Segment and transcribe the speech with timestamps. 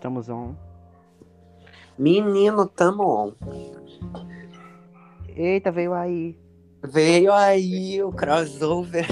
[0.00, 0.54] estamos on.
[1.98, 3.32] Menino, tamo on.
[5.28, 6.38] Eita, veio aí.
[6.82, 9.06] Veio aí o crossover.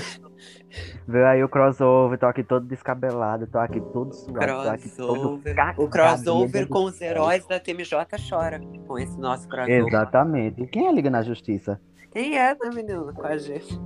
[1.07, 5.39] Veio aí o crossover, tô aqui todo descabelado, tô aqui todo suado, tô aqui todo
[5.39, 5.75] Crossover.
[5.79, 8.61] O crossover com os heróis da TMJ chora.
[8.87, 9.87] Com esse nosso crossover.
[9.87, 10.63] Exatamente.
[10.63, 11.79] E quem é Liga na Justiça?
[12.11, 13.13] Quem é, né, menino?
[13.13, 13.79] Com a gente.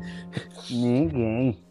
[0.70, 1.62] Ninguém.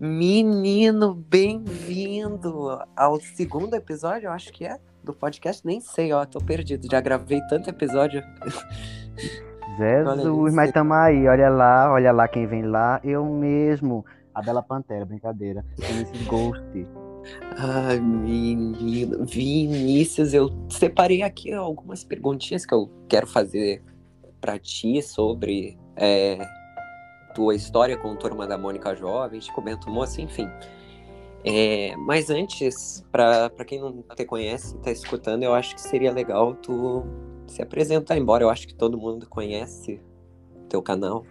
[0.00, 5.64] Menino, bem-vindo ao segundo episódio, eu acho que é, do podcast.
[5.64, 6.88] Nem sei, ó, tô perdido.
[6.90, 8.20] Já gravei tanto episódio.
[9.78, 13.00] Jesus, mas tamo aí, olha lá, olha lá quem vem lá.
[13.04, 14.04] Eu mesmo.
[14.34, 15.64] A Bela Pantera, brincadeira.
[15.78, 16.86] Vinícius Ghost.
[17.56, 19.24] Ai, menino.
[19.24, 23.80] Vinícius, eu separei aqui algumas perguntinhas que eu quero fazer
[24.40, 26.44] pra ti sobre é,
[27.34, 30.48] tua história com Turma da Mônica Jovem, te comento moça, enfim.
[31.44, 36.54] É, mas antes, pra quem não te conhece, tá escutando, eu acho que seria legal
[36.54, 37.04] tu
[37.46, 40.00] se apresentar, embora eu acho que todo mundo conhece
[40.68, 41.24] teu canal.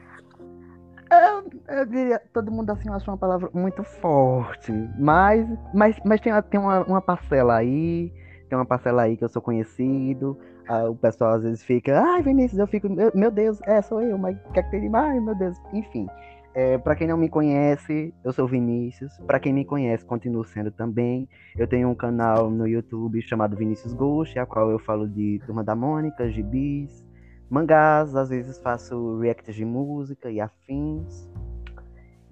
[1.68, 6.60] Eu diria, todo mundo assim acha uma palavra muito forte, mas, mas, mas tem, tem
[6.60, 8.12] uma, uma parcela aí,
[8.50, 12.22] tem uma parcela aí que eu sou conhecido, ah, o pessoal às vezes fica, ai
[12.22, 15.36] Vinícius, eu fico, meu, Deus, é, sou eu, mas o que é que mais, meu
[15.36, 16.08] Deus, enfim.
[16.56, 20.70] É, para quem não me conhece, eu sou Vinícius, para quem me conhece, continuo sendo
[20.70, 25.42] também, eu tenho um canal no YouTube chamado Vinícius Ghost, a qual eu falo de
[25.48, 27.04] Turma da Mônica, gibis,
[27.50, 31.28] mangás, às vezes faço reacts de música e afins.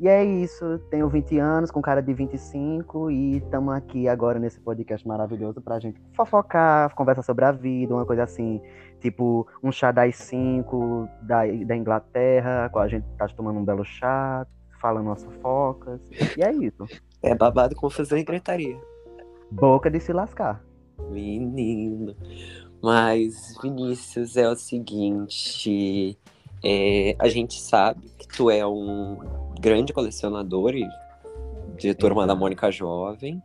[0.01, 4.59] E é isso, tenho 20 anos, com cara de 25, e estamos aqui agora nesse
[4.59, 8.59] podcast maravilhoso pra gente fofocar, conversar sobre a vida, uma coisa assim,
[8.99, 13.85] tipo um chá das 5 da, da Inglaterra, com a gente tá tomando um belo
[13.85, 14.47] chá,
[14.81, 16.01] falando umas fofocas,
[16.35, 16.83] e é isso.
[17.21, 18.81] É babado, confusão e gritaria.
[19.51, 20.65] Boca de se lascar.
[21.11, 22.15] Menino.
[22.81, 26.17] Mas, Vinícius, é o seguinte.
[26.63, 30.87] é, a gente sabe que tu é um grande colecionador e-
[31.77, 33.41] de Turma da Mônica Jovem.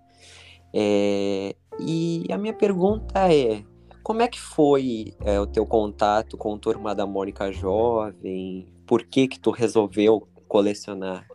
[0.75, 3.63] É, e a minha pergunta é:
[4.03, 8.67] como é que foi é, o teu contato com Turma da Mônica Jovem?
[8.87, 11.27] Por que que tu resolveu colecionar?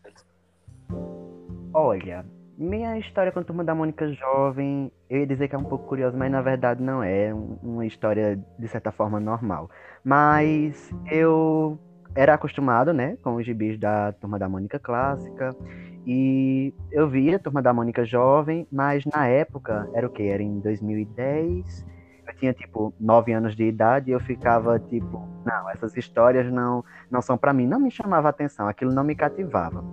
[1.74, 2.26] Olha,
[2.58, 5.88] minha história com a Turma da Mônica Jovem, eu ia dizer que é um pouco
[5.88, 7.28] curiosa, mas na verdade não é.
[7.30, 9.70] É um- uma história, de certa forma, normal.
[10.04, 11.80] Mas eu
[12.16, 15.56] era acostumado, né, com os gibis da Turma da Mônica Clássica.
[16.06, 20.24] E eu via a Turma da Mônica Jovem, mas na época, era o quê?
[20.24, 21.86] Era em 2010.
[22.28, 26.84] Eu tinha, tipo, 9 anos de idade e eu ficava, tipo, não, essas histórias não,
[27.10, 27.68] não são pra mim.
[27.68, 29.84] Não me chamava atenção, aquilo não me cativava.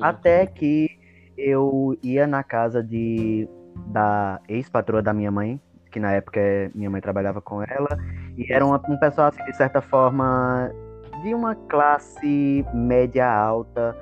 [0.00, 0.88] Até que
[1.36, 3.48] eu ia na casa de
[3.88, 6.40] da ex-patroa da minha mãe, que na época
[6.74, 7.88] minha mãe trabalhava com ela,
[8.36, 10.70] e era uma- um pessoal, assim, de certa forma,
[11.26, 13.96] de uma classe média alta,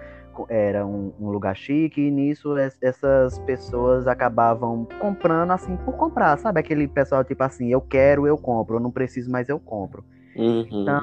[0.51, 6.37] era um, um lugar chique, e nisso es- essas pessoas acabavam comprando, assim, por comprar,
[6.39, 6.61] sabe?
[6.61, 10.05] Aquele pessoal, tipo assim, eu quero, eu compro, eu não preciso, mas eu compro.
[10.37, 10.67] Uhum.
[10.83, 11.01] Então,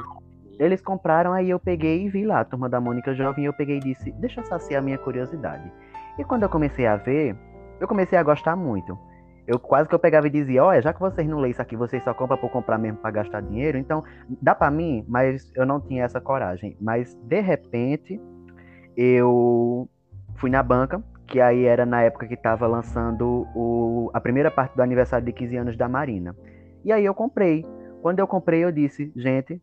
[0.59, 3.53] Eles compraram, aí eu peguei e vi lá, a turma da Mônica Jovem, e eu
[3.53, 5.71] peguei e disse, deixa eu saciar a minha curiosidade.
[6.19, 7.35] E quando eu comecei a ver,
[7.79, 8.95] eu comecei a gostar muito.
[9.47, 11.75] Eu quase que eu pegava e dizia, olha, já que vocês não leem isso aqui,
[11.75, 14.03] vocês só compram por comprar mesmo para gastar dinheiro, então
[14.41, 16.77] dá para mim, mas eu não tinha essa coragem.
[16.79, 18.21] Mas de repente,
[18.95, 19.89] eu
[20.35, 24.75] fui na banca, que aí era na época que estava lançando o, a primeira parte
[24.75, 26.35] do aniversário de 15 anos da Marina.
[26.83, 27.65] E aí eu comprei.
[28.01, 29.61] Quando eu comprei, eu disse, gente,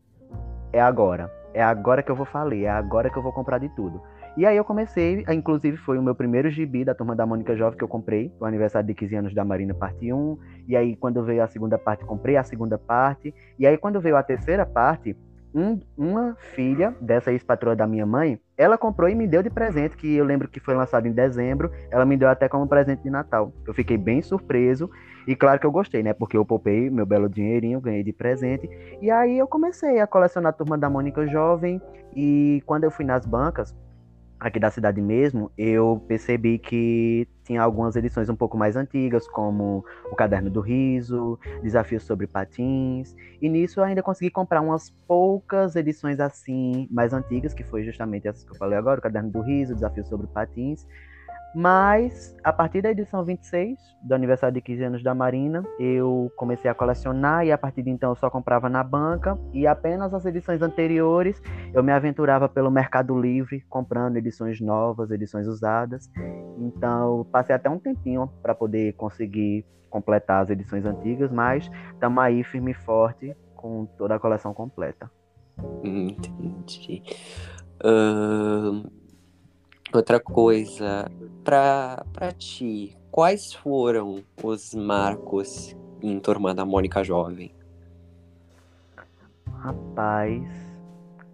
[0.73, 1.31] é agora.
[1.53, 4.01] É agora que eu vou falir, é agora que eu vou comprar de tudo.
[4.39, 7.77] E aí eu comecei, inclusive foi o meu primeiro gibi da Turma da Mônica Jovem
[7.77, 10.37] que eu comprei, o aniversário de 15 anos da Marina, parte 1.
[10.65, 13.35] E aí quando veio a segunda parte, comprei a segunda parte.
[13.59, 15.13] E aí quando veio a terceira parte,
[15.53, 19.97] um- uma filha dessa ex-patroa da minha mãe, ela comprou e me deu de presente,
[19.97, 23.09] que eu lembro que foi lançado em dezembro, ela me deu até como presente de
[23.09, 23.51] Natal.
[23.67, 24.89] Eu fiquei bem surpreso
[25.27, 26.13] e claro que eu gostei, né?
[26.13, 28.69] Porque eu poupei meu belo dinheirinho, ganhei de presente.
[29.01, 31.81] E aí eu comecei a colecionar a Turma da Mônica Jovem
[32.15, 33.75] e quando eu fui nas bancas,
[34.39, 39.83] aqui da cidade mesmo, eu percebi que tinha algumas edições um pouco mais antigas, como
[40.11, 45.75] o Caderno do Riso, Desafios sobre Patins, e nisso eu ainda consegui comprar umas poucas
[45.75, 49.41] edições assim, mais antigas, que foi justamente essas que eu falei agora, o Caderno do
[49.41, 50.87] Riso, Desafios sobre Patins.
[51.53, 56.69] Mas, a partir da edição 26, do aniversário de 15 anos da Marina, eu comecei
[56.69, 60.25] a colecionar e a partir de então eu só comprava na banca e apenas as
[60.25, 61.41] edições anteriores
[61.73, 66.09] eu me aventurava pelo Mercado Livre, comprando edições novas, edições usadas.
[66.59, 72.43] Então, passei até um tempinho para poder conseguir completar as edições antigas, mas estamos aí
[72.43, 75.09] firme e forte com toda a coleção completa.
[75.83, 77.01] Entendi.
[77.83, 78.98] Uh,
[79.93, 81.11] outra coisa,
[81.43, 87.53] para ti, quais foram os marcos em Turma da Mônica Jovem?
[89.59, 90.43] Rapaz,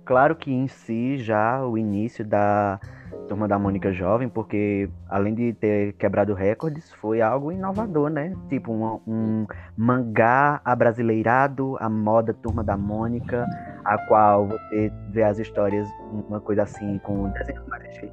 [0.03, 2.79] claro que em si já o início da
[3.27, 8.35] Turma da Mônica Jovem, porque além de ter quebrado recordes, foi algo inovador, né?
[8.49, 13.45] Tipo um, um mangá abrasileirado, a moda Turma da Mônica,
[13.83, 15.87] a qual você vê as histórias,
[16.27, 17.31] uma coisa assim, com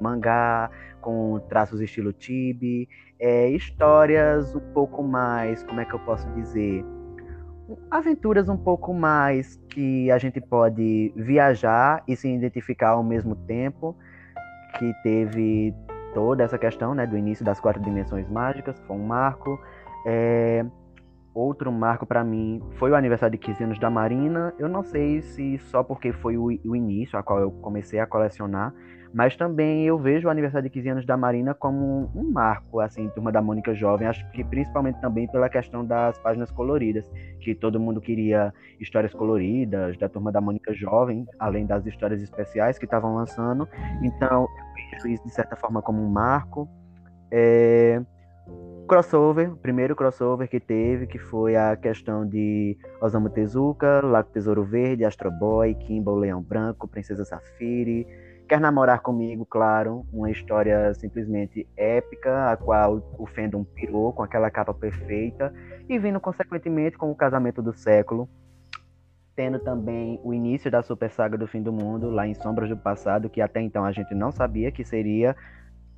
[0.01, 0.69] mangá,
[1.01, 2.87] com traços estilo tibi,
[3.19, 6.83] é, histórias um pouco mais, como é que eu posso dizer?
[7.89, 13.95] aventuras um pouco mais que a gente pode viajar e se identificar ao mesmo tempo
[14.77, 15.73] que teve
[16.13, 19.59] toda essa questão né, do início das quatro dimensões mágicas, foi um marco.
[20.05, 20.65] É,
[21.33, 24.53] outro marco para mim foi o aniversário de 15 anos da Marina.
[24.59, 28.05] Eu não sei se só porque foi o, o início a qual eu comecei a
[28.05, 28.73] colecionar,
[29.13, 33.07] mas também eu vejo o aniversário de 15 anos da Marina como um marco, assim,
[33.09, 34.07] Turma da Mônica Jovem.
[34.07, 37.07] Acho que principalmente também pela questão das páginas coloridas,
[37.39, 42.79] que todo mundo queria histórias coloridas da Turma da Mônica Jovem, além das histórias especiais
[42.79, 43.69] que estavam lançando.
[44.01, 46.67] Então, eu vejo isso de certa forma como um marco.
[47.29, 48.01] É...
[48.87, 54.63] Crossover, o primeiro crossover que teve, que foi a questão de Osamu Tezuka, Lago Tesouro
[54.63, 58.05] Verde, Astro Boy, Kimball Leão Branco, Princesa Safiri,
[58.47, 64.51] Quer Namorar Comigo, claro, uma história simplesmente épica, a qual o fandom pirou com aquela
[64.51, 65.53] capa perfeita,
[65.87, 68.27] e vindo consequentemente com o Casamento do Século,
[69.35, 72.77] tendo também o início da Super Saga do Fim do Mundo, lá em Sombras do
[72.77, 75.35] Passado, que até então a gente não sabia que seria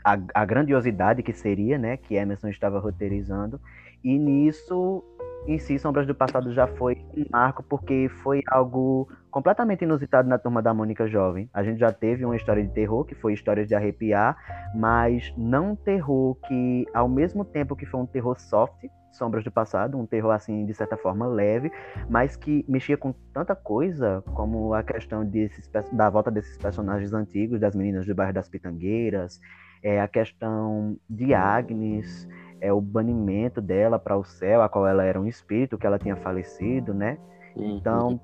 [0.04, 3.60] a, a grandiosidade que seria, né, que Emerson estava roteirizando,
[4.04, 5.04] e nisso
[5.48, 10.40] em si, Sombras do Passado já foi um marco porque foi algo completamente inusitado na
[10.40, 11.50] turma da Mônica Jovem.
[11.54, 14.36] A gente já teve uma história de terror, que foi Histórias de Arrepiar,
[14.74, 19.52] mas não um terror que, ao mesmo tempo que foi um terror soft, Sombras do
[19.52, 21.72] Passado, um terror assim, de certa forma leve,
[22.10, 27.60] mas que mexia com tanta coisa, como a questão desses, da volta desses personagens antigos,
[27.60, 29.40] das meninas do bairro das Pitangueiras,
[29.82, 32.28] é, a questão de Agnes
[32.66, 36.00] é o banimento dela para o céu, a qual ela era um espírito, que ela
[36.00, 37.18] tinha falecido, né?
[37.56, 38.20] Então,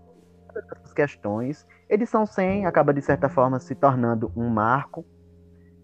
[0.56, 1.68] essas questões.
[1.88, 5.06] Edição 100 acaba, de certa forma, se tornando um marco,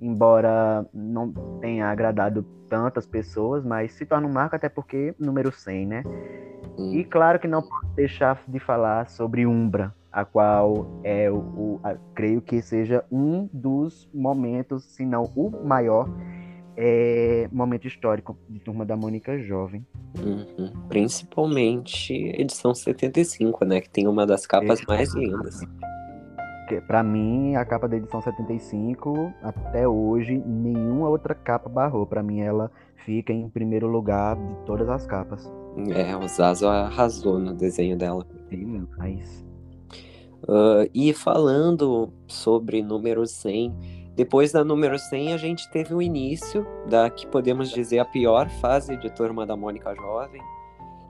[0.02, 1.32] embora não
[1.62, 6.04] tenha agradado tantas pessoas, mas se torna um marco até porque número 100, né?
[6.78, 11.80] E claro que não posso deixar de falar sobre Umbra, a qual é o, o
[11.84, 16.10] a, creio que seja um dos momentos, se não o maior,
[16.78, 19.84] é, momento histórico de Turma da Mônica Jovem.
[20.20, 20.72] Uhum.
[20.88, 23.82] Principalmente edição 75, né?
[23.82, 25.60] Que tem uma das capas mais lindas.
[26.86, 32.06] Para mim, a capa da edição 75, até hoje, nenhuma outra capa barrou.
[32.06, 32.70] Para mim, ela
[33.06, 35.52] fica em primeiro lugar de todas as capas.
[35.96, 38.26] É, o Zazo arrasou no desenho dela.
[38.50, 39.48] Sim, mas...
[40.44, 46.66] Uh, e falando sobre número 100, depois da número 100, a gente teve o início
[46.90, 50.42] da que podemos dizer a pior fase de Turma da Mônica Jovem,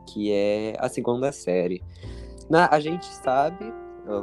[0.05, 1.81] que é a segunda série.
[2.49, 3.73] Na, a gente sabe,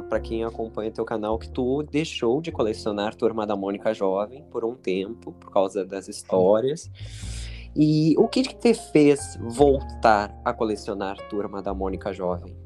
[0.07, 4.63] para quem acompanha teu canal, que tu deixou de colecionar Turma da Mônica Jovem por
[4.63, 6.87] um tempo, por causa das histórias.
[7.75, 12.64] E o que, que te fez voltar a colecionar Turma da Mônica Jovem?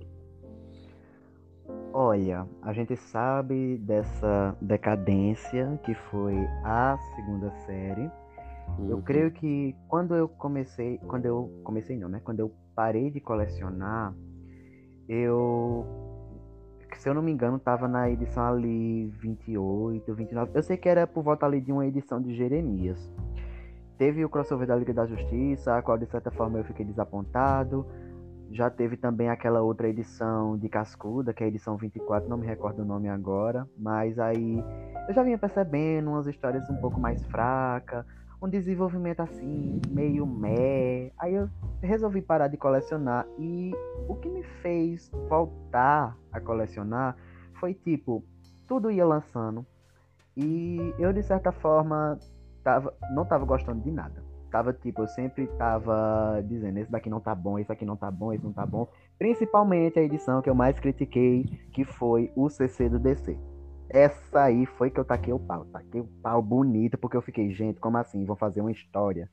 [1.91, 8.10] Olha, a gente sabe dessa decadência que foi a segunda série.
[8.77, 8.89] Uhum.
[8.89, 12.22] Eu creio que quando eu comecei, quando eu comecei não, né?
[12.24, 14.13] Quando eu parei de colecionar,
[15.08, 15.86] eu
[16.96, 20.51] se eu não me engano, tava na edição ali 28, 29.
[20.53, 23.00] Eu sei que era por volta ali de uma edição de Jeremias.
[23.98, 27.86] Teve o crossover da Liga da Justiça, a qual de certa forma eu fiquei desapontado.
[28.51, 32.48] Já teve também aquela outra edição de Cascuda, que é a edição 24, não me
[32.48, 34.63] recordo o nome agora, mas aí
[35.08, 38.06] eu já vinha percebendo umas histórias um pouco mais fracas,
[38.41, 41.12] um desenvolvimento assim, meio meh.
[41.20, 41.50] Aí eu
[41.82, 43.72] resolvi parar de colecionar e
[44.08, 47.15] o que me fez voltar a colecionar
[47.60, 48.24] foi tipo,
[48.68, 49.65] tudo ia lançando
[50.36, 52.18] e eu de certa forma
[52.63, 54.28] tava, não tava gostando de nada.
[54.50, 58.10] Tava tipo, eu sempre tava dizendo, esse daqui não tá bom, esse aqui não tá
[58.10, 58.88] bom, esse não tá bom.
[59.18, 63.38] Principalmente a edição que eu mais critiquei, que foi o CC do DC.
[63.89, 65.65] Essa aí foi que eu taquei o pau.
[65.65, 68.25] Taquei o pau bonito, porque eu fiquei, gente, como assim?
[68.25, 69.29] Vão fazer uma história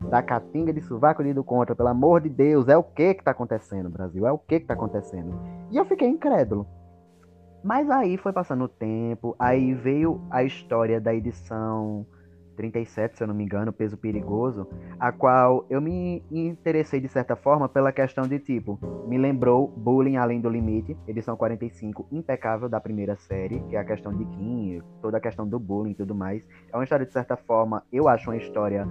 [0.00, 3.24] da Catinga de Sovaco de do Contra, pelo amor de Deus, é o que que
[3.24, 4.26] tá acontecendo, Brasil?
[4.26, 5.34] É o que que tá acontecendo?
[5.70, 6.66] E eu fiquei incrédulo.
[7.64, 12.06] Mas aí foi passando o tempo, aí veio a história da edição
[12.56, 17.36] 37, se eu não me engano, Peso Perigoso, a qual eu me interessei de certa
[17.36, 22.80] forma pela questão de tipo, me lembrou Bullying Além do Limite, edição 45, impecável da
[22.80, 26.14] primeira série, que é a questão de Kim, toda a questão do bullying e tudo
[26.14, 26.46] mais.
[26.72, 28.88] É uma história de certa forma, eu acho uma história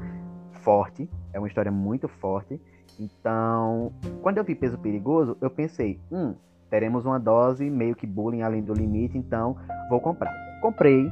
[0.62, 2.62] forte, é uma história muito forte.
[3.00, 3.91] Então,
[4.22, 6.36] quando eu vi Peso Perigoso, eu pensei, hum,
[6.69, 9.55] teremos uma dose meio que bullying além do limite, então
[9.89, 10.34] vou comprar.
[10.62, 11.12] Comprei,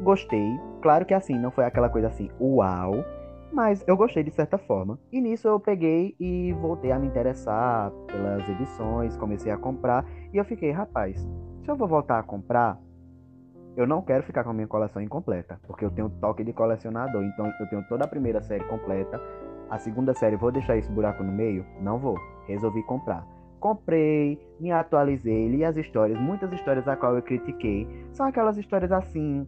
[0.00, 0.58] gostei.
[0.82, 3.04] Claro que assim, não foi aquela coisa assim, uau,
[3.52, 4.98] mas eu gostei de certa forma.
[5.12, 10.36] E nisso eu peguei e voltei a me interessar pelas edições, comecei a comprar e
[10.36, 11.20] eu fiquei, rapaz,
[11.62, 12.78] se eu vou voltar a comprar,
[13.76, 17.22] eu não quero ficar com a minha coleção incompleta, porque eu tenho toque de colecionador,
[17.22, 19.20] então eu tenho toda a primeira série completa.
[19.68, 21.66] A segunda série, vou deixar esse buraco no meio?
[21.80, 22.16] Não vou.
[22.46, 23.26] Resolvi comprar.
[23.58, 27.86] Comprei, me atualizei, li as histórias, muitas histórias a qual eu critiquei.
[28.12, 29.46] São aquelas histórias assim,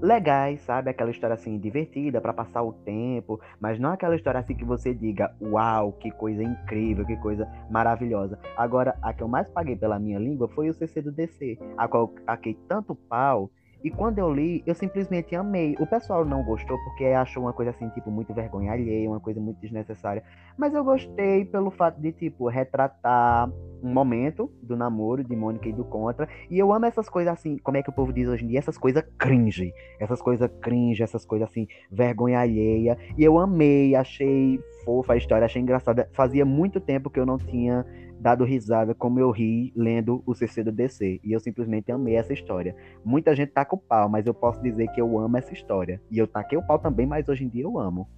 [0.00, 0.90] legais, sabe?
[0.90, 4.92] Aquela história assim divertida para passar o tempo, mas não aquela história assim que você
[4.92, 8.38] diga, uau, que coisa incrível, que coisa maravilhosa.
[8.56, 11.86] Agora, a que eu mais paguei pela minha língua foi o CC do DC, a
[11.86, 12.12] qual
[12.44, 13.50] eu tanto pau
[13.84, 15.76] e quando eu li, eu simplesmente amei.
[15.80, 19.40] O pessoal não gostou porque achou uma coisa assim, tipo, muito vergonha alheia, uma coisa
[19.40, 20.22] muito desnecessária.
[20.56, 23.50] Mas eu gostei pelo fato de, tipo, retratar
[23.82, 26.28] um momento do namoro de Mônica e do Contra.
[26.48, 28.58] E eu amo essas coisas assim, como é que o povo diz hoje em dia?
[28.58, 29.72] Essas coisas cringe.
[29.98, 32.96] Essas coisas cringe, essas coisas assim, vergonha alheia.
[33.18, 36.08] E eu amei, achei fofa a história, achei engraçada.
[36.12, 37.84] Fazia muito tempo que eu não tinha
[38.22, 41.20] dado risada como eu ri lendo o CC do DC.
[41.24, 42.74] E eu simplesmente amei essa história.
[43.04, 46.00] Muita gente tá com pau, mas eu posso dizer que eu amo essa história.
[46.10, 48.08] E eu taquei o pau também, mas hoje em dia eu amo.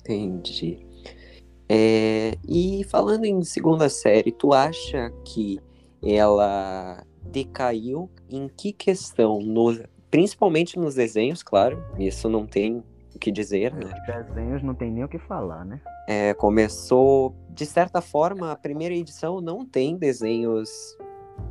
[0.00, 0.78] Entendi.
[1.68, 5.60] É, e falando em segunda série, tu acha que
[6.02, 9.38] ela decaiu em que questão?
[9.40, 9.78] No,
[10.10, 11.84] principalmente nos desenhos, claro.
[11.98, 12.84] Isso não tem o
[13.20, 13.84] que dizer, né?
[13.84, 15.80] Os desenhos não tem nem o que falar, né?
[16.08, 20.68] É, começou, de certa forma, a primeira edição não tem desenhos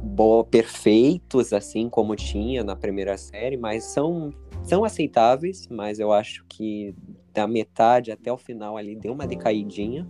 [0.04, 4.34] bo perfeitos, assim como tinha na primeira série, mas são,
[4.64, 6.96] são aceitáveis, mas eu acho que
[7.34, 10.08] da metade até o final ali deu uma decaidinha.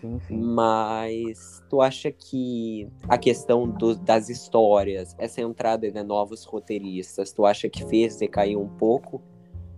[0.00, 0.38] Sim, sim.
[0.38, 7.44] Mas tu acha que a questão do, das histórias, essa entrada de novos roteiristas, tu
[7.44, 9.22] acha que fez decair um pouco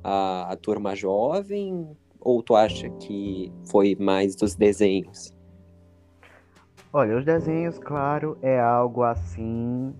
[0.02, 1.96] a, a turma jovem?
[2.20, 5.32] Ou tu acha que foi mais dos desenhos?
[6.92, 9.94] Olha, os desenhos, claro, é algo assim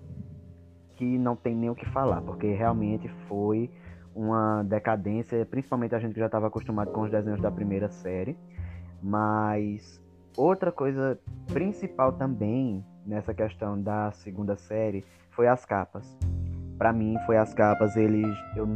[0.94, 3.71] que não tem nem o que falar, porque realmente foi
[4.14, 8.37] uma decadência, principalmente a gente que já estava acostumado com os desenhos da primeira série.
[9.02, 10.00] Mas
[10.37, 16.16] outra coisa principal também nessa questão da segunda série foi as capas.
[16.78, 17.97] Para mim, foi as capas.
[17.97, 18.66] Eles, eu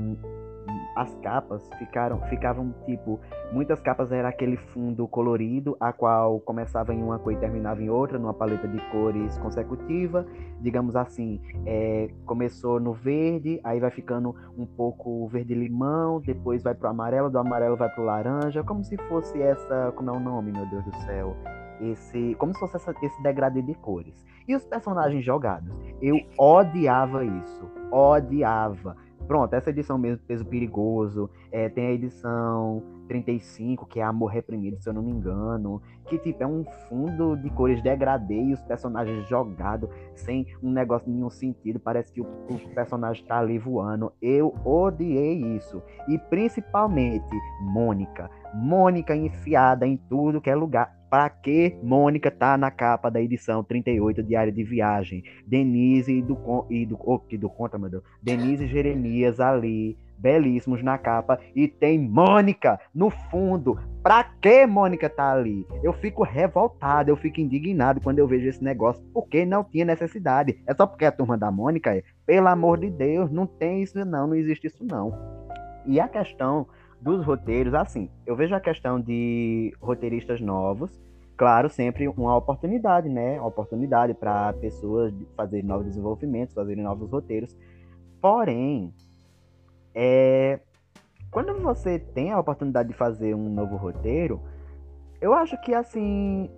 [0.97, 3.21] as capas ficaram, ficavam tipo,
[3.53, 7.91] muitas capas era aquele fundo colorido, a qual começava em uma cor e terminava em
[7.91, 10.27] outra, numa paleta de cores consecutiva,
[10.59, 16.75] digamos assim, é, começou no verde, aí vai ficando um pouco verde limão, depois vai
[16.75, 20.51] pro amarelo, do amarelo vai pro laranja, como se fosse essa, como é o nome,
[20.51, 21.37] meu Deus do céu,
[21.79, 24.25] esse, como se fosse essa, esse degradê de cores.
[24.49, 28.97] E os personagens jogados, eu odiava isso, odiava.
[29.27, 34.81] Pronto, essa edição mesmo, Peso Perigoso, é, tem a edição 35, que é Amor Reprimido,
[34.81, 38.61] se eu não me engano, que tipo, é um fundo de cores degradê e os
[38.63, 44.13] personagens jogados, sem um negócio nenhum sentido, parece que o, o personagem tá ali voando.
[44.21, 45.83] Eu odiei isso.
[46.09, 48.31] E principalmente, Mônica.
[48.57, 50.97] Mônica enfiada em tudo que é lugar.
[51.11, 55.23] Para que Mônica tá na capa da edição 38 Diário de Viagem?
[55.47, 58.03] Denise e do, e do, oh, do conta, meu Deus.
[58.21, 61.39] Denise e Jeremias ali, belíssimos na capa.
[61.55, 63.79] E tem Mônica no fundo.
[64.03, 65.67] Pra que Mônica tá ali?
[65.83, 69.05] Eu fico revoltado, eu fico indignado quando eu vejo esse negócio.
[69.13, 70.59] Porque não tinha necessidade.
[70.67, 72.03] É só porque a turma da Mônica é.
[72.25, 75.13] Pelo amor de Deus, não tem isso não, não existe isso não.
[75.87, 76.67] E a questão
[77.01, 81.01] dos roteiros, assim, eu vejo a questão de roteiristas novos,
[81.37, 83.39] claro, sempre uma oportunidade, né?
[83.39, 87.57] Uma oportunidade para pessoas fazerem novos desenvolvimentos, fazerem novos roteiros.
[88.21, 88.93] Porém,
[89.95, 90.61] é,
[91.31, 94.41] quando você tem a oportunidade de fazer um novo roteiro,
[95.21, 96.51] eu acho que assim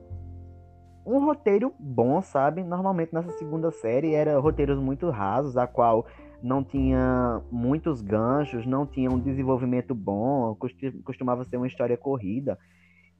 [1.04, 2.62] um roteiro bom, sabe?
[2.62, 6.06] Normalmente nessa segunda série era roteiros muito rasos, a qual
[6.42, 10.56] não tinha muitos ganchos, não tinha um desenvolvimento bom,
[11.04, 12.58] costumava ser uma história corrida.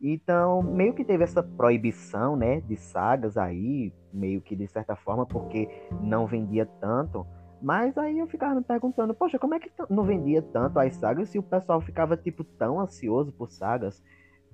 [0.01, 5.27] Então, meio que teve essa proibição, né, de sagas aí, meio que de certa forma,
[5.27, 5.69] porque
[6.01, 7.27] não vendia tanto.
[7.61, 11.29] Mas aí eu ficava me perguntando, poxa, como é que não vendia tanto as sagas
[11.29, 14.01] se o pessoal ficava, tipo, tão ansioso por sagas?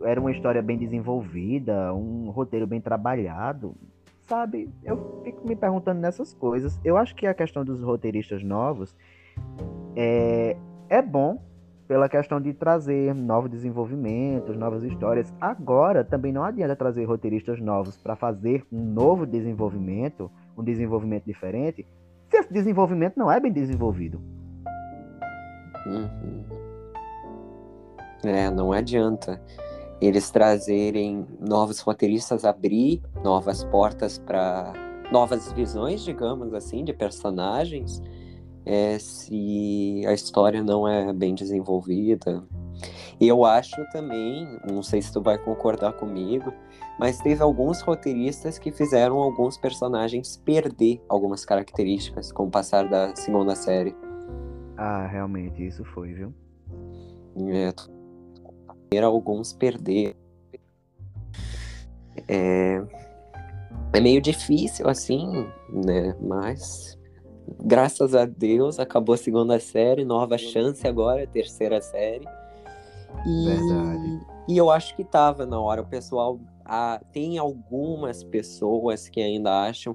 [0.02, 3.76] Era uma história bem desenvolvida, um roteiro bem trabalhado,
[4.26, 4.72] sabe?
[4.82, 6.80] Eu fico me perguntando nessas coisas.
[6.84, 8.94] Eu acho que a questão dos roteiristas novos
[9.96, 10.56] é,
[10.88, 11.42] é bom
[11.86, 15.32] pela questão de trazer novos desenvolvimentos, novas histórias.
[15.40, 21.86] Agora, também não adianta trazer roteiristas novos para fazer um novo desenvolvimento, um desenvolvimento diferente,
[22.30, 24.20] se esse desenvolvimento não é bem desenvolvido.
[25.86, 26.44] Uhum.
[28.24, 29.40] É, não adianta
[30.06, 34.72] eles trazerem novos roteiristas, abrir novas portas para
[35.12, 38.02] novas visões, digamos assim, de personagens
[38.66, 42.42] é, se a história não é bem desenvolvida.
[43.20, 46.52] E eu acho também, não sei se tu vai concordar comigo,
[46.98, 53.14] mas teve alguns roteiristas que fizeram alguns personagens perder algumas características com o passar da
[53.14, 53.94] segunda série.
[54.76, 56.34] Ah, realmente, isso foi, viu?
[57.48, 57.72] É,
[59.02, 60.16] alguns perder.
[62.28, 62.82] É,
[63.92, 66.14] é meio difícil assim, né?
[66.20, 66.98] Mas
[67.62, 72.26] graças a Deus, acabou a segunda série, nova chance agora, terceira série.
[73.26, 74.20] E, Verdade.
[74.48, 75.82] e eu acho que tava na hora.
[75.82, 76.38] O pessoal.
[76.66, 79.94] Ah, tem algumas pessoas que ainda acham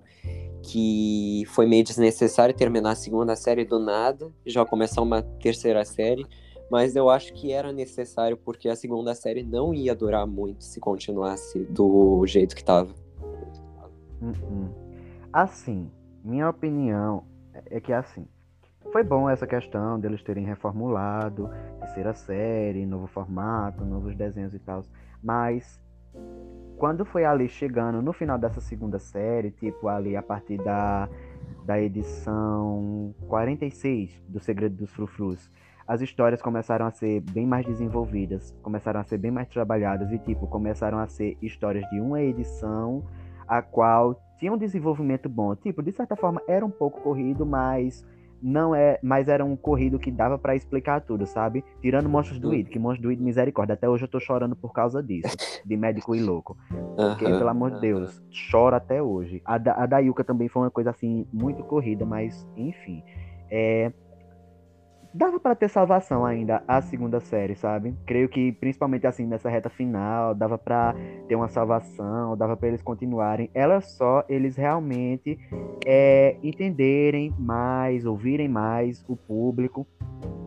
[0.61, 6.25] que foi meio desnecessário terminar a segunda série do nada, já começar uma terceira série.
[6.69, 10.79] Mas eu acho que era necessário porque a segunda série não ia durar muito se
[10.79, 12.93] continuasse do jeito que tava.
[14.21, 14.69] Uh -uh.
[15.31, 15.89] Assim,
[16.23, 17.23] minha opinião
[17.69, 18.27] é que assim,
[18.91, 21.49] foi bom essa questão deles terem reformulado,
[21.79, 24.83] terceira série, novo formato, novos desenhos e tal,
[25.23, 25.79] mas
[26.77, 31.09] quando foi ali chegando no final dessa segunda série, tipo ali a partir da,
[31.65, 35.51] da edição 46 do Segredo dos Frufrus,
[35.89, 40.19] as histórias começaram a ser bem mais desenvolvidas, começaram a ser bem mais trabalhadas e
[40.19, 43.03] tipo, começaram a ser histórias de uma edição
[43.47, 45.55] a qual tinha um desenvolvimento bom.
[45.55, 48.05] Tipo, de certa forma era um pouco corrido, mas
[48.39, 51.65] não é, mas era um corrido que dava para explicar tudo, sabe?
[51.81, 54.71] Tirando Monstros do Id, que Monstros do Id, misericórdia, até hoje eu tô chorando por
[54.71, 56.55] causa disso, de médico e louco.
[56.95, 57.81] Porque, pelo amor de.
[57.81, 58.21] Deus,
[58.51, 59.41] chora até hoje.
[59.43, 63.03] A da, a da Yuka também foi uma coisa assim, muito corrida, mas enfim.
[63.49, 63.91] É,
[65.13, 67.95] dava para ter salvação ainda a segunda série, sabe?
[68.05, 70.95] Creio que principalmente assim nessa reta final dava para
[71.27, 73.49] ter uma salvação, dava para eles continuarem.
[73.53, 75.39] Ela só eles realmente
[75.85, 79.87] é, entenderem mais, ouvirem mais o público,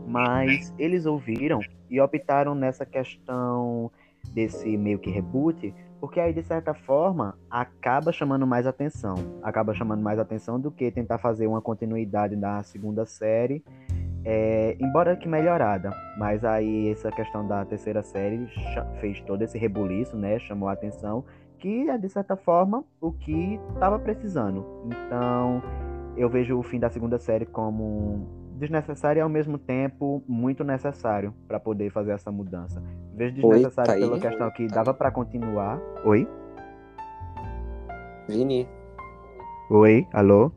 [0.06, 3.90] mas eles ouviram e optaram nessa questão
[4.32, 10.00] desse meio que reboot, porque aí de certa forma acaba chamando mais atenção, acaba chamando
[10.00, 13.62] mais atenção do que tentar fazer uma continuidade da segunda série
[14.24, 18.46] é, embora que melhorada, mas aí essa questão da terceira série
[19.00, 20.38] fez todo esse rebuliço, né?
[20.38, 21.24] Chamou a atenção,
[21.58, 24.64] que é de certa forma o que estava precisando.
[24.86, 25.62] Então
[26.16, 28.26] eu vejo o fim da segunda série como
[28.58, 32.82] desnecessário e ao mesmo tempo muito necessário para poder fazer essa mudança.
[33.14, 35.80] Vejo desnecessário Oi, tá pela questão que dava para continuar.
[36.04, 36.28] Oi?
[38.28, 38.68] Vini.
[39.68, 40.52] Oi, alô?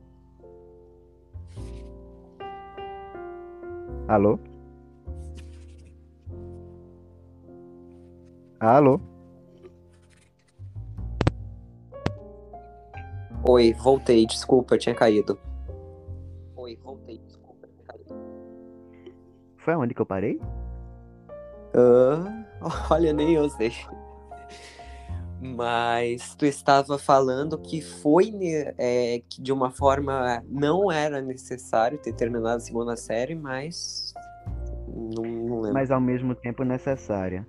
[4.07, 4.39] Alô?
[8.59, 8.99] Alô?
[13.47, 15.39] Oi, voltei, desculpa, eu tinha caído.
[16.55, 18.15] Oi, voltei, desculpa, eu tinha caído.
[19.57, 20.39] Foi aonde que eu parei?
[21.73, 22.45] Uh,
[22.91, 23.71] olha, nem eu sei.
[25.53, 28.33] Mas tu estava falando que foi
[28.77, 34.13] é, que de uma forma não era necessário ter terminado a segunda série, mas
[34.87, 35.73] não, não lembro.
[35.73, 37.45] Mas ao mesmo tempo necessária.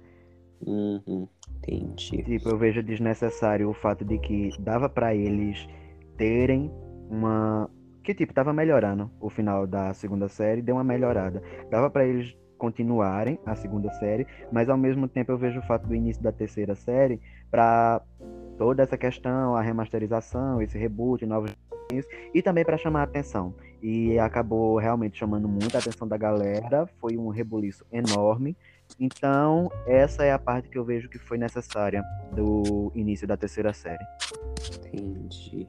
[0.65, 1.29] Uhum,
[1.59, 2.23] entendi.
[2.23, 5.67] Tipo, eu vejo desnecessário o fato de que dava para eles
[6.17, 6.71] terem
[7.09, 7.71] uma
[8.03, 11.43] que tipo tava melhorando o final da segunda série, deu uma melhorada.
[11.71, 15.87] Dava para eles continuarem a segunda série, mas ao mesmo tempo eu vejo o fato
[15.87, 18.01] do início da terceira série para
[18.59, 21.53] toda essa questão, a remasterização, esse reboot, novos
[22.35, 23.55] e também para chamar a atenção.
[23.83, 26.89] e acabou realmente chamando muita atenção da galera.
[26.99, 28.57] Foi um rebuliço enorme.
[28.99, 33.73] Então, essa é a parte que eu vejo que foi necessária do início da terceira
[33.73, 34.05] série.
[34.75, 35.69] Entendi.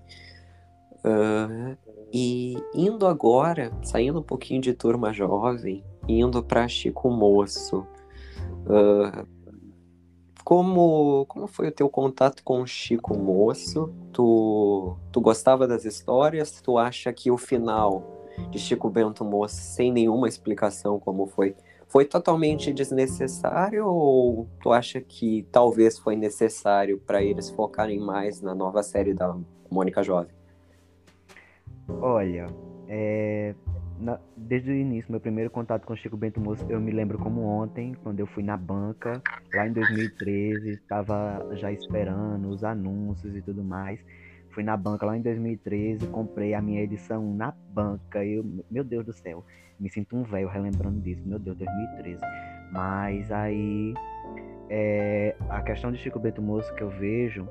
[1.00, 1.78] Uh,
[2.12, 7.86] e indo agora, saindo um pouquinho de turma jovem, indo para Chico Moço.
[8.66, 9.28] Uh,
[10.48, 13.94] como, como foi o teu contato com o Chico Moço?
[14.14, 16.62] Tu, tu gostava das histórias?
[16.62, 21.54] Tu acha que o final de Chico Bento Moço, sem nenhuma explicação como foi,
[21.90, 28.56] foi totalmente desnecessário ou tu acha que talvez foi necessário para eles focarem mais na
[28.56, 29.36] nova série da
[29.70, 30.32] Mônica Jovem?
[31.90, 32.48] Olha,
[32.88, 33.54] é,
[34.00, 37.42] na, desde o início, meu primeiro contato com Chico Bento Moço, eu me lembro como
[37.42, 39.22] ontem, quando eu fui na banca,
[39.54, 44.00] lá em 2013, estava já esperando os anúncios e tudo mais.
[44.52, 48.26] Fui na banca lá em 2013, comprei a minha edição na banca.
[48.26, 49.46] Eu, meu Deus do céu,
[49.80, 51.22] me sinto um velho relembrando disso.
[51.26, 52.20] Meu Deus, 2013.
[52.72, 53.94] Mas aí,
[54.70, 57.48] é, a questão de Chico Bento Moço que eu vejo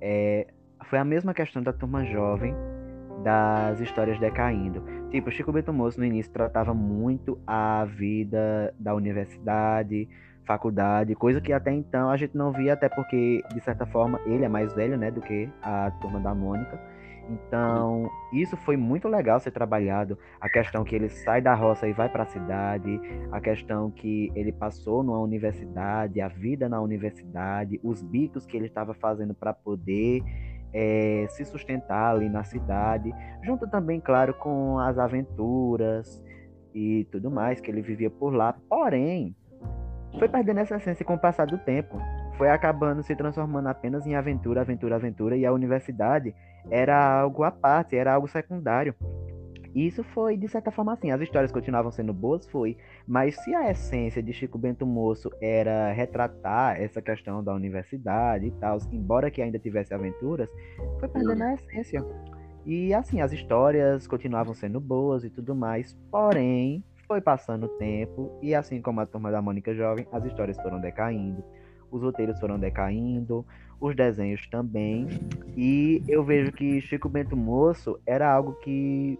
[0.00, 0.46] é,
[0.88, 2.54] foi a mesma questão da turma jovem
[3.22, 4.82] das histórias decaindo.
[5.10, 10.08] Tipo, Chico Bento Moço no início tratava muito a vida da universidade,
[10.44, 14.44] faculdade, coisa que até então a gente não via, até porque, de certa forma, ele
[14.44, 16.78] é mais velho, né, do que a turma da Mônica.
[17.30, 20.18] Então, isso foi muito legal ser trabalhado.
[20.40, 22.98] A questão que ele sai da roça e vai para a cidade,
[23.30, 28.66] a questão que ele passou numa universidade, a vida na universidade, os bicos que ele
[28.66, 30.22] estava fazendo para poder
[30.72, 36.22] é, se sustentar ali na cidade, junto também, claro, com as aventuras
[36.74, 38.54] e tudo mais que ele vivia por lá.
[38.68, 39.34] Porém,
[40.18, 41.98] foi perdendo essa essência com o passar do tempo.
[42.36, 46.34] Foi acabando se transformando apenas em aventura, aventura, aventura, e a universidade
[46.70, 48.94] era algo à parte, era algo secundário.
[49.78, 51.12] Isso foi, de certa forma, assim.
[51.12, 52.76] As histórias continuavam sendo boas, foi.
[53.06, 58.50] Mas se a essência de Chico Bento Moço era retratar essa questão da universidade e
[58.50, 60.48] tal, embora que ainda tivesse aventuras,
[60.98, 62.04] foi perdendo a essência.
[62.66, 68.36] E assim, as histórias continuavam sendo boas e tudo mais, porém, foi passando o tempo,
[68.42, 71.42] e assim como a turma da Mônica Jovem, as histórias foram decaindo,
[71.90, 73.46] os roteiros foram decaindo,
[73.80, 75.06] os desenhos também.
[75.56, 79.18] E eu vejo que Chico Bento Moço era algo que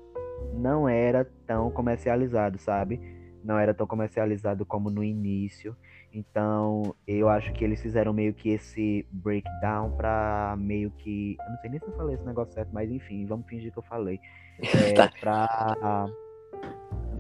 [0.54, 3.00] não era tão comercializado, sabe?
[3.44, 5.76] Não era tão comercializado como no início.
[6.12, 11.36] Então, eu acho que eles fizeram meio que esse breakdown pra meio que.
[11.38, 13.78] Eu não sei nem se eu falei esse negócio certo, mas enfim, vamos fingir que
[13.78, 14.18] eu falei.
[14.60, 15.08] É, tá.
[15.20, 16.06] pra.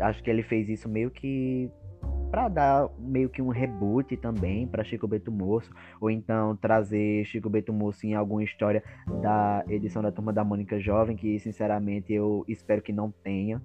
[0.00, 1.70] Acho que ele fez isso meio que
[2.30, 7.48] para dar meio que um reboot também para Chico Beto Moço, ou então trazer Chico
[7.48, 8.82] Beto Moço em alguma história
[9.22, 13.62] da edição da Turma da Mônica Jovem, que sinceramente eu espero que não tenha,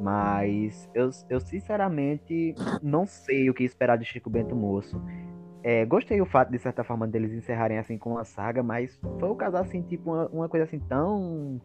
[0.00, 5.00] mas eu, eu sinceramente não sei o que esperar de Chico Bento Moço.
[5.64, 9.28] É, gostei o fato, de certa forma, deles encerrarem assim com uma saga, mas foi
[9.28, 11.60] o caso assim, tipo, uma, uma coisa assim tão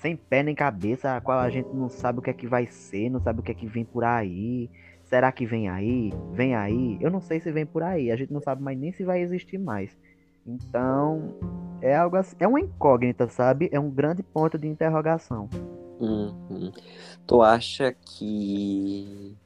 [0.00, 2.66] sem pé nem cabeça, a qual a gente não sabe o que é que vai
[2.66, 4.70] ser, não sabe o que é que vem por aí.
[5.10, 6.12] Será que vem aí?
[6.32, 6.96] Vem aí?
[7.00, 8.12] Eu não sei se vem por aí.
[8.12, 9.98] A gente não sabe mais nem se vai existir mais.
[10.46, 11.34] Então,
[11.82, 13.68] é algo assim, é uma incógnita, sabe?
[13.72, 15.50] É um grande ponto de interrogação.
[15.98, 16.70] Uhum.
[17.26, 19.36] Tu acha que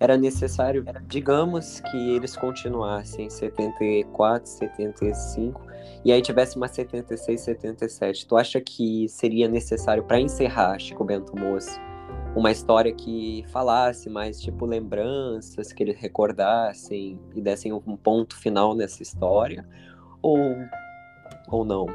[0.00, 5.66] era necessário, digamos que eles continuassem 74, 75
[6.02, 8.26] e aí tivesse uma 76, 77.
[8.26, 11.78] Tu acha que seria necessário para encerrar Chico Bento Moço
[12.34, 18.74] uma história que falasse mais tipo lembranças, que eles recordassem e dessem um ponto final
[18.74, 19.66] nessa história,
[20.22, 20.38] ou,
[21.48, 21.86] ou não?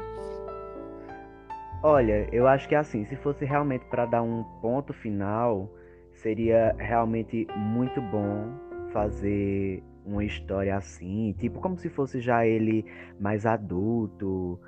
[1.82, 5.70] Olha, eu acho que assim, se fosse realmente para dar um ponto final,
[6.12, 8.50] seria realmente muito bom
[8.92, 12.84] fazer uma história assim, tipo como se fosse já ele
[13.18, 14.58] mais adulto,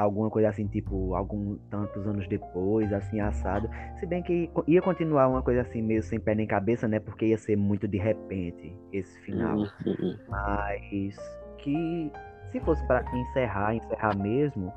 [0.00, 3.68] alguma coisa assim, tipo, alguns tantos anos depois, assim, assado.
[3.98, 7.00] Se bem que ia continuar uma coisa assim, meio sem pé nem cabeça, né?
[7.00, 9.58] Porque ia ser muito de repente esse final.
[9.58, 10.18] Uhum.
[10.28, 11.16] Mas
[11.58, 12.12] que
[12.50, 14.72] se fosse para encerrar, encerrar mesmo,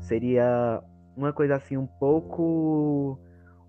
[0.00, 0.82] seria
[1.16, 3.18] uma coisa assim um pouco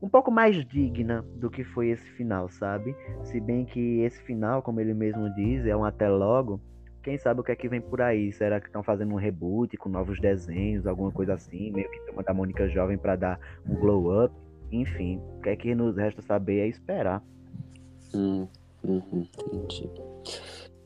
[0.02, 2.96] um pouco mais digna do que foi esse final, sabe?
[3.24, 6.60] Se bem que esse final, como ele mesmo diz, é um até logo
[7.06, 8.32] quem sabe o que é que vem por aí?
[8.32, 12.24] Será que estão fazendo um reboot com novos desenhos, alguma coisa assim, meio que uma
[12.24, 13.39] da Mônica Jovem para dar
[13.70, 14.34] um glow up?
[14.72, 17.22] Enfim, o que é que nos resta saber é esperar.
[18.12, 18.48] Hum,
[18.84, 19.88] uhum, entendi.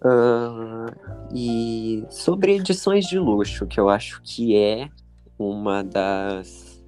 [0.03, 0.91] Uh,
[1.33, 4.89] e sobre edições de luxo, que eu acho que é
[5.37, 6.83] uma das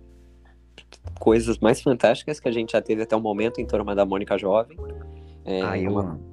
[1.18, 4.38] coisas mais fantásticas que a gente já teve até o momento em Turma da Mônica
[4.38, 4.78] Jovem.
[5.46, 6.31] É, Ah, eu uma, amo.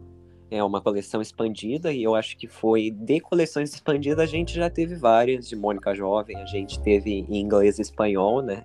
[0.51, 4.71] É uma coleção expandida e eu acho que foi de coleções expandidas a gente já
[4.71, 8.65] teve várias de Mônica Jovem, a gente teve em inglês e espanhol, né?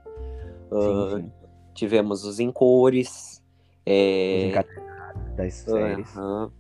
[0.72, 1.32] Ah, Sim, sim.
[1.74, 3.42] tivemos os em cores.
[3.86, 6.16] Os É, encadernados das séries.
[6.18, 6.52] aham.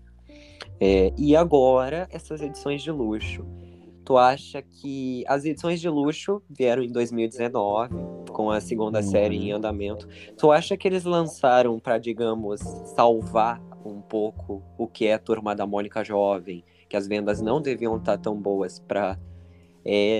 [0.79, 3.45] É, e agora, essas edições de luxo.
[4.03, 7.95] Tu acha que as edições de luxo vieram em 2019,
[8.31, 9.03] com a segunda Uhum.
[9.03, 10.07] série em andamento.
[10.37, 12.59] Tu acha que eles lançaram para, digamos,
[12.95, 17.61] salvar um pouco o que é a turma da Mônica Jovem, que as vendas não
[17.61, 19.17] deviam estar tão boas para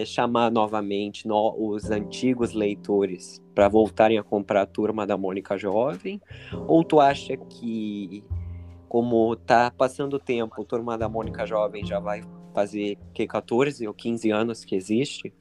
[0.06, 6.22] chamar novamente no- os antigos leitores para voltarem a comprar a turma da Mônica Jovem?
[6.68, 8.24] Ou tu acha que,
[8.90, 12.22] como tá passando o tempo, a turma da Mônica Jovem já vai
[12.54, 15.34] fazer que 14 ou 15 anos que existe?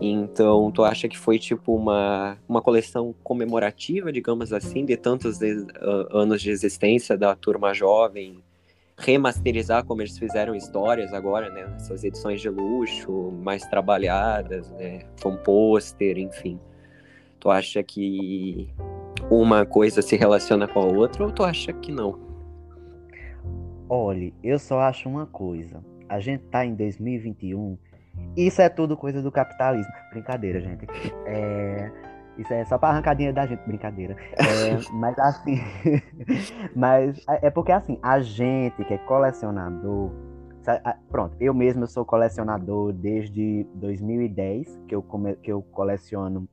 [0.00, 5.66] Então, tu acha que foi tipo uma, uma coleção comemorativa, digamos assim, de tantos de-
[5.76, 8.42] ah, anos de existência da turma jovem,
[8.98, 11.72] remasterizar como eles fizeram histórias agora, né?
[11.76, 15.00] Essas edições de luxo, mais trabalhadas, né?
[15.22, 16.58] Com pôster, enfim.
[17.38, 18.68] Tu acha que
[19.30, 22.18] uma coisa se relaciona com a outra ou tu acha que não?
[23.88, 25.84] Olhe, eu só acho uma coisa.
[26.08, 27.76] A gente tá em 2021.
[28.36, 29.92] Isso é tudo coisa do capitalismo.
[30.10, 30.86] Brincadeira, gente.
[31.26, 31.90] É,
[32.38, 34.16] Isso é só pra arrancar dinheiro da gente, brincadeira.
[34.36, 35.56] É, mas assim.
[36.74, 40.10] mas é porque assim, a gente que é colecionador.
[41.10, 46.48] Pronto, eu mesmo eu sou colecionador desde 2010, que eu, come, que eu coleciono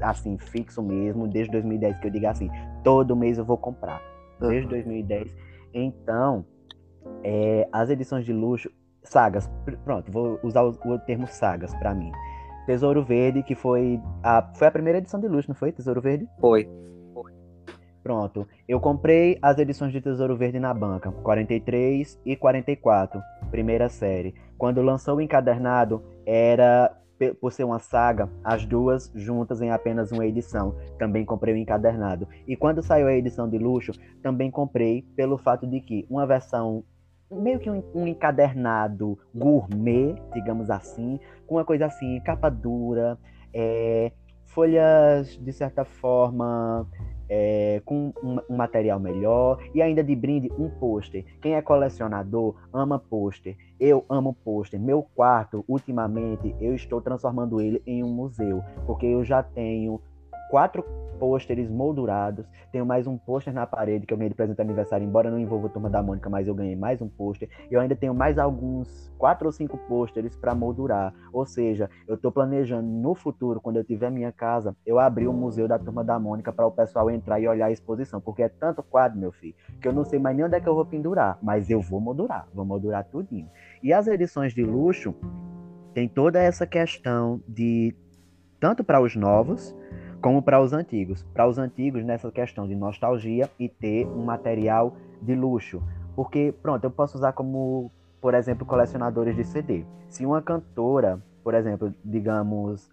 [0.00, 2.50] assim, fixo mesmo, desde 2010 que eu digo assim,
[2.82, 4.02] todo mês eu vou comprar.
[4.40, 4.70] Desde Uhum.
[4.70, 5.34] 2010.
[5.72, 6.44] Então,
[7.22, 8.68] é, as edições de luxo,
[9.04, 12.10] sagas, pr- pronto, vou usar o, o termo sagas pra mim.
[12.66, 15.70] Tesouro Verde, que foi a, foi a primeira edição de luxo, não foi?
[15.70, 16.26] Tesouro Verde?
[16.40, 16.68] Foi.
[18.02, 18.46] Pronto.
[18.68, 24.34] Eu comprei as edições de Tesouro Verde na banca, 43 e 44, primeira série.
[24.58, 26.94] Quando lançou o encadernado, era,
[27.40, 30.74] por ser uma saga, as duas juntas em apenas uma edição.
[30.98, 32.28] Também comprei o encadernado.
[32.46, 36.84] E quando saiu a edição de luxo, também comprei pelo fato de que uma versão
[37.34, 43.18] meio que um, um encadernado gourmet, digamos assim, com uma coisa assim, capa dura,
[43.52, 44.12] é,
[44.46, 46.86] folhas de certa forma
[47.28, 51.24] é, com um, um material melhor e ainda de brinde um pôster.
[51.40, 53.56] Quem é colecionador ama pôster.
[53.78, 54.80] Eu amo pôster.
[54.80, 60.00] Meu quarto, ultimamente, eu estou transformando ele em um museu, porque eu já tenho
[60.50, 60.84] quatro
[61.14, 65.06] pôsteres moldurados, tenho mais um pôster na parede que eu ganhei de presente de aniversário,
[65.06, 67.48] embora não envolva a turma da Mônica, mas eu ganhei mais um pôster.
[67.70, 71.14] Eu ainda tenho mais alguns quatro ou cinco pôsteres para moldurar.
[71.32, 75.32] Ou seja, eu estou planejando no futuro, quando eu tiver minha casa, eu abrir o
[75.32, 78.48] museu da turma da Mônica para o pessoal entrar e olhar a exposição, porque é
[78.48, 80.84] tanto quadro, meu filho, que eu não sei mais nem onde é que eu vou
[80.84, 83.48] pendurar, mas eu vou moldurar, vou moldurar tudinho.
[83.82, 85.14] E as edições de luxo
[85.94, 87.94] tem toda essa questão de
[88.58, 89.74] tanto para os novos
[90.24, 91.22] como para os antigos.
[91.34, 95.82] Para os antigos, nessa questão de nostalgia e ter um material de luxo.
[96.16, 97.90] Porque, pronto, eu posso usar como,
[98.22, 99.84] por exemplo, colecionadores de CD.
[100.08, 102.90] Se uma cantora, por exemplo, digamos,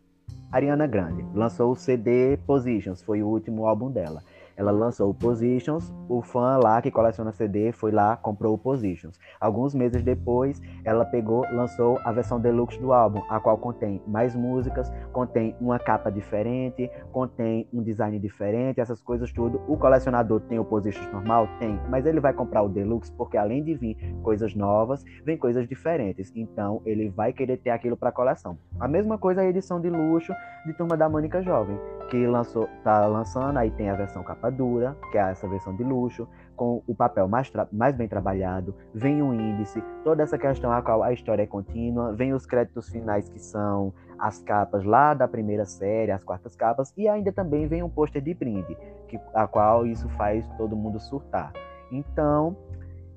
[0.52, 4.22] Ariana Grande, lançou o CD Positions, foi o último álbum dela.
[4.56, 9.18] Ela lançou o Positions, o fã lá que coleciona CD foi lá, comprou o Positions.
[9.40, 14.36] Alguns meses depois, ela pegou, lançou a versão deluxe do álbum, a qual contém mais
[14.36, 19.62] músicas, contém uma capa diferente, contém um design diferente, essas coisas tudo.
[19.68, 21.48] O colecionador tem o Positions normal?
[21.60, 25.68] Tem, mas ele vai comprar o deluxe porque além de vir coisas novas, vem coisas
[25.68, 26.32] diferentes.
[26.36, 28.58] Então, ele vai querer ter aquilo para coleção.
[28.80, 30.34] A mesma coisa a edição de luxo
[30.66, 34.98] de Turma da Mônica Jovem, que lançou, tá lançando, aí tem a versão capa dura,
[35.12, 39.34] que é essa versão de luxo, com o papel mais, mais bem trabalhado, vem um
[39.34, 43.40] índice, toda essa questão a qual a história é contínua, vem os créditos finais que
[43.40, 47.90] são as capas lá da primeira série, as quartas capas, e ainda também vem um
[47.90, 48.78] pôster de brinde,
[49.08, 51.52] que, a qual isso faz todo mundo surtar.
[51.92, 52.56] Então,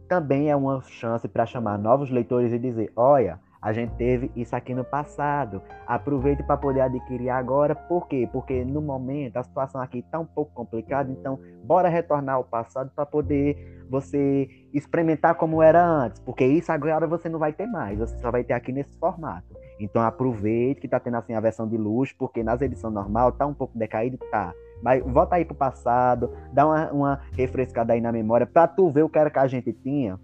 [0.08, 4.54] também é uma chance para chamar novos leitores e dizer: olha, a gente teve isso
[4.54, 7.74] aqui no passado, aproveite para poder adquirir agora.
[7.74, 8.28] Por quê?
[8.30, 12.90] Porque no momento a situação aqui está um pouco complicada, então bora retornar ao passado
[12.94, 17.98] para poder você experimentar como era antes, porque isso agora você não vai ter mais,
[17.98, 19.56] você só vai ter aqui nesse formato.
[19.80, 23.46] Então aproveite que tá tendo assim a versão de luxo, porque nas edições normal tá
[23.46, 24.52] um pouco decaído, tá.
[24.82, 29.04] Mas volta aí pro passado, dá uma, uma refrescada aí na memória pra tu ver
[29.04, 30.20] o que era que a gente tinha.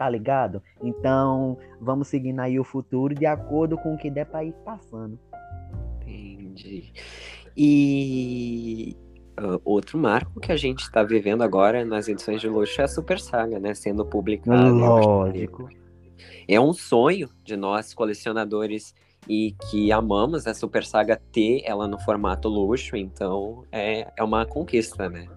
[0.00, 0.62] Tá ligado?
[0.82, 5.20] Então, vamos seguindo aí o futuro de acordo com o que der pra ir passando.
[6.00, 6.90] Entendi.
[7.54, 8.96] E
[9.38, 12.88] uh, outro marco que a gente está vivendo agora nas edições de luxo é a
[12.88, 13.74] Super Saga, né?
[13.74, 14.70] Sendo publicada.
[14.70, 15.68] Lógico.
[16.48, 18.94] É um sonho de nós, colecionadores,
[19.28, 24.46] e que amamos a Super Saga ter ela no formato luxo, então é, é uma
[24.46, 25.28] conquista, né?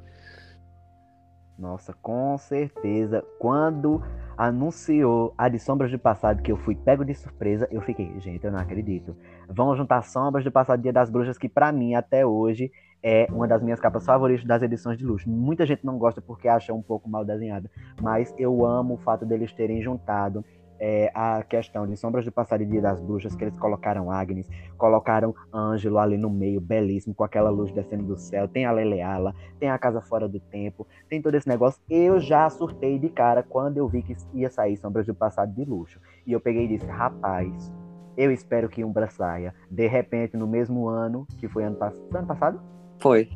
[1.60, 3.26] Nossa, com certeza.
[3.40, 4.02] Quando
[4.38, 8.44] anunciou a de Sombras do Passado, que eu fui pego de surpresa, eu fiquei, gente,
[8.44, 9.16] eu não acredito.
[9.48, 13.48] Vão juntar Sombras do Passado Dia das Bruxas, que para mim, até hoje, é uma
[13.48, 15.30] das minhas capas favoritas das edições de luxo.
[15.30, 17.70] Muita gente não gosta porque acha um pouco mal desenhada,
[18.02, 20.44] mas eu amo o fato deles terem juntado
[20.86, 24.50] é, a questão de Sombras do Passado e Dia das Bruxas, que eles colocaram Agnes,
[24.78, 29.34] colocaram Ângelo ali no meio, belíssimo, com aquela luz descendo do céu, tem a Leleala,
[29.62, 31.82] tem a Casa Fora do Tempo, tem todo esse negócio.
[31.90, 35.64] Eu já surtei de cara quando eu vi que ia sair Sombras do Passado de
[35.64, 36.02] Luxo.
[36.28, 37.72] E eu peguei e disse, rapaz,
[38.18, 39.56] eu espero que Umbra saia.
[39.72, 41.96] De repente, no mesmo ano, que foi ano, pass...
[42.14, 42.62] ano passado?
[43.00, 43.30] Foi.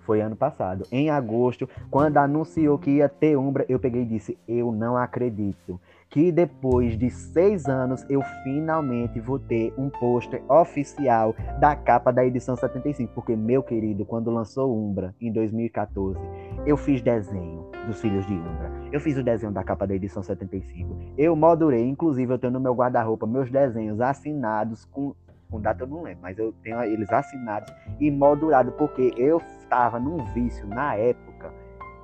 [0.00, 0.84] Foi ano passado.
[0.92, 5.80] Em agosto, quando anunciou que ia ter Umbra, eu peguei e disse, eu não acredito
[6.10, 12.24] que depois de seis anos eu finalmente vou ter um pôster oficial da capa da
[12.24, 13.12] edição 75.
[13.14, 16.18] Porque, meu querido, quando lançou Umbra em 2014,
[16.66, 18.72] eu fiz desenho dos Filhos de Umbra.
[18.92, 21.14] Eu fiz o desenho da capa da edição 75.
[21.16, 25.14] Eu modurei, inclusive eu tenho no meu guarda-roupa meus desenhos assinados com
[25.50, 29.98] com data eu não lembro, mas eu tenho eles assinados e moldurados, porque eu estava
[29.98, 31.29] num vício na época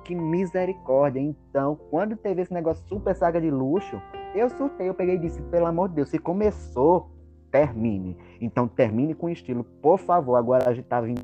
[0.07, 1.19] que misericórdia.
[1.19, 4.01] Então, quando teve esse negócio super saga de luxo,
[4.33, 7.11] eu surtei, eu peguei e disse, pelo amor de Deus, se começou,
[7.51, 8.17] termine.
[8.39, 10.37] Então, termine com estilo, por favor.
[10.37, 11.21] Agora a gente tá vindo.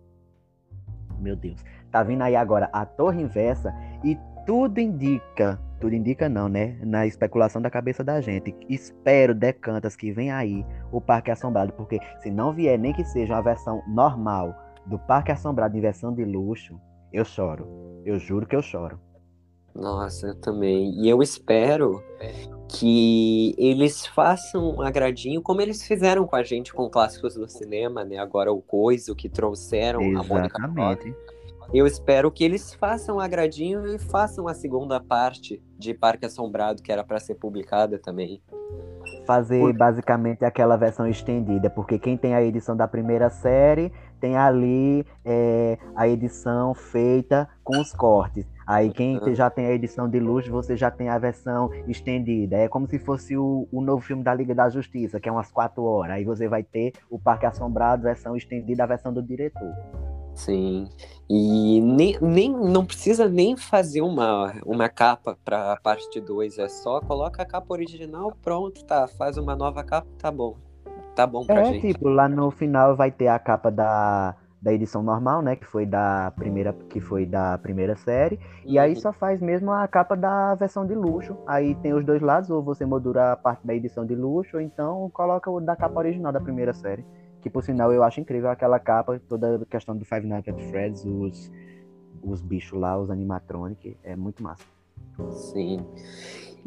[1.18, 1.64] Meu Deus.
[1.90, 6.78] Tá vindo aí agora a Torre Inversa e tudo indica, tudo indica não, né?
[6.82, 8.54] Na especulação da cabeça da gente.
[8.68, 13.36] Espero, decantas, que vem aí o Parque Assombrado, porque se não vier nem que seja
[13.36, 14.54] uma versão normal
[14.86, 16.78] do Parque Assombrado em versão de luxo,
[17.14, 18.02] eu choro.
[18.04, 19.00] Eu juro que eu choro.
[19.74, 20.92] Nossa, eu também.
[21.02, 22.04] E eu espero
[22.70, 28.04] que eles façam um agradinho, como eles fizeram com a gente com clássicos do cinema,
[28.04, 28.18] né?
[28.18, 30.54] Agora o Coiso, que trouxeram Exatamente.
[30.56, 31.18] a Mônica
[31.74, 36.84] Eu espero que eles façam um agradinho e façam a segunda parte de Parque Assombrado,
[36.84, 38.42] que era para ser publicada também.
[39.26, 39.74] Fazer Por...
[39.74, 45.78] basicamente aquela versão estendida, porque quem tem a edição da primeira série tem ali é,
[45.96, 48.46] a edição feita com os cortes.
[48.66, 49.36] Aí quem uhum.
[49.36, 52.56] já tem a edição de luxo, você já tem a versão estendida.
[52.56, 55.52] É como se fosse o, o novo filme da Liga da Justiça, que é umas
[55.52, 56.16] quatro horas.
[56.16, 59.74] Aí você vai ter o Parque Assombrado, versão estendida, a versão do diretor.
[60.36, 60.90] Sim.
[61.30, 66.68] E nem, nem não precisa nem fazer uma, uma capa para a parte 2, é
[66.68, 70.58] só coloca a capa original, pronto, tá, faz uma nova capa, tá bom.
[71.16, 71.94] Tá bom pra é, gente.
[71.94, 75.86] tipo, lá no final vai ter a capa da, da edição normal, né, que foi
[75.86, 79.00] da primeira que foi da primeira série, e aí uhum.
[79.00, 81.38] só faz mesmo a capa da versão de luxo.
[81.48, 84.62] Aí tem os dois lados, ou você moldura a parte da edição de luxo, ou
[84.62, 87.06] então coloca o da capa original da primeira série.
[87.44, 90.62] Que por sinal eu acho incrível aquela capa, toda a questão do Five Nights at
[90.70, 91.52] Freddy's, os
[92.24, 94.64] os bichos lá, os animatronic, é muito massa.
[95.32, 95.86] Sim.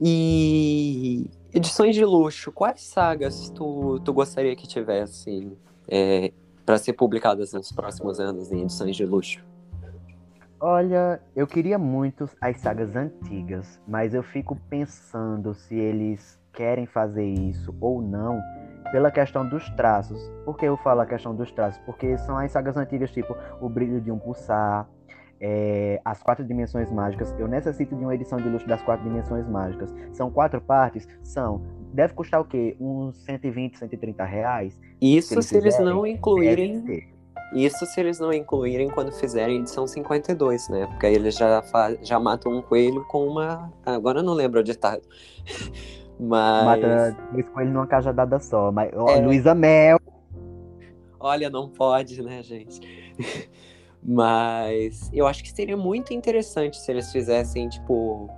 [0.01, 5.57] E edições de luxo, quais sagas tu, tu gostaria que tivesse
[5.89, 6.33] é,
[6.65, 9.45] para ser publicadas nos próximos anos em edições de luxo?
[10.61, 17.27] Olha, eu queria muito as sagas antigas, mas eu fico pensando se eles querem fazer
[17.27, 18.41] isso ou não
[18.91, 20.21] pela questão dos traços.
[20.45, 21.81] Por que eu falo a questão dos traços?
[21.85, 24.89] Porque são as sagas antigas, tipo O Brilho de um Pulsar,
[25.41, 27.35] é, as quatro dimensões mágicas.
[27.39, 29.93] Eu necessito de uma edição de luxo das quatro dimensões mágicas.
[30.13, 31.07] São quatro partes?
[31.23, 31.63] São.
[31.93, 32.77] Deve custar o quê?
[32.81, 34.81] Uns 120, 130 reais?
[35.01, 37.07] Isso se eles, se eles não incluírem.
[37.55, 40.87] Isso se eles não incluírem quando fizerem edição 52, né?
[40.87, 41.63] Porque aí eles já,
[42.03, 43.73] já matam um coelho com uma.
[43.85, 45.03] Agora eu não lembro o ditado.
[46.19, 46.65] Mas.
[46.65, 48.73] Mata dois coelhos numa cajadada só.
[48.73, 49.21] Mas, ó, é...
[49.21, 49.99] Luísa Mel.
[51.19, 52.81] Olha, não pode, né, gente?
[54.03, 58.31] Mas eu acho que seria muito interessante se eles fizessem, tipo,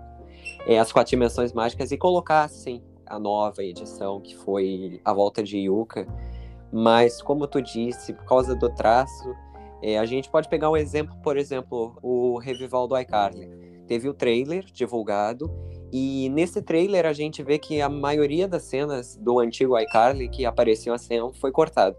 [0.66, 5.58] é, as quatro dimensões mágicas e colocassem a nova edição, que foi A Volta de
[5.58, 6.06] Yuka.
[6.72, 9.34] Mas, como tu disse, por causa do traço,
[9.82, 13.48] é, a gente pode pegar um exemplo, por exemplo, o Revival do iCarly.
[13.87, 15.50] Teve o trailer divulgado,
[15.92, 20.44] e nesse trailer a gente vê que a maioria das cenas do antigo iCarly que
[20.44, 21.96] apareciam a cena foi cortada.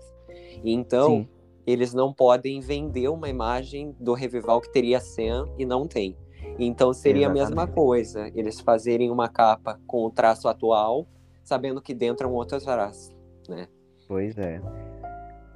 [0.64, 1.40] Então, Sim
[1.72, 6.18] eles não podem vender uma imagem do Revival que teria Sam e não tem.
[6.58, 7.42] Então seria Exatamente.
[7.42, 11.06] a mesma coisa, eles fazerem uma capa com o traço atual,
[11.44, 13.12] sabendo que dentro é um outro traço,
[13.48, 13.68] né?
[14.08, 14.60] Pois é.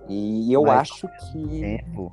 [0.08, 1.62] E eu Mas, acho que.
[1.62, 2.12] Tempo,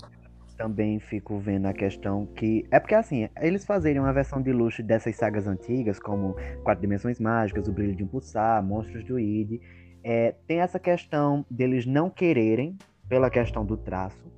[0.61, 2.67] também fico vendo a questão que.
[2.71, 7.19] É porque assim, eles fazerem uma versão de luxo dessas sagas antigas, como Quatro Dimensões
[7.19, 9.59] Mágicas, O Brilho de um Pulsar, Monstros do Id,
[10.05, 12.77] é, tem essa questão deles não quererem,
[13.09, 14.31] pela questão do traço,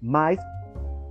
[0.00, 0.38] mas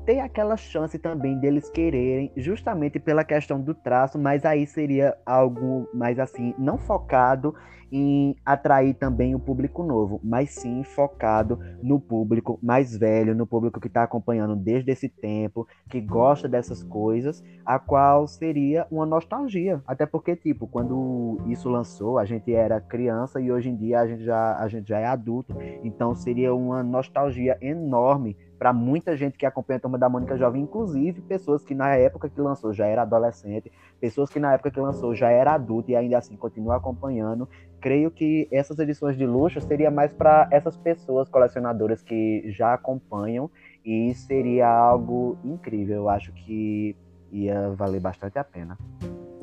[0.06, 5.90] tem aquela chance também deles quererem, justamente pela questão do traço, mas aí seria algo
[5.94, 7.56] mais assim, não focado
[7.92, 13.80] em atrair também o público novo, mas sim focado no público mais velho, no público
[13.80, 19.82] que está acompanhando desde esse tempo, que gosta dessas coisas, a qual seria uma nostalgia.
[19.88, 24.08] Até porque, tipo, quando isso lançou, a gente era criança e hoje em dia a
[24.08, 29.38] gente já, a gente já é adulto, então seria uma nostalgia enorme para muita gente
[29.38, 32.86] que acompanha a Turma da Mônica Jovem, inclusive pessoas que na época que lançou já
[32.86, 36.78] era adolescente, pessoas que na época que lançou já era adulto e ainda assim continua
[36.78, 37.48] acompanhando.
[37.80, 43.50] Creio que essas edições de luxo seria mais para essas pessoas colecionadoras que já acompanham
[43.84, 45.98] e seria algo incrível.
[45.98, 46.96] Eu acho que
[47.32, 48.78] ia valer bastante a pena.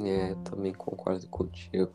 [0.04, 1.92] É, também concordo contigo.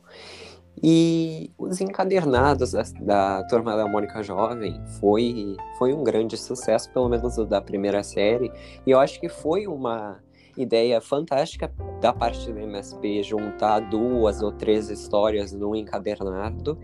[0.83, 7.09] E os encadernados da, da Turma da Mônica Jovem foi, foi um grande sucesso, pelo
[7.09, 8.51] menos da primeira série.
[8.85, 10.19] E eu acho que foi uma
[10.55, 11.71] ideia fantástica
[12.01, 16.77] da parte do MSP juntar duas ou três histórias num encadernado.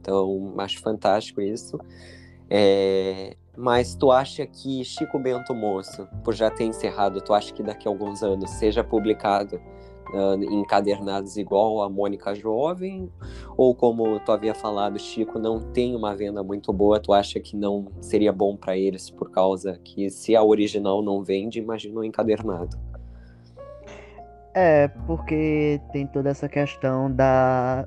[0.00, 1.78] Então, acho fantástico isso.
[2.50, 7.62] É, mas tu acha que Chico Bento Moço, por já ter encerrado, tu acha que
[7.62, 9.60] daqui a alguns anos seja publicado
[10.10, 13.10] uh, encadernados igual a Mônica Jovem?
[13.56, 17.56] Ou como tu havia falado, Chico não tem uma venda muito boa, tu acha que
[17.56, 22.04] não seria bom para eles por causa que se a original não vende, imagina o
[22.04, 22.78] encadernado?
[24.54, 27.86] É, porque tem toda essa questão da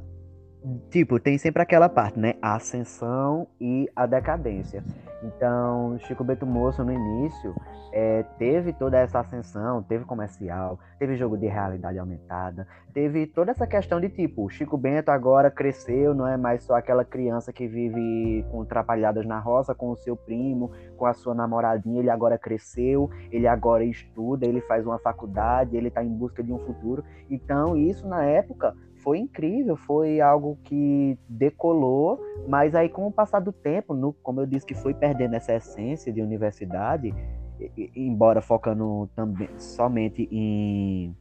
[0.90, 2.36] tipo, tem sempre aquela parte, né?
[2.42, 4.84] A ascensão e a decadência.
[5.24, 7.54] Então, Chico Bento Moço, no início,
[7.92, 13.68] é, teve toda essa ascensão, teve comercial, teve jogo de realidade aumentada, teve toda essa
[13.68, 18.46] questão de tipo, Chico Bento agora cresceu, não é mais só aquela criança que vive
[18.50, 23.10] com trapalhadas na roça com o seu primo, com a sua namoradinha, ele agora cresceu,
[23.32, 27.04] ele agora estuda, ele faz uma faculdade, ele está em busca de um futuro.
[27.30, 33.40] Então, isso na época foi incrível, foi algo que decolou, mas aí com o passar
[33.40, 37.14] do tempo, no, como eu disse que foi perdendo essa essência de universidade,
[37.96, 41.16] embora focando também somente em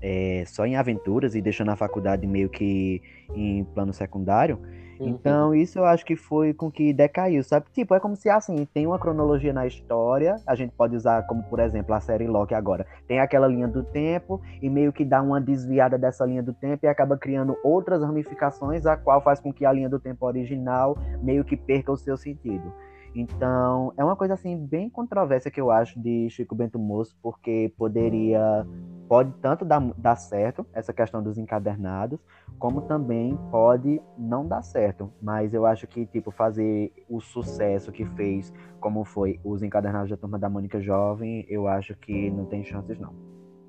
[0.00, 3.02] é, só em aventuras e deixando a faculdade meio que
[3.34, 4.60] em plano secundário,
[4.98, 5.08] Uhum.
[5.08, 7.66] Então, isso eu acho que foi com que decaiu, sabe?
[7.72, 11.42] Tipo, é como se assim, tem uma cronologia na história, a gente pode usar como,
[11.44, 12.86] por exemplo, a série Loki agora.
[13.06, 16.84] Tem aquela linha do tempo e meio que dá uma desviada dessa linha do tempo
[16.84, 20.96] e acaba criando outras ramificações, a qual faz com que a linha do tempo original
[21.22, 22.72] meio que perca o seu sentido.
[23.14, 27.72] Então, é uma coisa assim bem controversa que eu acho de Chico Bento Moço, porque
[27.76, 28.66] poderia
[29.08, 32.18] pode tanto dar, dar certo essa questão dos encadernados,
[32.58, 35.10] como também pode não dar certo.
[35.20, 40.16] Mas eu acho que tipo fazer o sucesso que fez, como foi os encadernados da
[40.16, 43.12] turma da Mônica Jovem, eu acho que não tem chances não.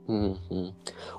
[0.08, 0.74] Uhum.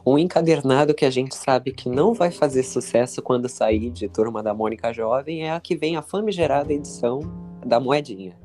[0.05, 4.43] Um encadernado que a gente sabe que não vai fazer sucesso quando sair de Turma
[4.43, 7.21] da Mônica Jovem é a que vem a famigerada edição
[7.65, 8.37] da moedinha.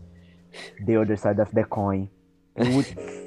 [0.86, 2.10] The Other Side of the Coin.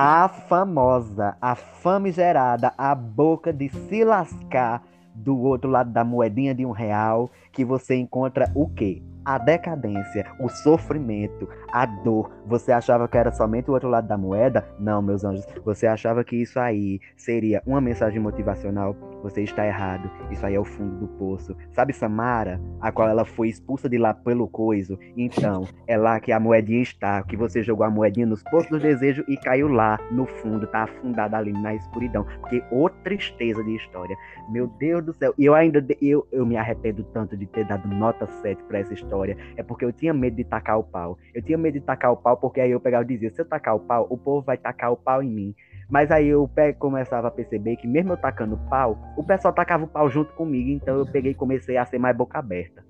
[0.00, 4.80] a famosa, a famigerada, a boca de se lascar
[5.12, 9.02] do outro lado da moedinha de um real, que você encontra o quê?
[9.24, 12.30] A decadência, o sofrimento, a dor.
[12.46, 14.66] Você achava que era somente o outro lado da moeda?
[14.78, 15.44] Não, meus anjos.
[15.64, 18.96] Você achava que isso aí seria uma mensagem motivacional?
[19.22, 20.10] Você está errado.
[20.30, 21.54] Isso aí é o fundo do poço.
[21.72, 24.98] Sabe Samara, a qual ela foi expulsa de lá pelo coiso?
[25.16, 28.78] Então, é lá que a moedinha está, que você jogou a moedinha nos poços do
[28.78, 32.24] desejo e caiu lá no fundo, tá afundada ali na escuridão.
[32.40, 34.16] Porque ô tristeza de história.
[34.50, 35.34] Meu Deus do céu.
[35.36, 38.94] E eu ainda eu, eu me arrependo tanto de ter dado nota 7 para essa
[38.94, 41.18] história história é porque eu tinha medo de tacar o pau.
[41.34, 43.44] Eu tinha medo de tacar o pau porque aí eu pegava e dizia: se eu
[43.44, 45.54] tacar o pau, o povo vai tacar o pau em mim.
[45.90, 46.48] Mas aí eu
[46.78, 50.68] começava a perceber que mesmo eu tacando pau, o pessoal tacava o pau junto comigo,
[50.70, 52.84] então eu peguei e comecei a ser mais boca aberta.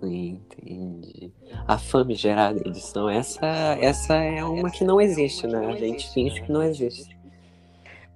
[0.00, 1.32] Sim, entendi.
[1.66, 3.46] A famigerada edição, essa,
[3.80, 5.64] essa é uma que não existe, né?
[5.64, 7.16] A gente finge que não existe.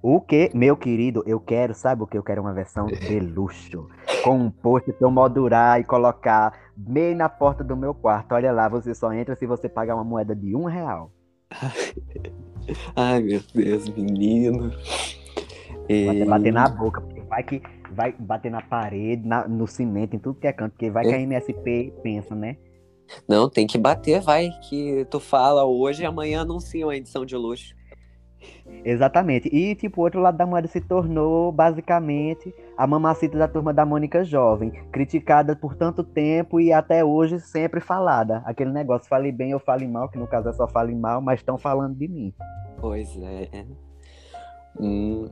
[0.03, 2.17] O que, meu querido, eu quero, sabe o que?
[2.17, 3.87] Eu quero uma versão de luxo.
[4.23, 8.33] Com um post pra eu moldurar e colocar bem na porta do meu quarto.
[8.33, 11.11] Olha lá, você só entra se você pagar uma moeda de um real.
[12.95, 14.71] Ai, meu Deus, menino.
[16.05, 17.61] Vai bater na boca, porque vai que
[17.91, 21.13] vai bater na parede, na, no cimento, em tudo que é canto, porque vai que
[21.13, 22.55] a MSP pensa, né?
[23.27, 27.35] Não, tem que bater, vai, que tu fala hoje e amanhã anunciam a edição de
[27.35, 27.75] luxo.
[28.83, 29.47] Exatamente.
[29.49, 33.85] E, tipo, o outro lado da moeda se tornou, basicamente, a mamacita da turma da
[33.85, 38.41] Mônica Jovem, criticada por tanto tempo e até hoje sempre falada.
[38.45, 41.39] Aquele negócio, fale bem ou fale mal, que no caso é só fale mal, mas
[41.39, 42.33] estão falando de mim.
[42.79, 43.65] Pois é.
[44.79, 45.29] Hum,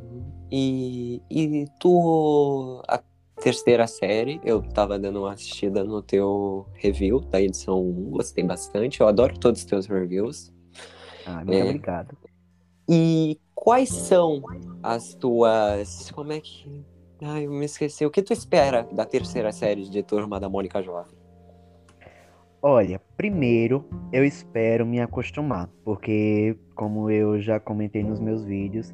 [0.51, 3.01] e, e tu, a
[3.41, 8.99] terceira série, eu tava dando uma assistida no teu review da edição 1, gostei bastante,
[8.99, 10.51] eu adoro todos os teus reviews.
[11.26, 12.18] Ah, muito é, obrigado.
[12.92, 14.42] E quais são
[14.82, 16.10] as tuas.
[16.10, 16.84] Como é que.
[17.22, 18.04] Ai, eu me esqueci.
[18.04, 21.14] O que tu espera da terceira série de Turma da Mônica Jovem?
[22.62, 28.92] Olha, primeiro eu espero me acostumar, porque, como eu já comentei nos meus vídeos,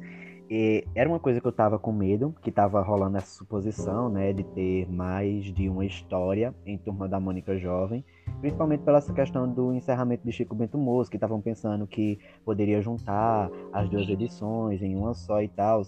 [0.48, 4.32] e era uma coisa que eu tava com medo, que tava rolando essa suposição, né,
[4.32, 8.04] de ter mais de uma história em Turma da Mônica Jovem,
[8.40, 12.80] principalmente pela essa questão do encerramento de Chico Bento Moço, que estavam pensando que poderia
[12.80, 15.82] juntar as duas edições em uma só e tal.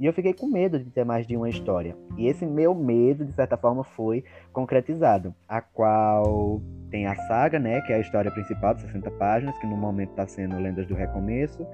[0.00, 1.96] E eu fiquei com medo de ter mais de uma história.
[2.16, 7.80] E esse meu medo, de certa forma, foi concretizado, a qual tem a saga, né,
[7.80, 10.94] que é a história principal de 60 páginas, que no momento está sendo Lendas do
[10.94, 11.66] Recomeço,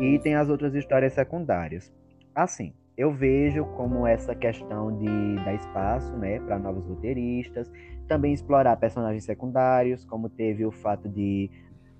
[0.00, 1.92] e tem as outras histórias secundárias.
[2.34, 7.70] Assim, eu vejo como essa questão de dar espaço, né, para novos roteiristas,
[8.08, 11.48] também explorar personagens secundários, como teve o fato de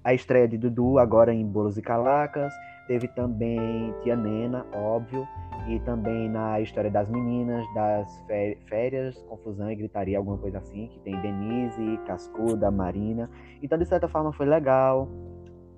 [0.03, 2.53] a estreia de Dudu agora em Bolos e Calacas,
[2.87, 5.27] teve também Tia Nena, óbvio,
[5.69, 8.25] e também na história das meninas, das
[8.69, 13.31] férias, confusão e gritaria, alguma coisa assim, que tem Denise, Cascuda, Marina.
[13.63, 15.09] Então, de certa forma, foi legal,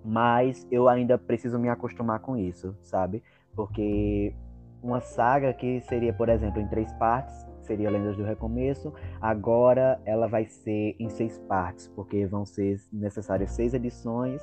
[0.05, 3.23] mas eu ainda preciso me acostumar com isso, sabe?
[3.55, 4.33] Porque
[4.81, 10.29] uma saga que seria, por exemplo, em três partes, seria Lendas do Recomeço, agora ela
[10.29, 14.41] vai ser em seis partes, porque vão ser necessárias seis edições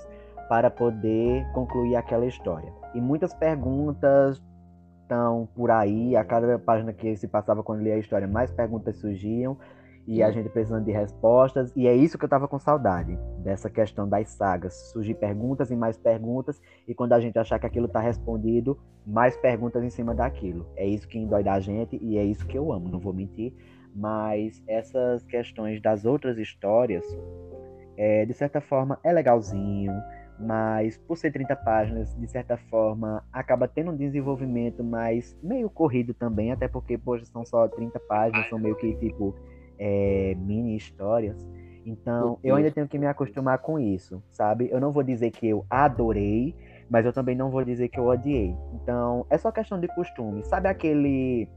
[0.49, 2.71] para poder concluir aquela história.
[2.93, 4.41] E muitas perguntas
[5.07, 8.97] estão por aí, a cada página que se passava quando lia a história, mais perguntas
[8.97, 9.57] surgiam
[10.05, 13.69] e a gente precisando de respostas, e é isso que eu tava com saudade, dessa
[13.69, 17.89] questão das sagas, surgir perguntas e mais perguntas, e quando a gente achar que aquilo
[17.89, 20.65] tá respondido, mais perguntas em cima daquilo.
[20.77, 23.53] É isso que dói da gente e é isso que eu amo, não vou mentir,
[23.93, 27.03] mas essas questões das outras histórias,
[27.97, 29.91] é, de certa forma, é legalzinho,
[30.39, 36.13] mas por ser 30 páginas, de certa forma, acaba tendo um desenvolvimento mais meio corrido
[36.13, 39.35] também, até porque, poxa, são só 30 páginas, são meio que tipo
[39.79, 41.45] é, mini histórias.
[41.85, 44.67] Então, eu ainda tenho que me acostumar com isso, sabe?
[44.69, 46.53] Eu não vou dizer que eu adorei,
[46.89, 48.53] mas eu também não vou dizer que eu odiei.
[48.73, 50.43] Então, é só questão de costume.
[50.43, 51.47] Sabe aquele.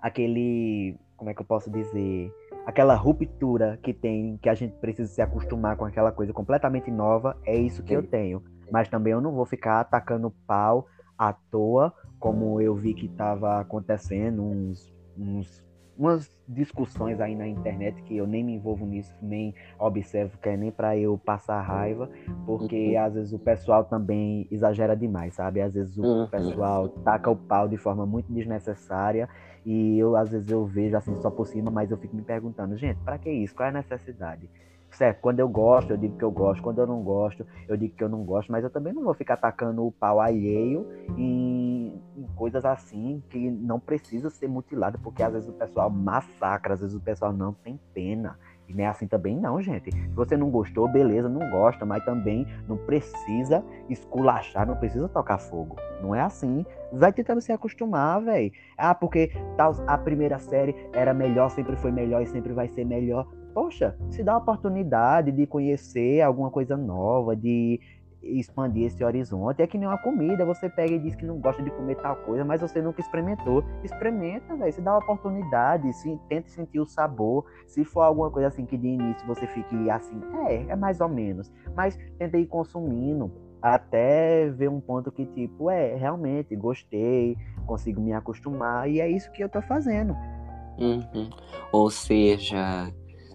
[0.00, 0.96] Aquele.
[1.18, 2.32] Como é que eu posso dizer?
[2.66, 7.36] Aquela ruptura que tem, que a gente precisa se acostumar com aquela coisa completamente nova,
[7.44, 8.42] é isso que eu tenho.
[8.72, 13.60] Mas também eu não vou ficar atacando pau à toa, como eu vi que estava
[13.60, 15.64] acontecendo uns, uns
[15.98, 20.56] umas discussões aí na internet que eu nem me envolvo nisso, nem observo, que é
[20.56, 22.10] nem para eu passar raiva,
[22.44, 23.04] porque uhum.
[23.04, 25.60] às vezes o pessoal também exagera demais, sabe?
[25.62, 26.26] Às vezes o uhum.
[26.28, 29.28] pessoal taca o pau de forma muito desnecessária
[29.66, 32.76] e eu às vezes eu vejo assim só por cima, mas eu fico me perguntando,
[32.76, 33.52] gente, para que isso?
[33.52, 34.48] Qual é a necessidade?
[34.92, 37.94] Certo, quando eu gosto, eu digo que eu gosto, quando eu não gosto, eu digo
[37.94, 40.86] que eu não gosto, mas eu também não vou ficar atacando o pau alheio
[41.18, 46.74] em, em coisas assim que não precisa ser mutilada, porque às vezes o pessoal massacra,
[46.74, 48.38] às vezes o pessoal não tem pena.
[48.68, 49.90] E não é assim também, não, gente.
[49.92, 55.38] Se você não gostou, beleza, não gosta, mas também não precisa esculachar, não precisa tocar
[55.38, 55.76] fogo.
[56.02, 56.64] Não é assim.
[56.92, 58.50] Vai tentando se acostumar, velho.
[58.76, 62.84] Ah, porque tal, a primeira série era melhor, sempre foi melhor e sempre vai ser
[62.84, 63.26] melhor.
[63.54, 67.80] Poxa, se dá a oportunidade de conhecer alguma coisa nova, de
[68.38, 69.62] expandir esse horizonte.
[69.62, 72.16] É que nem uma comida, você pega e diz que não gosta de comer tal
[72.16, 73.64] coisa, mas você nunca experimentou.
[73.82, 74.72] Experimenta, velho.
[74.72, 77.44] Se dá uma oportunidade, se, tente sentir o sabor.
[77.66, 81.08] Se for alguma coisa assim que de início você fique assim, é, é mais ou
[81.08, 81.52] menos.
[81.74, 88.12] Mas tenta ir consumindo até ver um ponto que, tipo, é, realmente gostei, consigo me
[88.12, 90.14] acostumar, e é isso que eu tô fazendo.
[90.78, 91.30] Uhum.
[91.72, 92.92] Ou seja,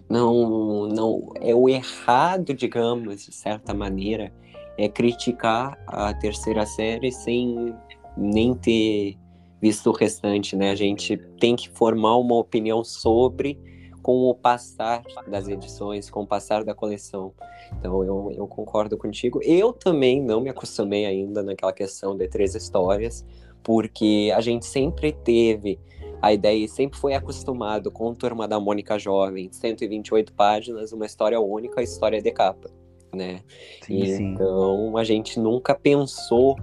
[0.08, 4.32] não, não é o errado, digamos, de certa maneira,
[4.78, 7.74] é criticar a terceira série sem
[8.16, 9.16] nem ter
[9.60, 10.70] visto o restante, né?
[10.70, 13.58] A gente tem que formar uma opinião sobre
[14.02, 17.32] com o passar das edições, com o passar da coleção.
[17.78, 19.40] Então eu, eu concordo contigo.
[19.42, 23.24] Eu também não me acostumei ainda naquela questão de três histórias,
[23.62, 25.78] porque a gente sempre teve
[26.22, 31.82] a ideia sempre foi acostumado com Turma da Mônica Jovem, 128 páginas, uma história única,
[31.82, 32.70] história de capa,
[33.14, 33.40] né?
[33.82, 34.32] Sim, sim.
[34.34, 36.56] Então a gente nunca pensou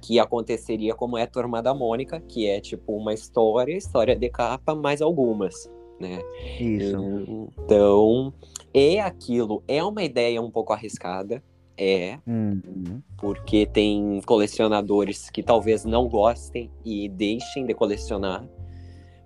[0.00, 4.74] que aconteceria como é Turma da Mônica, que é tipo uma história, história de capa,
[4.74, 5.70] mais algumas,
[6.00, 6.20] né?
[6.58, 6.96] Isso.
[7.62, 8.32] Então,
[8.72, 11.42] é aquilo, é uma ideia um pouco arriscada,
[11.76, 13.02] é, Uhum.
[13.18, 18.46] porque tem colecionadores que talvez não gostem e deixem de colecionar,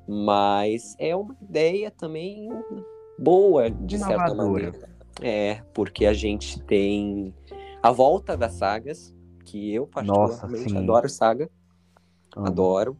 [0.08, 2.48] mas é uma ideia também
[3.18, 4.44] boa, de certa Inovadora.
[4.70, 4.93] maneira.
[5.22, 7.34] É, porque a gente tem
[7.82, 10.76] a volta das sagas, que eu particularmente sim.
[10.76, 11.50] adoro saga,
[12.36, 12.46] Amo.
[12.46, 12.98] adoro.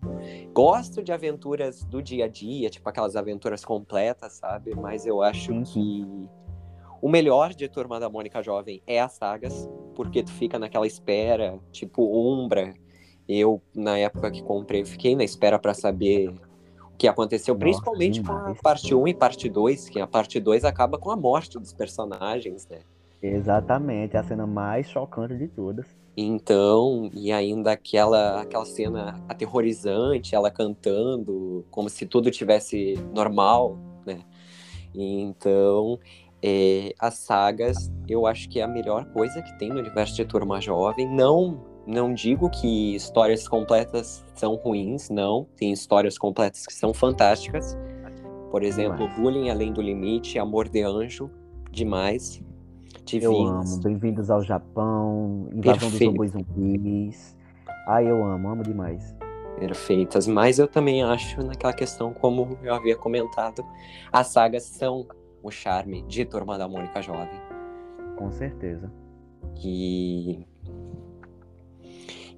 [0.53, 4.75] Gosto de aventuras do dia a dia, tipo aquelas aventuras completas, sabe?
[4.75, 6.07] Mas eu acho que
[7.03, 11.59] o melhor de Turma da Mônica Jovem é as sagas, porque tu fica naquela espera,
[11.73, 12.73] tipo Umbra.
[13.29, 16.35] Eu, na época que comprei, fiquei na espera pra saber
[16.97, 20.65] que aconteceu, Nossa, principalmente com a parte 1 e parte 2, que a parte 2
[20.65, 22.79] acaba com a morte dos personagens, né?
[23.23, 25.87] Exatamente, a cena mais chocante de todas.
[26.17, 33.77] Então, e ainda aquela, aquela cena aterrorizante, ela cantando, como se tudo tivesse normal,
[34.07, 34.21] né?
[34.95, 35.99] Então,
[36.41, 40.25] é, as sagas, eu acho que é a melhor coisa que tem no universo de
[40.25, 41.09] Turma Jovem.
[41.09, 45.47] Não, não digo que histórias completas são ruins, não.
[45.57, 47.77] Tem histórias completas que são fantásticas.
[48.51, 49.21] Por exemplo, Demais.
[49.21, 51.31] Bullying Além do Limite, Amor de Anjo,
[51.71, 52.41] demais.
[52.95, 53.73] Eu Divinos.
[53.75, 53.83] amo.
[53.83, 56.15] Bem-vindos ao Japão, Invasão Perfeito.
[56.15, 57.37] dos Zumbis.
[57.87, 59.15] Ai, eu amo, amo demais.
[59.59, 63.65] perfeitas, mas eu também acho naquela questão, como eu havia comentado,
[64.13, 65.07] as sagas são
[65.43, 67.41] o charme de Turma da Mônica Jovem.
[68.17, 68.91] Com certeza.
[69.63, 70.45] E,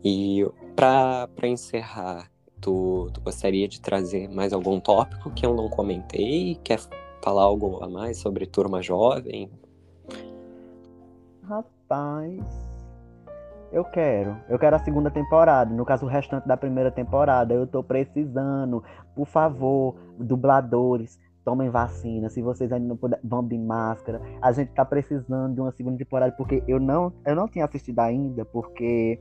[0.04, 2.30] e para encerrar,
[2.60, 6.56] tu, tu gostaria de trazer mais algum tópico que eu não comentei?
[6.62, 6.80] Quer
[7.22, 9.50] falar algo a mais sobre Turma Jovem?
[11.42, 12.66] Rapaz,
[13.72, 14.36] eu quero.
[14.48, 15.72] Eu quero a segunda temporada.
[15.72, 17.52] No caso, o restante da primeira temporada.
[17.54, 18.82] Eu tô precisando.
[19.14, 22.28] Por favor, dubladores, tomem vacina.
[22.28, 24.20] Se vocês ainda não puderem, vão de máscara.
[24.42, 28.00] A gente tá precisando de uma segunda temporada, porque eu não, eu não tinha assistido
[28.00, 29.20] ainda, porque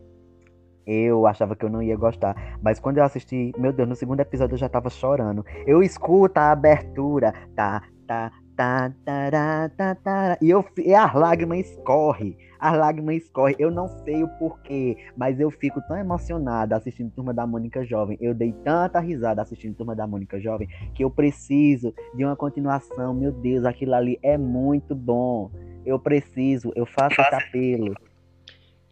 [0.86, 2.58] eu achava que eu não ia gostar.
[2.62, 5.46] Mas quando eu assisti, meu Deus, no segundo episódio eu já tava chorando.
[5.66, 7.34] Eu escuto a abertura.
[7.56, 12.38] Tá, tá, tá, tará, tá, tará, e eu e as lágrimas escorrem.
[12.60, 13.56] As lágrimas escorrem.
[13.60, 18.18] Eu não sei o porquê, mas eu fico tão emocionada assistindo Turma da Mônica Jovem.
[18.22, 23.14] Eu dei tanta risada assistindo Turma da Mônica Jovem que eu preciso de uma continuação.
[23.14, 25.52] Meu Deus, aquilo ali é muito bom.
[25.86, 27.94] Eu preciso, eu faço esse apelo.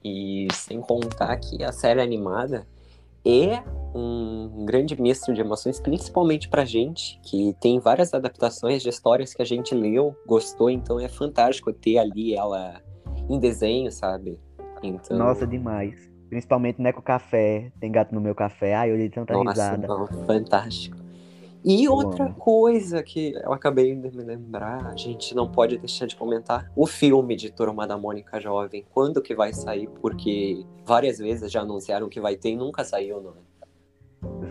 [0.03, 2.67] E sem contar que a série animada
[3.25, 3.63] é
[3.95, 9.41] um grande misto de emoções, principalmente pra gente, que tem várias adaptações de histórias que
[9.41, 12.81] a gente leu, gostou, então é fantástico ter ali ela
[13.29, 14.39] em desenho, sabe?
[14.81, 16.11] Então, Nossa, demais.
[16.29, 17.71] Principalmente Neco Café.
[17.79, 18.73] Tem gato no meu café.
[18.73, 19.87] Ai, eu dei tanta nossa, risada.
[19.87, 21.02] não, fantástico.
[21.65, 26.15] E outra coisa que eu acabei de me lembrar, a gente não pode deixar de
[26.15, 29.87] comentar, o filme de Turma da Mônica Jovem, quando que vai sair?
[30.01, 33.52] Porque várias vezes já anunciaram que vai ter e nunca saiu, não é?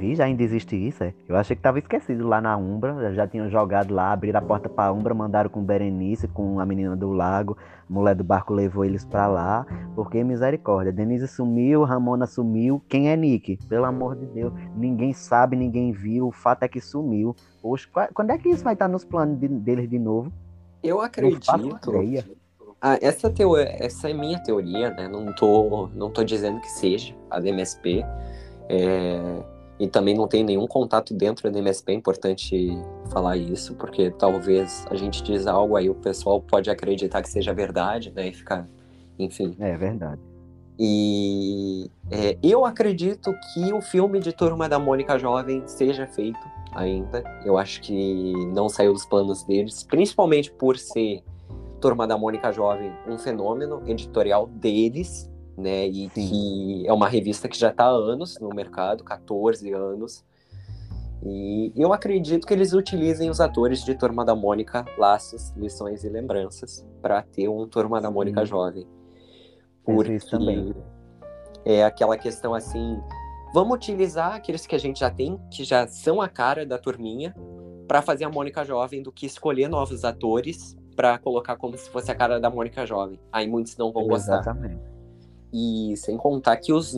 [0.02, 1.14] Vi, já ainda existe isso, é?
[1.28, 3.14] Eu achei que tava esquecido lá na Umbra.
[3.14, 6.96] Já tinham jogado lá, abriram a porta pra Umbra, mandaram com Berenice, com a menina
[6.96, 7.56] do lago.
[7.88, 9.64] A mulher do barco levou eles pra lá.
[9.94, 10.90] Porque misericórdia.
[10.92, 12.82] Denise sumiu, Ramona sumiu.
[12.88, 13.58] Quem é Nick?
[13.68, 14.52] Pelo amor de Deus.
[14.74, 16.26] Ninguém sabe, ninguém viu.
[16.26, 17.36] O fato é que sumiu.
[17.62, 20.32] Poxa, qua- quando é que isso vai estar nos planos de- deles de novo?
[20.82, 21.46] Eu acredito.
[22.80, 23.56] Ah, essa, teo...
[23.56, 25.06] essa é minha teoria, né?
[25.06, 28.04] Não tô, não tô dizendo que seja a da MSP.
[28.68, 29.42] É,
[29.78, 32.70] E também não tem nenhum contato dentro da MSP, é importante
[33.10, 37.52] falar isso, porque talvez a gente diz algo aí, o pessoal pode acreditar que seja
[37.52, 38.28] verdade, né?
[38.28, 38.66] E ficar,
[39.18, 39.56] enfim.
[39.58, 40.20] É verdade.
[40.78, 46.40] E é, eu acredito que o filme de Turma da Mônica Jovem seja feito
[46.74, 47.22] ainda.
[47.44, 51.22] Eu acho que não saiu dos planos deles, principalmente por ser
[51.80, 55.86] Turma da Mônica Jovem um fenômeno editorial deles, né?
[55.86, 56.28] E Sim.
[56.28, 60.24] que é uma revista que já está há anos no mercado 14 anos.
[61.24, 66.08] E eu acredito que eles utilizem os atores de Turma da Mônica, Laços, Lições e
[66.08, 68.46] Lembranças, para ter um Turma da Mônica Sim.
[68.46, 68.86] Jovem.
[69.84, 70.74] Porque isso também.
[71.64, 73.00] é aquela questão assim,
[73.54, 77.34] vamos utilizar aqueles que a gente já tem, que já são a cara da turminha,
[77.86, 82.10] para fazer a Mônica Jovem, do que escolher novos atores para colocar como se fosse
[82.10, 83.20] a cara da Mônica Jovem.
[83.30, 84.40] Aí muitos não vão gostar.
[84.40, 84.91] Exatamente.
[85.52, 86.94] E sem contar que os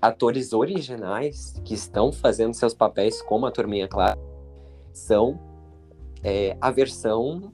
[0.00, 4.18] atores originais que estão fazendo seus papéis como a Turminha Clara
[4.92, 5.40] são
[6.22, 7.52] é, a versão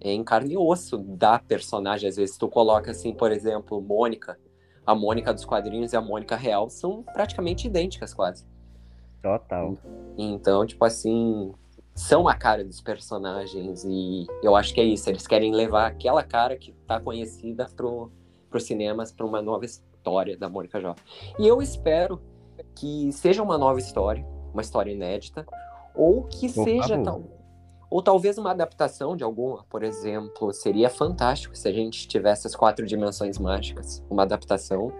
[0.00, 2.08] em carne e osso da personagem.
[2.08, 4.38] Às vezes tu coloca assim, por exemplo, Mônica,
[4.86, 8.46] a Mônica dos quadrinhos e a Mônica real são praticamente idênticas quase.
[9.22, 9.74] Total.
[10.18, 11.52] Então, tipo assim,
[11.94, 16.22] são a cara dos personagens e eu acho que é isso, eles querem levar aquela
[16.22, 18.10] cara que tá conhecida pro,
[18.54, 21.02] pro cinemas para uma nova história da Mônica Jovem.
[21.40, 22.20] E eu espero
[22.76, 25.44] que seja uma nova história, uma história inédita,
[25.92, 27.24] ou que Por seja tal,
[27.90, 32.54] ou talvez uma adaptação de alguma, por exemplo, seria fantástico se a gente tivesse as
[32.54, 34.92] quatro dimensões mágicas, uma adaptação.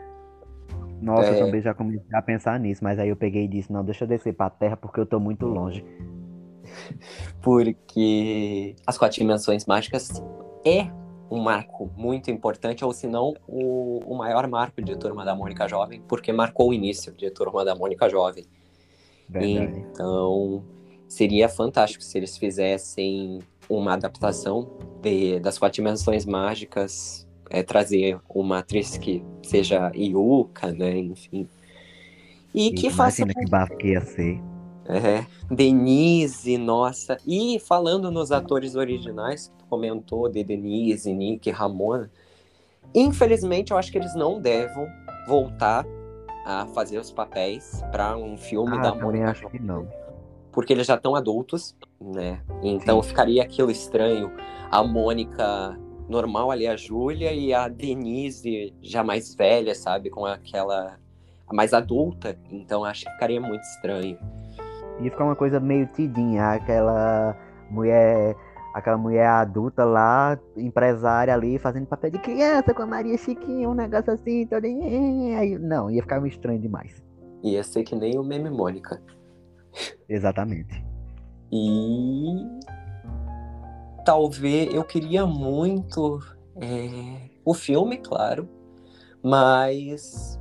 [1.01, 1.41] Nossa, é...
[1.41, 4.03] eu também já comecei a pensar nisso, mas aí eu peguei e disse, não, deixa
[4.03, 5.85] eu descer pra terra porque eu tô muito longe.
[7.41, 10.21] porque as quatro dimensões mágicas
[10.67, 10.89] é
[11.35, 15.69] um marco muito importante, ou se não, o, o maior marco de Turma da Mônica
[15.69, 18.47] Jovem, porque marcou o início de Turma da Mônica Jovem.
[19.29, 19.85] Verdade.
[19.91, 20.65] Então,
[21.09, 24.71] seria fantástico se eles fizessem uma adaptação
[25.03, 31.49] de, das quatro dimensões mágicas, é, trazer uma atriz que seja Yuka, né, enfim.
[32.55, 33.27] E, e que faça.
[33.27, 34.41] que bafo que ia ser.
[34.87, 37.17] É, Denise, nossa.
[37.27, 42.11] E falando nos atores originais, que tu comentou de Denise, Nick, Ramona,
[42.95, 44.87] infelizmente eu acho que eles não devem
[45.27, 45.87] voltar
[46.45, 49.89] a fazer os papéis para um filme ah, da também acho que não
[50.55, 52.41] porque eles já estão adultos, né?
[52.63, 53.09] Então Sim.
[53.09, 54.33] ficaria aquilo estranho.
[54.71, 55.77] A Mônica
[56.09, 60.09] normal ali, a Júlia, e a Denise já mais velha, sabe?
[60.11, 60.97] Com aquela.
[61.53, 62.39] mais adulta.
[62.51, 64.17] Então acho que ficaria muito estranho.
[65.01, 67.37] Ia ficar uma coisa meio tidinha, aquela
[67.71, 68.37] mulher.
[68.75, 73.75] Aquela mulher adulta lá, empresária ali, fazendo papel de criança com a Maria Chiquinha, um
[73.75, 74.65] negócio assim, todo.
[74.65, 77.01] Aí, não, ia ficar meio estranho demais.
[77.45, 79.01] Ia ser que nem o meme Mônica.
[80.09, 80.85] Exatamente.
[81.53, 82.45] E
[84.05, 86.19] talvez eu queria muito
[86.57, 88.49] é, o filme, claro,
[89.23, 90.37] mas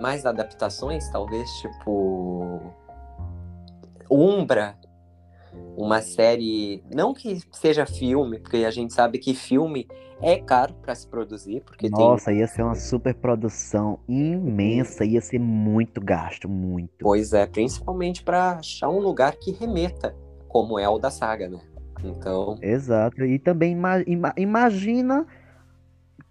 [0.00, 2.72] mais adaptações, talvez, tipo
[4.10, 4.76] Umbra,
[5.76, 9.86] uma série, não que seja filme, porque a gente sabe que filme
[10.22, 12.40] é caro para se produzir, porque Nossa, tem...
[12.40, 16.90] ia ser uma super produção imensa, ia ser muito gasto, muito.
[17.00, 20.14] Pois é, principalmente para achar um lugar que remeta,
[20.48, 21.60] como é o da saga, né?
[22.04, 22.58] Então.
[22.60, 23.24] Exato.
[23.24, 25.26] E também ima ima imagina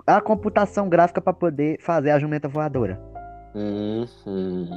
[0.05, 2.99] a computação gráfica para poder fazer a jumenta voadora.
[3.55, 4.67] Uhum.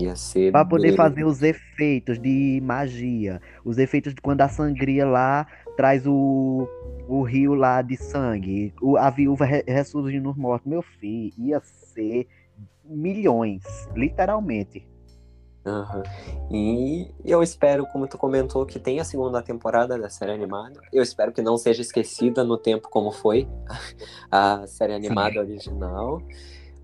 [0.00, 0.52] Ia ser.
[0.52, 3.40] Pra poder fazer os efeitos de magia.
[3.64, 6.68] Os efeitos de quando a sangria lá traz o,
[7.08, 8.74] o rio lá de sangue.
[8.80, 10.68] O, a viúva re, ressurgindo nos mortos.
[10.68, 12.26] Meu filho, ia ser
[12.84, 13.62] milhões,
[13.94, 14.86] literalmente.
[15.66, 16.02] Uhum.
[16.52, 20.80] E eu espero, como tu comentou, que tenha a segunda temporada da série animada.
[20.92, 23.48] Eu espero que não seja esquecida no tempo como foi
[24.30, 25.38] a série animada Sim.
[25.38, 26.22] original.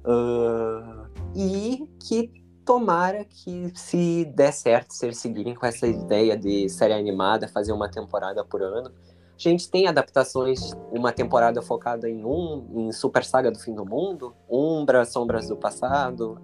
[0.05, 1.07] Uh,
[1.37, 6.95] e que tomara que se der certo, se eles seguirem com essa ideia de série
[6.95, 8.91] animada, fazer uma temporada por ano.
[9.35, 13.85] A gente tem adaptações, uma temporada focada em um, em Super Saga do Fim do
[13.85, 16.41] Mundo, Umbra, Sombras do Passado,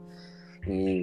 [0.67, 1.03] e,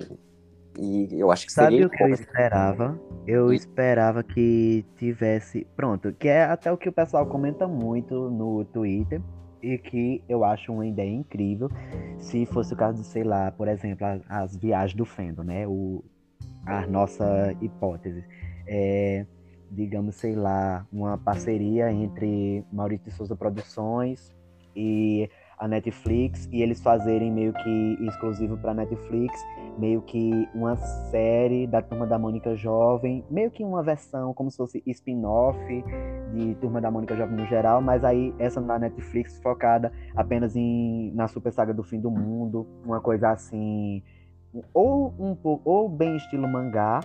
[0.77, 1.87] e eu acho que Sabe seria...
[1.87, 2.99] o que eu esperava?
[3.25, 3.55] Eu e...
[3.55, 5.65] esperava que tivesse...
[5.75, 9.21] Pronto, que é até o que o pessoal comenta muito no Twitter,
[9.65, 11.69] e que eu acho uma ideia incrível
[12.19, 15.67] se fosse o caso de, sei lá, por exemplo, as, viagens do Fendo, né?
[15.67, 16.03] O,
[16.67, 18.23] a nossa hipótese.
[18.67, 19.25] É,
[19.71, 24.35] digamos, sei lá, uma parceria entre Maurício de Souza Produções
[24.75, 25.27] e
[25.57, 29.33] a Netflix e eles fazerem meio que exclusivo para Netflix,
[29.77, 34.57] meio que uma série da Turma da Mônica Jovem, meio que uma versão como se
[34.57, 35.57] fosse spin-off
[36.33, 41.11] de Turma da Mônica Jovem no geral, mas aí essa na Netflix focada apenas em
[41.13, 44.03] na Super Saga do Fim do Mundo, uma coisa assim,
[44.73, 46.99] ou um ou bem estilo mangá,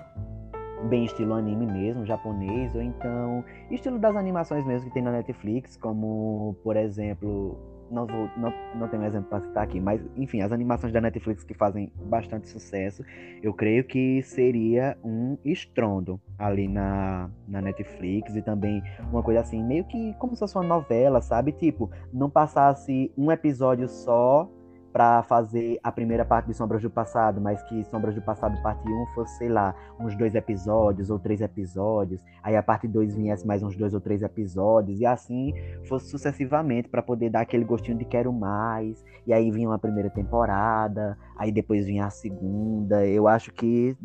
[0.89, 5.77] bem estilo anime mesmo, japonês, ou então estilo das animações mesmo que tem na Netflix,
[5.77, 10.53] como por exemplo não, vou, não, não tenho exemplo para citar aqui, mas enfim, as
[10.53, 13.05] animações da Netflix que fazem bastante sucesso,
[13.43, 19.63] eu creio que seria um estrondo ali na, na Netflix e também uma coisa assim,
[19.63, 21.53] meio que como se fosse uma novela, sabe?
[21.53, 24.49] Tipo, não passasse um episódio só
[24.93, 28.89] para fazer a primeira parte de Sombras do Passado, mas que Sombras do Passado parte
[28.89, 33.47] 1 fosse, sei lá, uns dois episódios ou três episódios, aí a parte 2 viesse
[33.47, 35.55] mais uns dois ou três episódios, e assim
[35.89, 40.11] fosse sucessivamente para poder dar aquele gostinho de quero mais, e aí vinha uma primeira
[40.11, 43.07] temporada, aí depois vinha a segunda.
[43.07, 43.97] Eu acho que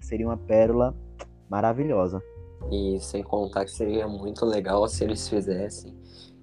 [0.00, 0.96] seria uma pérola
[1.48, 2.20] maravilhosa.
[2.70, 5.94] E sem contar que seria muito legal se eles fizessem.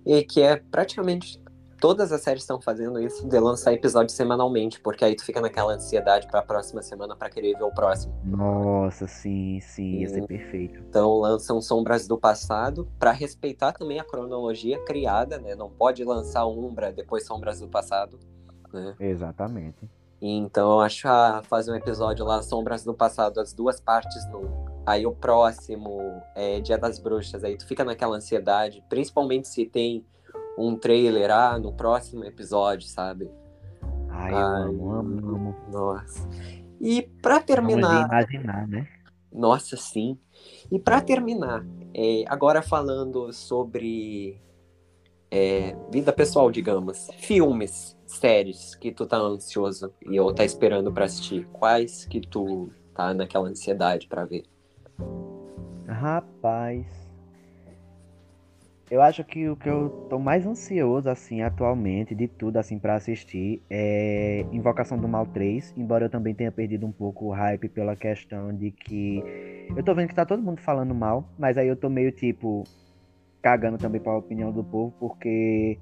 [0.06, 1.43] E que é praticamente
[1.84, 5.74] todas as séries estão fazendo isso de lançar episódios semanalmente, porque aí tu fica naquela
[5.74, 8.18] ansiedade para a próxima semana para querer ver o próximo.
[8.24, 10.80] Nossa, sim, sim, ia ser perfeito.
[10.80, 15.56] Então lançam Sombras do Passado para respeitar também a cronologia criada, né?
[15.56, 18.18] Não pode lançar Umbra depois Sombras do Passado,
[18.72, 18.96] né?
[18.98, 19.92] Exatamente.
[20.22, 24.72] Então eu acho a fazer um episódio lá Sombras do Passado, as duas partes no
[24.86, 30.06] Aí o próximo é Dia das Bruxas, aí tu fica naquela ansiedade, principalmente se tem
[30.58, 33.30] um trailer ah, no próximo episódio, sabe?
[34.10, 35.56] Ai, eu Ai, amo, amo, amo.
[35.72, 36.28] Nossa.
[36.80, 38.06] E para terminar.
[38.06, 38.88] imaginar, né?
[39.32, 40.18] Nossa, sim.
[40.72, 44.40] E para terminar, é, agora falando sobre
[45.32, 51.06] é, vida pessoal, digamos, filmes, séries que tu tá ansioso e eu tá esperando para
[51.06, 54.44] assistir, quais que tu tá naquela ansiedade para ver?
[55.88, 56.86] Rapaz,
[58.90, 62.96] eu acho que o que eu tô mais ansioso, assim, atualmente, de tudo, assim, para
[62.96, 67.70] assistir, é Invocação do Mal 3, embora eu também tenha perdido um pouco o hype
[67.70, 69.24] pela questão de que
[69.76, 72.64] eu tô vendo que tá todo mundo falando mal, mas aí eu tô meio, tipo,
[73.42, 75.80] cagando também pra opinião do povo, porque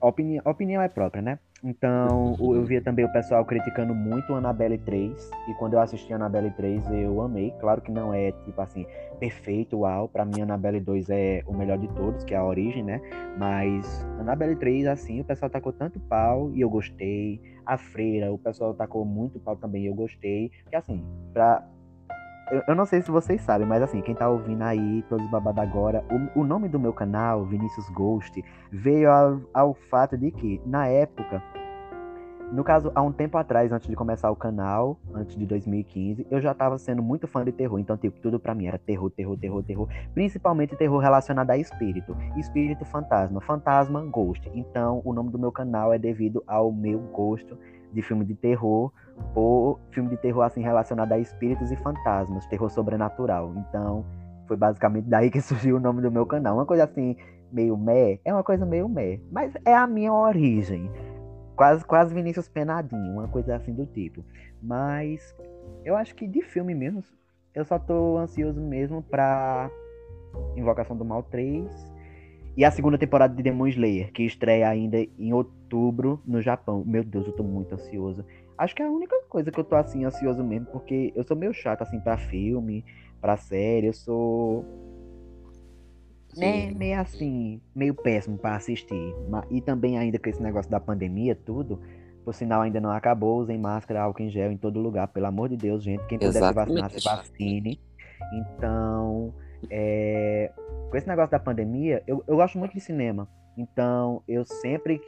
[0.00, 1.38] opini opinião é própria, né?
[1.62, 5.30] Então, eu via também o pessoal criticando muito Annabelle 3.
[5.48, 7.50] E quando eu assisti Annabelle 3, eu amei.
[7.60, 8.86] Claro que não é, tipo assim,
[9.18, 10.08] perfeito, uau.
[10.08, 13.00] Pra mim, Annabelle 2 é o melhor de todos, que é a origem, né?
[13.36, 17.40] Mas Annabelle 3, assim, o pessoal tacou tanto pau e eu gostei.
[17.66, 20.50] A Freira, o pessoal tacou muito pau também e eu gostei.
[20.72, 21.04] E assim,
[21.34, 21.62] pra,
[22.66, 26.04] eu, não sei se vocês sabem, mas assim, quem tá ouvindo aí, todos babados agora,
[26.34, 30.86] o, o, nome do meu canal, Vinícius Ghost, veio ao, ao fato de que, na
[30.86, 31.42] época,
[32.52, 36.40] no caso, há um tempo atrás, antes de começar o canal, antes de 2015, eu
[36.40, 37.78] já estava sendo muito fã de terror.
[37.78, 39.88] Então, tipo, tudo para mim era terror, terror, terror, terror.
[40.12, 42.16] Principalmente terror relacionado a espírito.
[42.36, 43.40] Espírito, fantasma.
[43.40, 44.50] Fantasma, ghost.
[44.52, 47.56] Então, o nome do meu canal é devido ao meu gosto
[47.92, 48.92] de filme de terror
[49.34, 53.52] ou filme de terror assim relacionado a espíritos e fantasmas, terror sobrenatural.
[53.56, 54.04] Então,
[54.46, 56.56] foi basicamente daí que surgiu o nome do meu canal.
[56.56, 57.16] Uma coisa assim,
[57.52, 60.90] meio meh, é uma coisa meio meh, mas é a minha origem.
[61.56, 64.24] Quase, quase Vinícius Penadinho, uma coisa assim do tipo.
[64.62, 65.34] Mas
[65.84, 67.02] eu acho que de filme mesmo,
[67.54, 69.70] eu só tô ansioso mesmo pra
[70.56, 71.89] Invocação do Mal 3
[72.60, 76.84] e a segunda temporada de Demon Slayer, que estreia ainda em outubro no Japão.
[76.86, 78.22] Meu Deus, eu tô muito ansioso.
[78.58, 81.34] Acho que é a única coisa que eu tô assim ansioso mesmo, porque eu sou
[81.34, 82.84] meio chato assim para filme,
[83.18, 84.66] para série, eu sou
[86.36, 89.14] né, meio assim, meio péssimo para assistir.
[89.50, 91.80] E também ainda com esse negócio da pandemia, tudo,
[92.26, 95.48] por sinal ainda não acabou, usem máscara, álcool em gel em todo lugar, pelo amor
[95.48, 97.80] de Deus, gente, quem puder se vacinar, se vacine.
[98.34, 99.32] Então,
[99.68, 100.52] é,
[100.90, 103.28] com esse negócio da pandemia, eu, eu gosto muito de cinema.
[103.56, 105.00] Então, eu sempre.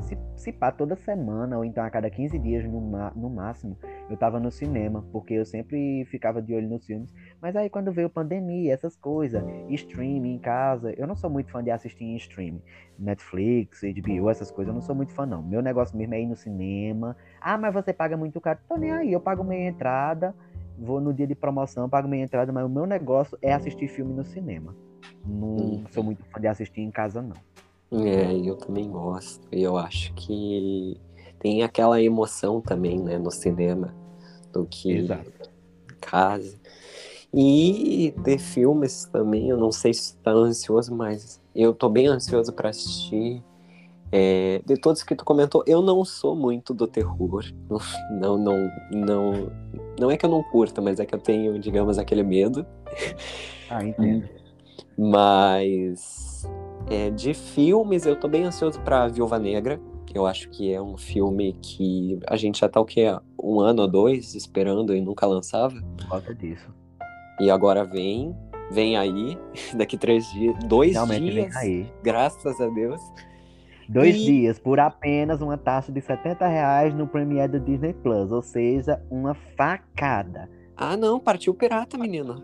[0.00, 2.80] Se, se pá, toda semana, ou então a cada 15 dias no,
[3.14, 3.78] no máximo,
[4.10, 7.08] eu tava no cinema, porque eu sempre ficava de olho nos filmes.
[7.40, 11.62] Mas aí quando veio pandemia, essas coisas, streaming em casa, eu não sou muito fã
[11.62, 12.62] de assistir em streaming.
[12.98, 15.42] Netflix, HBO, essas coisas, eu não sou muito fã, não.
[15.42, 17.16] Meu negócio mesmo é ir no cinema.
[17.40, 18.58] Ah, mas você paga muito caro.
[18.68, 20.34] Tô nem aí, eu pago meia entrada
[20.78, 24.12] vou no dia de promoção, pago minha entrada, mas o meu negócio é assistir filme
[24.12, 24.74] no cinema.
[25.24, 25.84] Não uhum.
[25.90, 27.36] sou muito fã de assistir em casa, não.
[28.04, 29.46] É, eu também gosto.
[29.52, 30.96] Eu acho que
[31.38, 33.94] tem aquela emoção também, né, no cinema,
[34.52, 35.50] do que Exato.
[35.90, 36.56] em casa.
[37.34, 42.52] E de filmes também, eu não sei se tá ansioso, mas eu tô bem ansioso
[42.52, 43.42] para assistir.
[44.14, 47.42] É, de todos que tu comentou, eu não sou muito do terror.
[48.10, 49.52] Não, não, não,
[49.98, 52.66] não é que eu não curta, mas é que eu tenho, digamos, aquele medo.
[53.70, 54.28] Ah, entendo.
[54.98, 56.46] Mas
[56.90, 59.80] é, de filmes, eu tô bem ansioso pra Viúva Negra.
[60.14, 63.06] Eu acho que é um filme que a gente já tá o quê?
[63.42, 65.74] Um ano ou dois esperando e nunca lançava.
[66.06, 66.70] Falta disso.
[67.40, 68.36] E agora vem,
[68.70, 69.38] vem aí,
[69.74, 71.34] daqui três dias, dois Realmente dias.
[71.34, 71.92] Vem aí.
[72.02, 73.00] Graças a Deus.
[73.92, 74.24] Dois e...
[74.24, 79.02] dias por apenas uma taxa de 70 reais no Premiere do Disney Plus, ou seja,
[79.10, 80.48] uma facada.
[80.74, 82.42] Ah, não, partiu pirata, menino.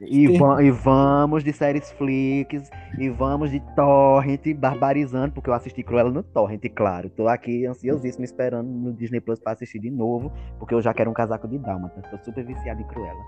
[0.00, 5.82] E, va e, vamos de séries flicks, e vamos de torrent, barbarizando, porque eu assisti
[5.82, 7.08] Cruella no torrent, claro.
[7.08, 11.10] Tô aqui ansiosíssimo esperando no Disney Plus pra assistir de novo, porque eu já quero
[11.10, 12.02] um casaco de Dálmata.
[12.10, 13.22] Tô super viciado em Cruella.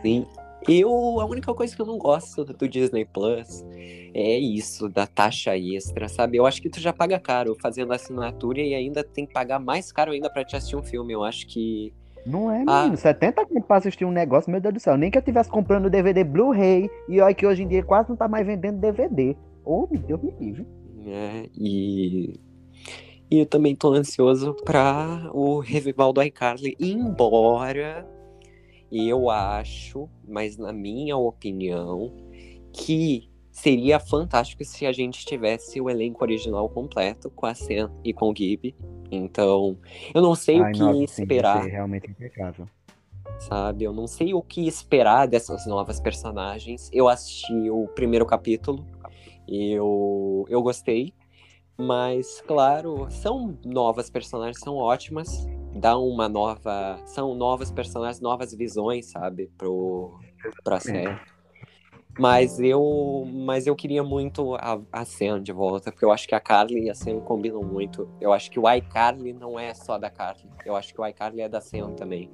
[0.00, 0.26] Sim.
[0.68, 3.64] Eu, a única coisa que eu não gosto do Disney Plus
[4.12, 6.36] é isso, da taxa extra, sabe?
[6.36, 9.90] Eu acho que tu já paga caro fazendo assinatura e ainda tem que pagar mais
[9.90, 11.12] caro ainda para te assistir um filme.
[11.12, 11.92] Eu acho que
[12.26, 12.82] não é, ah.
[12.82, 12.96] menino.
[12.96, 14.96] 70 conto pra assistir um negócio, meu Deus do céu.
[14.96, 16.90] Nem que eu tivesse comprando DVD Blu-ray.
[17.08, 19.36] E olha que hoje em dia quase não tá mais vendendo DVD.
[19.64, 20.66] Ô, oh, meu Deus me livre.
[21.06, 22.40] É, e...
[23.30, 26.76] E eu também tô ansioso pra o revival do iCarly.
[26.80, 28.04] Embora
[28.90, 32.12] eu acho, mas na minha opinião,
[32.72, 38.12] que seria fantástico se a gente tivesse o elenco original completo com a Sam e
[38.12, 38.74] com o Gibby
[39.10, 39.76] então,
[40.14, 41.64] eu não sei Ai, o que nossa, esperar.
[41.64, 42.68] Sim, realmente impecável.
[43.40, 46.90] Sabe, eu não sei o que esperar dessas novas personagens.
[46.92, 48.86] Eu assisti o primeiro capítulo,
[49.48, 51.14] eu, eu gostei,
[51.76, 56.98] mas, claro, são novas personagens, são ótimas, dá uma nova.
[57.06, 60.18] São novas personagens, novas visões, sabe, pro,
[60.64, 61.18] pra série.
[62.18, 66.34] Mas eu, mas eu queria muito a, a Sam de volta, porque eu acho que
[66.34, 68.10] a Carly e a Sam combinam muito.
[68.20, 70.50] Eu acho que o iCarly não é só da Carly.
[70.64, 72.30] Eu acho que o iCarly é da Sam também.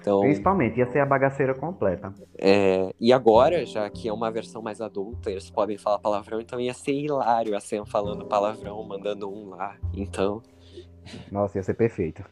[0.00, 2.12] Então, Principalmente, ia ser a bagaceira completa.
[2.36, 6.58] É, e agora, já que é uma versão mais adulta, eles podem falar palavrão, então
[6.58, 9.76] ia ser hilário a Sam falando palavrão, mandando um lá.
[9.94, 10.42] Então.
[11.30, 12.24] Nossa, ia ser perfeito.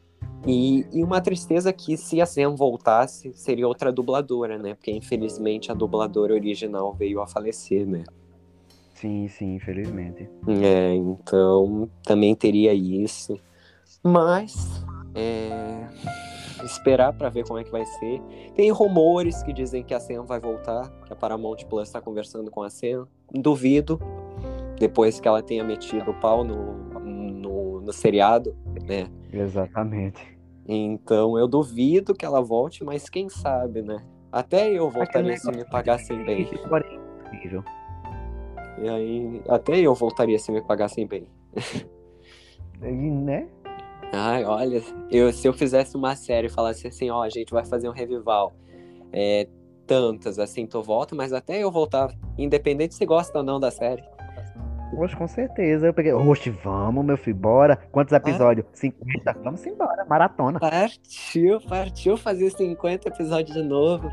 [0.46, 4.74] E, e, uma tristeza que se a Sam voltasse, seria outra dubladora, né?
[4.74, 8.04] Porque infelizmente a dubladora original veio a falecer, né?
[8.94, 10.28] Sim, sim, infelizmente.
[10.48, 13.38] É, então também teria isso.
[14.02, 14.82] Mas
[15.14, 15.86] é,
[16.64, 18.20] esperar para ver como é que vai ser.
[18.54, 22.50] Tem rumores que dizem que a Sam vai voltar, que a Paramount Plus está conversando
[22.50, 23.06] com a Sam.
[23.32, 24.00] Duvido,
[24.78, 28.56] depois que ela tenha metido o pau no, no, no seriado,
[28.90, 29.08] né?
[29.32, 30.20] Exatamente.
[30.66, 34.04] Então eu duvido que ela volte, mas quem sabe, né?
[34.32, 36.48] Até eu voltaria se me pagassem bem.
[38.78, 41.26] E aí, até eu voltaria se me pagassem bem.
[42.80, 43.48] né?
[44.12, 47.64] Ai, olha, eu, se eu fizesse uma série e falasse assim, ó, a gente vai
[47.64, 48.52] fazer um revival,
[49.12, 49.46] é,
[49.86, 54.02] tantas, assim, tu volta, mas até eu voltar, independente se gosta ou não da série.
[54.96, 55.86] Oxe, com certeza.
[55.86, 57.76] Eu peguei, oxe, vamos, meu filho, bora.
[57.90, 58.66] Quantos episódios?
[58.68, 58.76] Ah.
[58.76, 59.32] 50?
[59.44, 60.58] Vamos embora, maratona.
[60.58, 64.10] Partiu, partiu fazer 50 episódios de novo.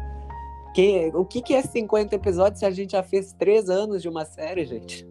[0.73, 4.07] Que, o que, que é 50 episódios se a gente já fez três anos de
[4.07, 5.07] uma série, gente?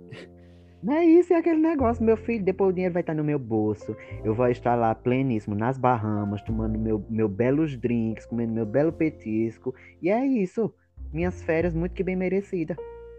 [0.83, 2.45] Não é isso, é aquele negócio, meu filho.
[2.45, 3.97] Depois o dinheiro vai estar no meu bolso.
[4.23, 8.93] Eu vou estar lá pleníssimo nas Bahamas, tomando meu, meu belos drinks, comendo meu belo
[8.93, 9.75] petisco.
[10.01, 10.73] E é isso.
[11.13, 12.77] Minhas férias muito que bem merecidas.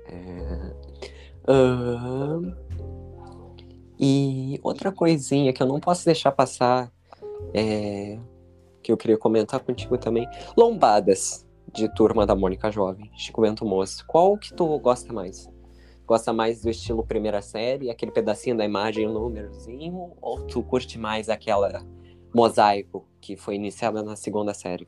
[0.07, 1.17] É.
[1.47, 2.53] Uh,
[3.99, 6.91] e outra coisinha que eu não posso deixar passar,
[7.53, 8.19] é,
[8.83, 14.05] que eu queria comentar contigo também, lombadas de Turma da Mônica Jovem, Chico Bento Moço.
[14.05, 15.49] Qual que tu gosta mais?
[16.05, 20.97] Gosta mais do estilo primeira série, aquele pedacinho da imagem, o númerozinho, ou tu curte
[20.97, 21.83] mais aquela
[22.33, 24.87] mosaico que foi iniciada na segunda série?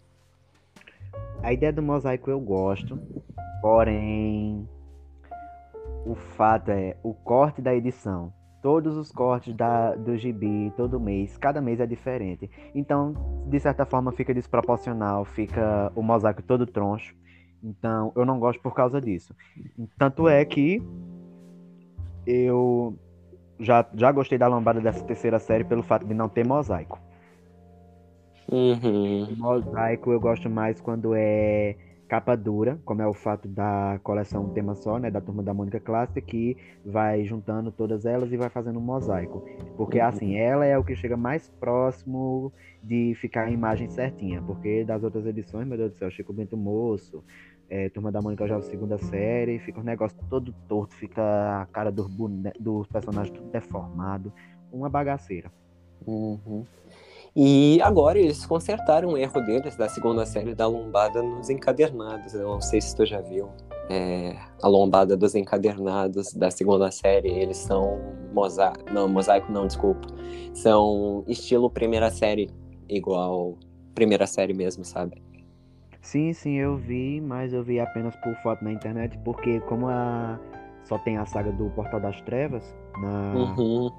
[1.41, 2.99] A ideia do mosaico eu gosto,
[3.61, 4.67] porém
[6.05, 8.33] o fato é o corte da edição.
[8.61, 12.49] Todos os cortes da, do gibi, todo mês, cada mês é diferente.
[12.75, 13.13] Então,
[13.47, 17.15] de certa forma, fica desproporcional, fica o mosaico todo troncho.
[17.63, 19.33] Então, eu não gosto por causa disso.
[19.97, 20.83] Tanto é que
[22.25, 22.97] eu
[23.59, 26.99] já, já gostei da lombada dessa terceira série pelo fato de não ter mosaico.
[28.51, 29.35] Uhum.
[29.37, 31.75] Mosaico eu gosto mais quando é
[32.09, 35.79] capa dura, como é o fato da coleção tema só, né, da turma da Mônica
[35.79, 39.45] Clássica, que vai juntando todas elas e vai fazendo um mosaico.
[39.77, 40.05] Porque uhum.
[40.05, 42.51] assim, ela é o que chega mais próximo
[42.83, 46.57] de ficar a imagem certinha, porque das outras edições, meu Deus do céu, Chico Bento
[46.57, 47.23] Moço,
[47.69, 51.91] é, Turma da Mônica já segunda série, fica um negócio todo torto, fica a cara
[51.91, 52.09] dos,
[52.59, 54.33] dos personagens tudo deformado,
[54.73, 55.51] uma bagaceira.
[56.07, 56.65] Uhum.
[57.41, 62.33] E agora eles consertaram o erro deles da segunda série da lombada nos encadernados.
[62.33, 63.47] Eu não sei se tu já viu.
[63.89, 67.97] É, a lombada dos encadernados da segunda série, eles são
[68.33, 68.91] mosaico.
[68.91, 70.05] Não, mosaico não, desculpa.
[70.53, 72.49] São estilo primeira série,
[72.89, 73.57] igual
[73.95, 75.23] primeira série mesmo, sabe?
[76.01, 80.37] Sim, sim, eu vi, mas eu vi apenas por foto na internet, porque como a
[80.89, 83.91] só tem a saga do Portal das Trevas na, uhum.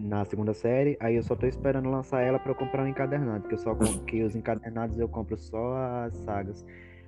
[0.00, 0.96] na segunda série.
[0.98, 3.74] Aí eu só tô esperando lançar ela para eu comprar um encadernado, porque eu só
[4.04, 6.66] que os encadernados eu compro só as sagas.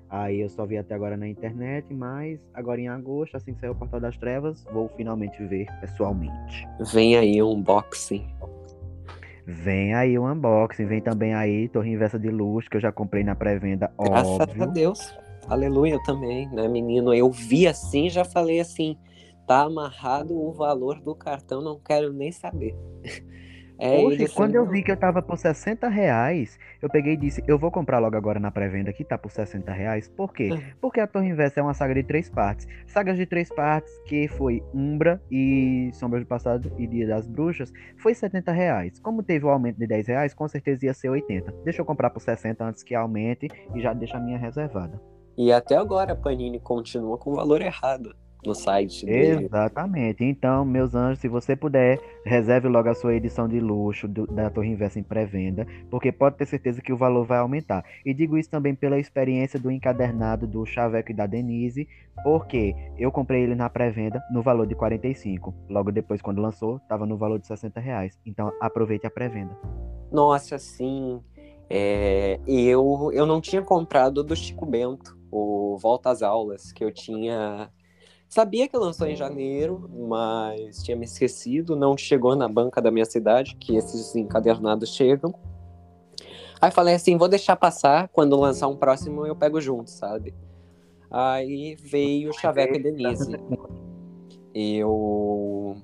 [0.08, 3.70] Aí eu só vi até agora na internet, mas agora em agosto, assim que sair
[3.70, 6.68] o Portal das Trevas, vou finalmente ver pessoalmente.
[6.92, 8.26] Vem aí um unboxing.
[9.44, 13.24] Vem aí o unboxing, vem também aí Torre Inversa de Luz, que eu já comprei
[13.24, 14.62] na pré-venda, Graças óbvio.
[14.62, 15.18] a Deus.
[15.48, 17.12] Aleluia eu também, né, menino?
[17.12, 18.96] Eu vi assim, já falei assim,
[19.46, 22.76] tá amarrado o valor do cartão, não quero nem saber.
[23.82, 27.16] É Hoje, isso, quando eu vi que eu tava por 60 reais, eu peguei e
[27.16, 30.06] disse, eu vou comprar logo agora na pré-venda que tá por 60 reais.
[30.06, 30.50] Por quê?
[30.52, 30.60] Uhum.
[30.78, 32.68] Porque a Torre Inversa é uma saga de três partes.
[32.86, 37.72] Sagas de três partes, que foi Umbra e Sombras do Passado e Dia das Bruxas,
[37.96, 39.00] foi 70 reais.
[39.00, 41.50] Como teve o aumento de 10 reais, com certeza ia ser 80.
[41.64, 45.00] Deixa eu comprar por 60 antes que aumente e já deixa a minha reservada.
[45.42, 48.14] E até agora a Panini continua com o valor errado
[48.44, 49.46] no site dele.
[49.46, 50.22] Exatamente.
[50.22, 54.50] Então, meus anjos, se você puder, reserve logo a sua edição de luxo do- da
[54.50, 57.82] Torre Inversa em pré-venda, porque pode ter certeza que o valor vai aumentar.
[58.04, 61.88] E digo isso também pela experiência do encadernado do Chaveco e da Denise,
[62.22, 65.54] porque eu comprei ele na pré-venda no valor de 45.
[65.70, 68.18] Logo depois, quando lançou, estava no valor de 60 reais.
[68.26, 69.56] Então, aproveite a pré-venda.
[70.12, 71.18] Nossa, sim.
[71.70, 76.92] É, eu, eu não tinha comprado do Chico Bento, o Volta às Aulas, que eu
[76.92, 77.70] tinha.
[78.28, 83.04] Sabia que lançou em janeiro, mas tinha me esquecido, não chegou na banca da minha
[83.04, 85.34] cidade, que esses encadernados chegam.
[86.60, 90.34] Aí falei assim, vou deixar passar, quando lançar um próximo eu pego junto, sabe?
[91.10, 93.36] Aí veio Chaveco e Denise.
[94.54, 95.76] Eu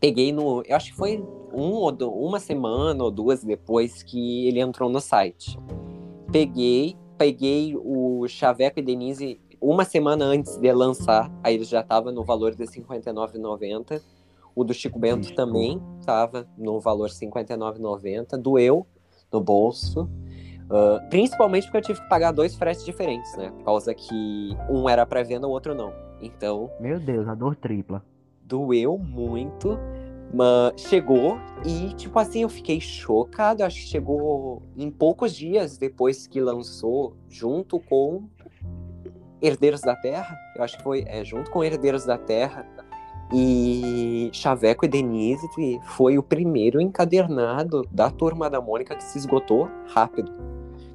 [0.00, 0.62] peguei no.
[0.66, 4.90] Eu acho que foi um ou do- uma semana ou duas depois que ele entrou
[4.90, 5.58] no site.
[6.30, 12.12] Peguei, peguei o Chaveco e Denise uma semana antes de lançar, aí ele já tava
[12.12, 14.00] no valor de R$ 59,90.
[14.54, 18.36] O do Chico Bento também tava no valor R$ 59,90.
[18.38, 18.86] Doeu
[19.32, 20.08] no bolso.
[20.70, 23.50] Ah, principalmente porque eu tive que pagar dois fretes diferentes, né?
[23.50, 25.92] Por causa que um era para venda, o outro não.
[26.20, 28.02] Então, Meu Deus, a dor tripla.
[28.42, 29.78] doeu muito,
[30.32, 33.62] mas chegou e, tipo assim, eu fiquei chocado.
[33.64, 38.24] Acho que chegou em poucos dias depois que lançou, junto com
[39.40, 40.36] Herdeiros da Terra.
[40.56, 42.66] Eu acho que foi é, junto com Herdeiros da Terra.
[43.32, 45.46] E Chaveco e Denise
[45.96, 50.32] foi o primeiro encadernado da Turma da Mônica que se esgotou rápido.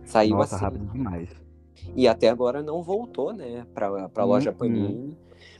[0.03, 0.65] Saiu Nossa, assim.
[0.65, 1.29] rápido demais.
[1.95, 4.55] E até agora não voltou, né, pra, pra loja Uhum.
[4.57, 5.17] Panini.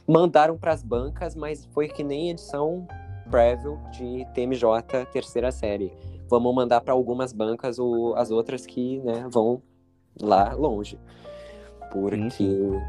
[0.07, 2.87] Mandaram pras bancas, mas foi que nem edição
[3.33, 5.91] Preview de TMJ terceira série.
[6.29, 9.59] Vamos mandar para algumas bancas o, as outras que, né, vão
[10.21, 10.99] lá longe.
[11.91, 12.79] Porque Sim,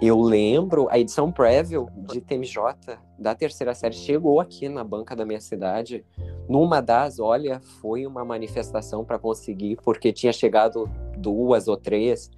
[0.00, 5.26] eu lembro, a edição Preview de TMJ da terceira série chegou aqui na banca da
[5.26, 6.02] minha cidade.
[6.48, 12.30] Numa das, olha, foi uma manifestação para conseguir, porque tinha chegado duas ou três,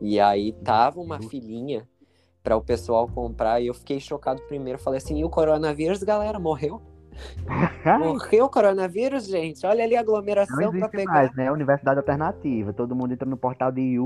[0.00, 1.88] e aí tava uma filinha
[2.46, 4.78] para o pessoal comprar, e eu fiquei chocado primeiro.
[4.78, 6.80] Falei assim: e o coronavírus, galera, morreu?
[7.98, 9.66] Morreu o coronavírus, gente?
[9.66, 11.12] Olha ali a aglomeração para pegar.
[11.12, 11.50] mais, né?
[11.50, 12.72] Universidade alternativa.
[12.72, 13.96] Todo mundo entra no portal de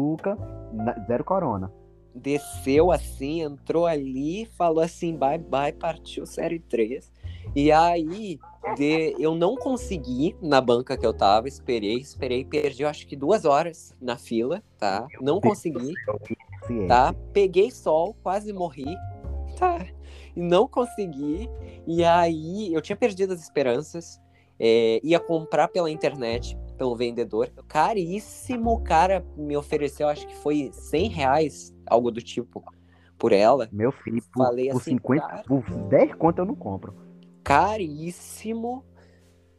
[0.73, 1.71] na- zero corona.
[2.15, 7.11] desceu assim, entrou ali, falou assim, bye bye, partiu série 3.
[7.55, 8.39] E aí,
[8.77, 13.15] de- eu não consegui na banca que eu tava, esperei, esperei, perdi eu acho que
[13.17, 15.07] duas horas na fila, tá?
[15.21, 15.95] Não consegui,
[16.67, 16.89] Ciência.
[16.89, 17.15] tá?
[17.33, 18.97] Peguei sol, quase morri,
[19.59, 19.87] tá?
[20.37, 21.49] E não consegui.
[21.87, 24.21] E aí, eu tinha perdido as esperanças.
[24.63, 27.51] é, ia comprar pela internet, pelo vendedor.
[27.67, 32.63] Caríssimo, o cara me ofereceu, acho que foi 100 reais, algo do tipo,
[33.19, 33.69] por ela.
[33.73, 35.43] Meu filho, por, Falei por assim, 50, cara.
[35.45, 36.95] por 10 conto eu não compro.
[37.43, 38.85] Caríssimo.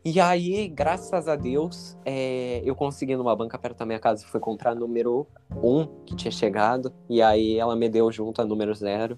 [0.04, 4.40] E aí, graças a Deus, é, eu consegui numa banca perto da minha casa, foi
[4.40, 5.28] comprar número
[5.64, 6.92] 1 que tinha chegado.
[7.08, 9.18] E aí ela me deu junto a número 0.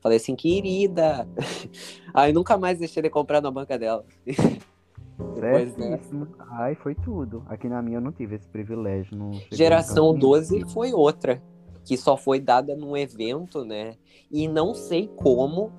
[0.00, 1.28] Falei assim, querida.
[2.14, 4.04] Aí nunca mais deixei de comprar na banca dela.
[5.34, 5.74] Depois.
[5.74, 6.28] Certíssimo.
[6.52, 7.42] Ai, foi tudo.
[7.46, 9.16] Aqui na minha eu não tive esse privilégio.
[9.16, 10.32] Não Geração canto nenhum.
[10.32, 11.42] 12 foi outra,
[11.84, 13.96] que só foi dada num evento, né?
[14.30, 15.70] E não sei como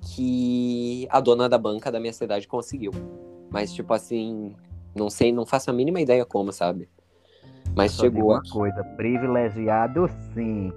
[0.00, 2.90] que a dona da banca da minha cidade conseguiu.
[3.52, 4.56] Mas, tipo assim,
[4.94, 6.88] não sei, não faço a mínima ideia como, sabe?
[7.76, 8.50] Mas Só chegou uma aqui.
[8.50, 10.72] coisa, privilegiado sim.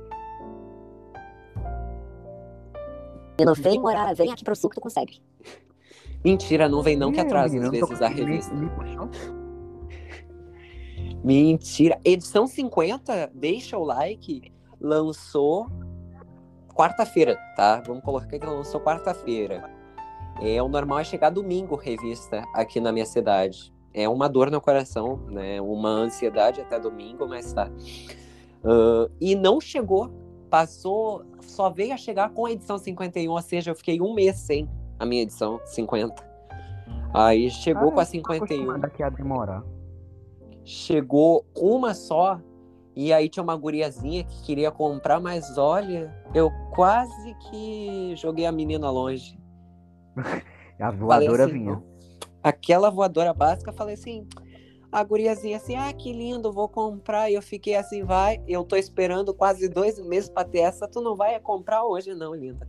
[3.38, 5.22] E não vem morar, vem aqui pro sul que tu consegue.
[6.23, 8.53] Mentira, não vem não que atrasa às eu vezes a revista.
[11.23, 11.99] Mentira.
[12.03, 15.68] Edição 50, deixa o like, lançou
[16.73, 17.81] quarta-feira, tá?
[17.85, 19.74] Vamos colocar que lançou quarta-feira.
[20.41, 23.74] É, o normal é chegar domingo revista aqui na minha cidade.
[23.94, 25.62] É uma dor no coração, né?
[25.62, 27.70] Uma ansiedade até domingo, mas tá.
[28.64, 30.12] Uh, e não chegou.
[30.49, 34.38] Passou, só veio a chegar com a edição 51, ou seja, eu fiquei um mês
[34.38, 36.24] sem a minha edição 50.
[37.14, 38.44] Aí chegou Ah, com a tô 51.
[38.44, 39.64] acostumado aqui a demorar.
[40.64, 42.40] Chegou uma só.
[42.95, 48.52] E aí tinha uma guriazinha que queria comprar, mas olha, eu quase que joguei a
[48.52, 49.38] menina longe.
[50.80, 51.84] A voadora assim, vinha.
[52.44, 54.28] Aquela voadora básica, falei assim,
[54.92, 57.30] a guriazinha assim, ah, que lindo, vou comprar.
[57.30, 61.02] E eu fiquei assim, vai, eu tô esperando quase dois meses pra ter essa, tu
[61.02, 62.68] não vai comprar hoje não, linda.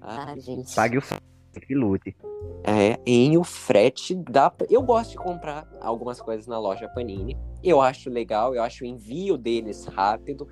[0.00, 0.74] Ah, gente.
[0.74, 1.18] Pague o f...
[1.66, 2.16] que lute.
[2.64, 4.50] É, em o frete dá.
[4.50, 7.36] pra- Eu gosto de comprar algumas coisas na loja Panini.
[7.62, 10.48] Eu acho legal, eu acho o envio deles rápido.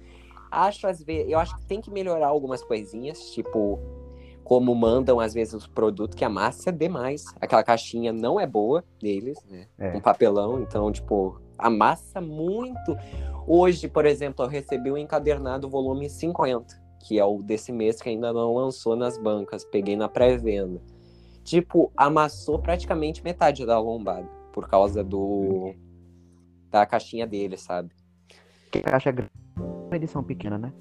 [0.50, 3.78] Acho às vezes, eu acho que tem que melhorar algumas coisinhas, tipo
[4.42, 7.24] como mandam às vezes os produtos que a massa é demais.
[7.40, 9.66] Aquela caixinha não é boa deles, né?
[9.78, 9.96] É.
[9.96, 12.96] Um papelão, então tipo amassa muito.
[13.46, 16.66] Hoje, por exemplo, eu recebi o encadernado volume 50,
[17.06, 19.64] que é o desse mês que ainda não lançou nas bancas.
[19.64, 20.80] Peguei na pré-venda
[21.44, 25.74] tipo, amassou praticamente metade da lombada por causa do
[26.70, 27.90] da caixinha dele, sabe?
[28.84, 29.32] Caixa grande.
[29.56, 30.72] Uma edição pequena, né?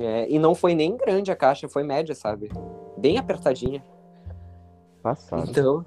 [0.00, 2.50] É, e não foi nem grande a caixa, foi média, sabe?
[2.96, 3.84] Bem apertadinha.
[5.02, 5.50] Passado.
[5.50, 5.84] Então,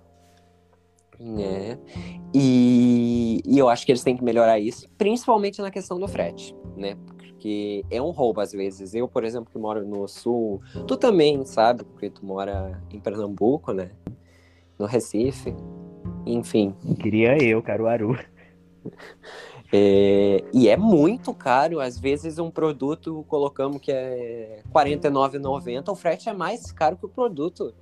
[1.39, 1.77] é.
[2.33, 6.55] E, e eu acho que eles têm que melhorar isso, principalmente na questão do frete,
[6.75, 6.95] né?
[7.07, 8.93] Porque é um roubo às vezes.
[8.93, 11.83] Eu, por exemplo, que moro no sul, tu também, sabe?
[11.83, 13.91] Porque tu mora em Pernambuco, né?
[14.77, 15.55] No Recife.
[16.25, 18.17] Enfim, Queria eu, Caruaru.
[19.71, 21.79] É, e é muito caro.
[21.79, 27.05] Às vezes um produto colocamos que é R$ 49,90, o frete é mais caro que
[27.05, 27.73] o produto.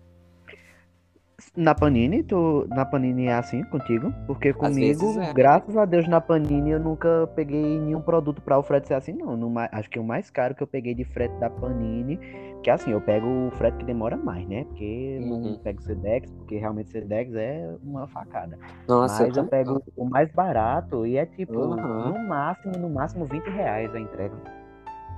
[1.55, 4.13] Na Panini, tu, na Panini é assim contigo?
[4.25, 5.33] Porque comigo, é.
[5.33, 9.11] graças a Deus, na Panini eu nunca peguei nenhum produto para o frete ser assim,
[9.11, 9.35] não.
[9.35, 12.17] No acho que o mais caro que eu peguei de frete da Panini,
[12.65, 14.63] que assim, eu pego o frete que demora mais, né?
[14.63, 15.39] Porque Uhum.
[15.51, 18.57] não pego Sedex, porque realmente Sedex é uma facada.
[18.87, 22.09] Nossa, Mas eu tô- pego o mais barato e é tipo, Uhum.
[22.09, 24.33] no máximo, no máximo 20 reais a entrega.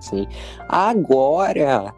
[0.02, 0.28] Sim.
[0.68, 1.94] Agora,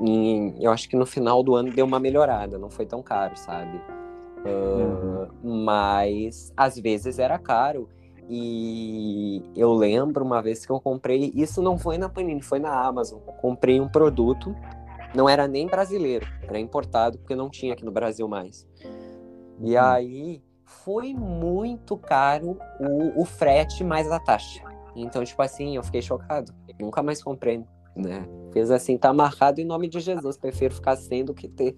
[0.00, 3.36] em- eu acho que no final do ano deu uma melhorada, não foi tão caro,
[3.36, 3.80] sabe?
[4.46, 7.88] Ah, Mas às vezes era caro.
[8.30, 12.70] E eu lembro uma vez que eu comprei, isso não foi na Panini, foi na
[12.86, 13.18] Amazon.
[13.42, 14.54] Comprei um produto,
[15.14, 18.66] não era nem brasileiro, era importado, porque não tinha aqui no Brasil mais.
[19.60, 19.82] E Uhum.
[19.82, 24.62] aí foi muito caro o, o frete mais a taxa.
[24.96, 26.52] Então, tipo assim, eu fiquei chocado.
[26.80, 27.64] Nunca mais comprei,
[27.96, 28.26] né?
[28.52, 30.36] Fez assim, tá amarrado em nome de Jesus.
[30.36, 31.76] Prefiro ficar sem do que ter.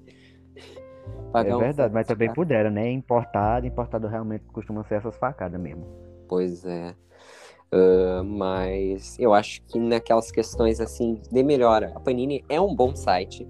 [1.34, 2.90] É um verdade, mas frete também puderam, né?
[2.90, 5.86] Importado, importado realmente costuma ser essas facadas mesmo.
[6.26, 6.94] Pois é.
[7.72, 12.94] Ah, mas eu acho que naquelas questões assim de melhora, a Panini é um bom
[12.94, 13.46] site.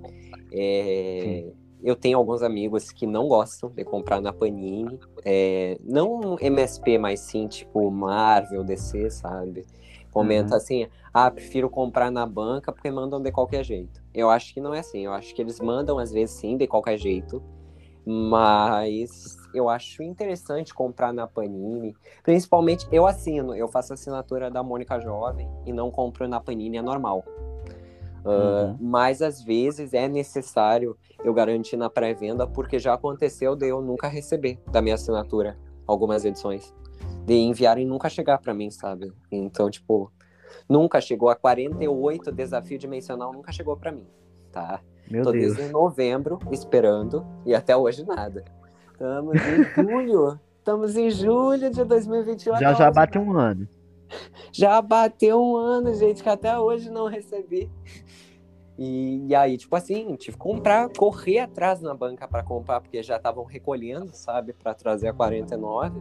[0.52, 1.52] É,
[1.82, 7.20] eu tenho alguns amigos que não gostam de comprar na Panini, é, não MSP, mas
[7.20, 9.66] sim tipo Marvel, DC, sabe?
[10.10, 10.56] Comenta Uhum.
[10.56, 14.02] assim, ah, prefiro comprar na banca porque mandam de qualquer jeito.
[14.14, 16.66] Eu acho que não é assim, eu acho que eles mandam às vezes sim de
[16.66, 17.42] qualquer jeito,
[18.06, 21.96] mas eu acho interessante comprar na Panini.
[22.22, 26.82] Principalmente, eu assino, eu faço assinatura da Mônica Jovem e não compro na Panini, é
[26.82, 27.24] normal.
[28.24, 28.76] Ah, Uhum.
[28.80, 34.08] Mas às vezes é necessário eu garantir na pré-venda, porque já aconteceu de eu nunca
[34.08, 35.56] receber da minha assinatura
[35.86, 36.74] algumas edições.
[37.24, 39.12] De enviarem e nunca chegar pra mim, sabe?
[39.30, 40.10] Então, tipo,
[40.68, 41.28] nunca chegou.
[41.28, 44.06] A 48 desafio dimensional nunca chegou pra mim,
[44.50, 44.80] tá?
[45.08, 45.54] Meu Tô Deus.
[45.56, 48.44] desde novembro esperando e até hoje nada.
[48.96, 50.40] Estamos em julho.
[50.58, 52.54] Estamos em julho de 2021.
[52.54, 53.30] Já já hoje bate nada.
[53.30, 53.68] um ano.
[54.50, 57.70] Já bateu um ano, gente, que até hoje não recebi.
[58.78, 63.02] E, e aí, tipo assim, tive que comprar, correr atrás na banca para comprar, porque
[63.02, 66.00] já estavam recolhendo, sabe, para trazer a 49.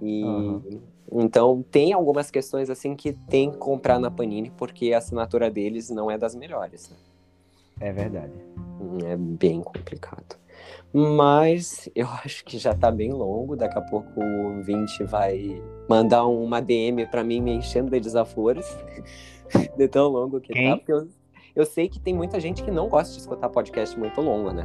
[0.00, 0.62] E Aham.
[1.10, 5.90] então tem algumas questões assim que tem que comprar na Panini, porque a assinatura deles
[5.90, 6.96] não é das melhores, né?
[7.80, 8.34] É verdade.
[9.04, 10.38] É bem complicado.
[10.92, 13.56] Mas eu acho que já tá bem longo.
[13.56, 18.66] Daqui a pouco o 20 vai mandar uma DM pra mim me enchendo de desaforos.
[19.76, 20.70] De tão longo que Quem?
[20.70, 20.76] tá.
[20.76, 21.08] Porque eu,
[21.56, 24.64] eu sei que tem muita gente que não gosta de escutar podcast muito longo, né?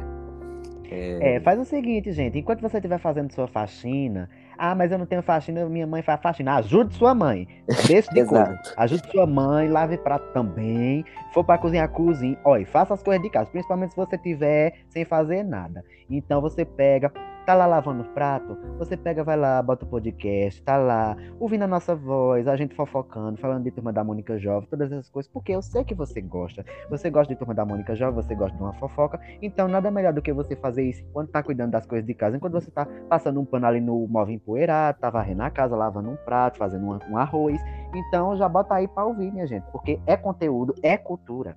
[0.88, 2.38] É, faz o seguinte, gente.
[2.38, 4.30] Enquanto você estiver fazendo sua faxina.
[4.58, 6.56] Ah, mas eu não tenho faxina, minha mãe faz faxina.
[6.56, 7.46] Ajude sua mãe.
[7.86, 8.60] Deixe de coisa.
[8.76, 11.04] Ajude sua mãe, lave prato também.
[11.32, 12.38] For pra cozinhar, cozinhe.
[12.44, 15.84] Olha, faça as coisas de casa, principalmente se você tiver sem fazer nada.
[16.08, 17.12] Então você pega,
[17.46, 18.58] Tá lá lavando o prato?
[18.76, 22.74] Você pega, vai lá, bota o podcast, tá lá, ouvindo a nossa voz, a gente
[22.74, 26.20] fofocando, falando de Turma da Mônica Jovem, todas essas coisas, porque eu sei que você
[26.20, 26.66] gosta.
[26.90, 30.12] Você gosta de Turma da Mônica Jovem, você gosta de uma fofoca, então nada melhor
[30.12, 32.84] do que você fazer isso enquanto tá cuidando das coisas de casa, enquanto você tá
[33.08, 36.84] passando um pano ali no móvel empoeirado, tá varrendo a casa, lavando um prato, fazendo
[36.84, 37.62] um, um arroz.
[37.94, 41.56] Então já bota aí pra ouvir, minha gente, porque é conteúdo, é cultura.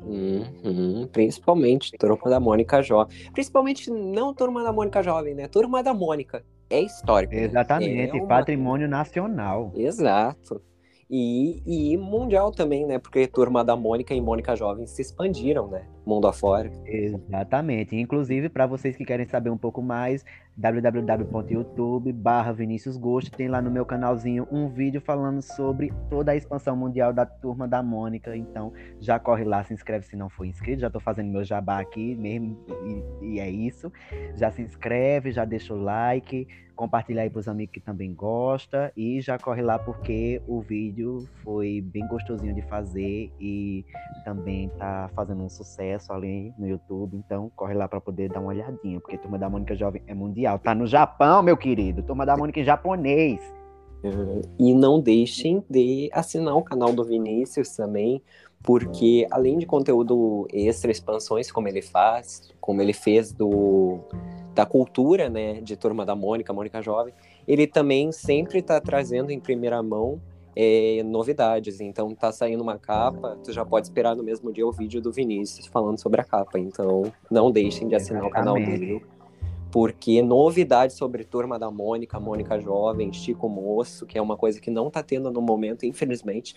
[0.00, 3.16] Uhum, principalmente Turma da Mônica Jovem.
[3.32, 5.48] Principalmente não Turma da Mônica Jovem, né?
[5.48, 6.44] Turma da Mônica.
[6.70, 7.34] É histórico.
[7.34, 7.44] Né?
[7.44, 8.28] Exatamente, é uma...
[8.28, 9.72] patrimônio nacional.
[9.74, 10.62] Exato.
[11.10, 12.98] E, e mundial também, né?
[12.98, 15.86] Porque Turma da Mônica e Mônica Jovem se expandiram, né?
[16.08, 16.72] Mundo afora.
[16.86, 17.94] Exatamente.
[17.94, 20.24] Inclusive, para vocês que querem saber um pouco mais,
[20.56, 26.36] www.youtube barra Vinícius Gosto, tem lá no meu canalzinho um vídeo falando sobre toda a
[26.36, 28.34] expansão mundial da Turma da Mônica.
[28.34, 30.80] Então, já corre lá, se inscreve se não for inscrito.
[30.80, 32.58] Já tô fazendo meu jabá aqui mesmo,
[33.20, 33.92] e, e é isso.
[34.34, 36.48] Já se inscreve, já deixa o like
[36.78, 41.80] compartilhar aí pros amigos que também gosta e já corre lá porque o vídeo foi
[41.80, 43.84] bem gostosinho de fazer e
[44.24, 48.50] também tá fazendo um sucesso ali no YouTube, então corre lá para poder dar uma
[48.50, 52.36] olhadinha, porque Turma da Mônica Jovem é mundial, tá no Japão, meu querido, Turma da
[52.36, 53.40] Mônica em japonês.
[54.04, 58.22] Uh, e não deixem de assinar o canal do Vinícius também,
[58.62, 63.98] porque além de conteúdo extra, expansões como ele faz, como ele fez do
[64.54, 67.14] da cultura, né, de Turma da Mônica, Mônica Jovem,
[67.46, 70.20] ele também sempre está trazendo em primeira mão
[70.54, 71.80] é, novidades.
[71.80, 75.12] Então, tá saindo uma capa, tu já pode esperar no mesmo dia o vídeo do
[75.12, 76.58] Vinícius falando sobre a capa.
[76.58, 79.02] Então, não deixem de assinar o canal dele
[79.70, 84.70] porque novidades sobre Turma da Mônica, Mônica Jovem, Chico Moço, que é uma coisa que
[84.70, 86.54] não tá tendo no momento, infelizmente.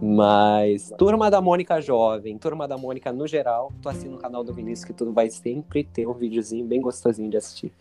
[0.00, 4.52] Mas Turma da Mônica Jovem, Turma da Mônica no geral, tu assina o canal do
[4.52, 7.72] Vinícius que tu vai sempre ter um videozinho bem gostosinho de assistir.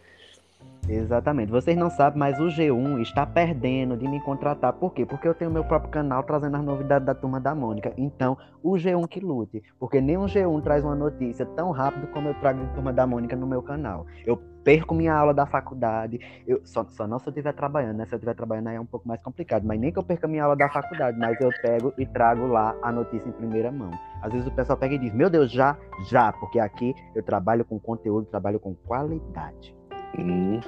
[0.87, 1.49] Exatamente.
[1.49, 4.73] Vocês não sabem, mas o G1 está perdendo de me contratar.
[4.73, 5.05] Por quê?
[5.05, 7.93] Porque eu tenho meu próprio canal trazendo as novidades da turma da Mônica.
[7.97, 9.63] Então, o G1 que lute.
[9.79, 13.35] Porque o G1 traz uma notícia tão rápido como eu trago a turma da Mônica
[13.35, 14.05] no meu canal.
[14.25, 16.19] Eu perco minha aula da faculdade.
[16.45, 18.05] Eu, só, só não se eu estiver trabalhando, né?
[18.05, 19.63] Se eu estiver trabalhando aí é um pouco mais complicado.
[19.65, 22.75] Mas nem que eu perca minha aula da faculdade, mas eu pego e trago lá
[22.81, 23.91] a notícia em primeira mão.
[24.21, 25.77] Às vezes o pessoal pega e diz, meu Deus, já,
[26.09, 29.75] já, porque aqui eu trabalho com conteúdo, trabalho com qualidade.
[30.17, 30.59] Uhum.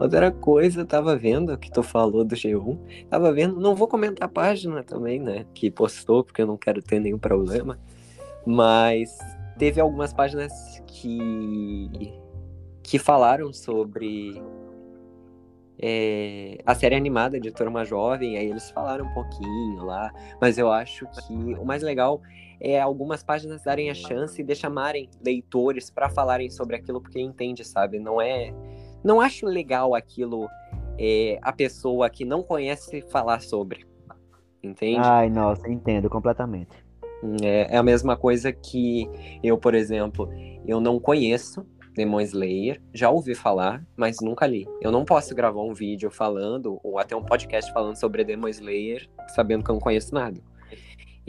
[0.00, 2.78] Outra coisa, tava vendo que tu falou do G1,
[3.10, 6.80] tava vendo, não vou comentar a página também, né, que postou, porque eu não quero
[6.80, 7.78] ter nenhum problema,
[8.46, 9.18] mas
[9.58, 12.16] teve algumas páginas que
[12.82, 14.42] que falaram sobre
[15.78, 20.10] é, a série animada de Turma Jovem, aí eles falaram um pouquinho lá,
[20.40, 22.22] mas eu acho que o mais legal
[22.60, 27.64] é algumas páginas darem a chance de chamarem leitores para falarem sobre aquilo porque entende,
[27.64, 27.98] sabe?
[27.98, 28.52] Não é
[29.08, 30.46] não acho legal aquilo
[30.98, 33.86] é, a pessoa que não conhece falar sobre.
[34.62, 35.00] Entende?
[35.02, 36.84] Ai, nossa, entendo completamente.
[37.42, 39.08] É, é a mesma coisa que
[39.42, 40.28] eu, por exemplo,
[40.66, 44.68] eu não conheço Demon Slayer, já ouvi falar, mas nunca li.
[44.82, 49.08] Eu não posso gravar um vídeo falando, ou até um podcast falando sobre Demon Slayer,
[49.34, 50.38] sabendo que eu não conheço nada.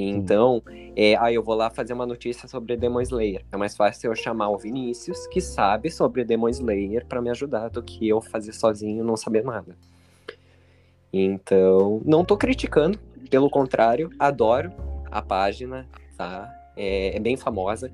[0.01, 0.63] Então,
[0.95, 3.43] é, aí eu vou lá fazer uma notícia sobre Demon Slayer.
[3.51, 7.69] É mais fácil eu chamar o Vinícius, que sabe sobre Demon Slayer, para me ajudar,
[7.69, 9.75] do que eu fazer sozinho não saber nada.
[11.11, 12.97] Então, não tô criticando,
[13.29, 14.71] pelo contrário, adoro
[15.11, 15.85] a página,
[16.15, 16.49] tá?
[16.77, 17.91] É, é bem famosa,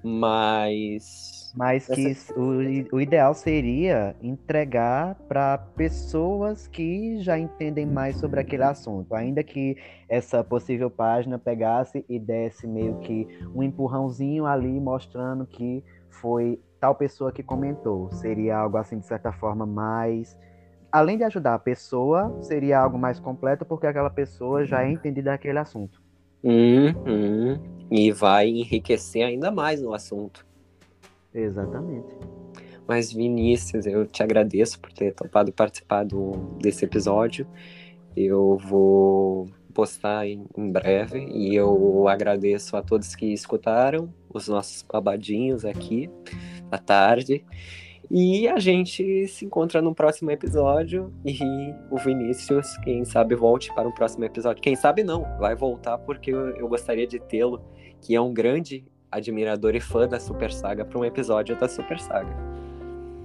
[0.00, 8.40] mas mas que o, o ideal seria entregar para pessoas que já entendem mais sobre
[8.40, 9.76] aquele assunto, ainda que
[10.08, 16.94] essa possível página pegasse e desse meio que um empurrãozinho ali mostrando que foi tal
[16.94, 18.10] pessoa que comentou.
[18.12, 20.38] Seria algo assim, de certa forma, mais.
[20.90, 25.30] Além de ajudar a pessoa, seria algo mais completo, porque aquela pessoa já é entendida
[25.30, 26.00] daquele assunto.
[26.42, 27.60] Uhum.
[27.90, 30.47] E vai enriquecer ainda mais o assunto.
[31.40, 32.16] Exatamente.
[32.86, 37.46] Mas, Vinícius, eu te agradeço por ter topado participar do, desse episódio.
[38.16, 44.82] Eu vou postar em, em breve e eu agradeço a todos que escutaram os nossos
[44.82, 46.10] babadinhos aqui
[46.70, 47.44] à tarde.
[48.10, 51.12] E a gente se encontra no próximo episódio.
[51.24, 51.38] E
[51.90, 54.62] o Vinícius, quem sabe, volte para o próximo episódio.
[54.62, 57.62] Quem sabe não, vai voltar porque eu, eu gostaria de tê-lo,
[58.00, 61.98] que é um grande admirador e fã da Super Saga para um episódio da Super
[61.98, 62.58] Saga.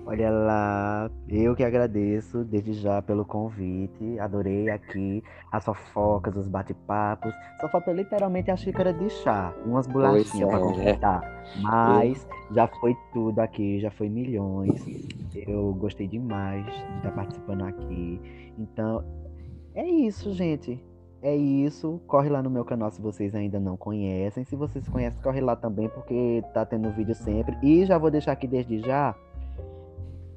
[0.06, 4.20] Olha lá, eu que agradeço desde já pelo convite.
[4.20, 7.34] Adorei aqui as fofocas, os bate-papos.
[7.62, 10.62] Só falta literalmente a xícara de chá umas bolachinhas para é.
[10.62, 11.46] completar.
[11.62, 14.86] Mas já foi tudo aqui, já foi milhões.
[15.48, 18.20] Eu gostei demais de estar participando aqui.
[18.58, 19.06] Então,
[19.74, 20.84] é isso, gente.
[21.24, 22.02] É isso.
[22.06, 24.44] Corre lá no meu canal se vocês ainda não conhecem.
[24.44, 27.58] Se vocês conhecem, corre lá também, porque tá tendo vídeo sempre.
[27.64, 29.16] E já vou deixar aqui desde já.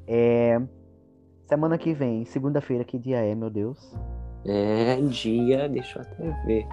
[0.06, 0.62] É.
[1.46, 3.94] Semana que vem, segunda-feira, que dia é, meu Deus?
[4.44, 6.66] É, dia, deixa eu até ver.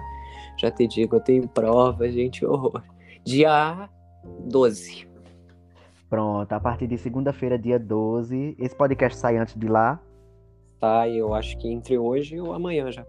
[0.58, 2.82] Já te digo, eu tenho prova, gente, horror.
[3.24, 3.88] Dia
[4.48, 5.08] 12.
[6.08, 8.56] Pronto, a partir de segunda-feira, dia 12.
[8.60, 10.00] Esse podcast sai antes de lá.
[10.78, 13.04] Tá, eu acho que entre hoje ou amanhã já.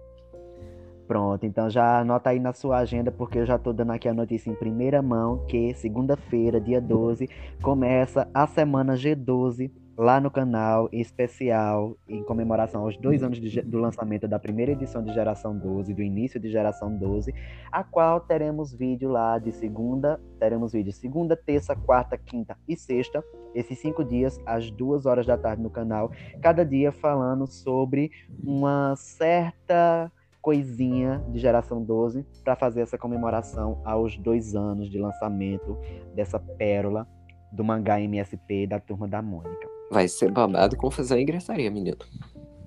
[1.07, 4.13] Pronto, então já anota aí na sua agenda, porque eu já tô dando aqui a
[4.13, 7.29] notícia em primeira mão que segunda-feira, dia 12,
[7.61, 13.77] começa a semana G12 lá no canal especial em comemoração aos dois anos de, do
[13.77, 17.33] lançamento da primeira edição de Geração 12, do início de Geração 12,
[17.71, 23.23] a qual teremos vídeo lá de segunda, teremos vídeo segunda, terça, quarta, quinta e sexta,
[23.53, 26.11] esses cinco dias, às duas horas da tarde no canal,
[26.41, 28.11] cada dia falando sobre
[28.43, 30.11] uma certa
[30.45, 35.75] coisinha de Geração 12 para fazer essa comemoração aos dois anos de lançamento
[36.13, 37.07] dessa pérola
[37.51, 39.67] do mangá MSP da Turma da Mônica.
[39.89, 41.97] Vai ser babado, confusão e gritaria, menino.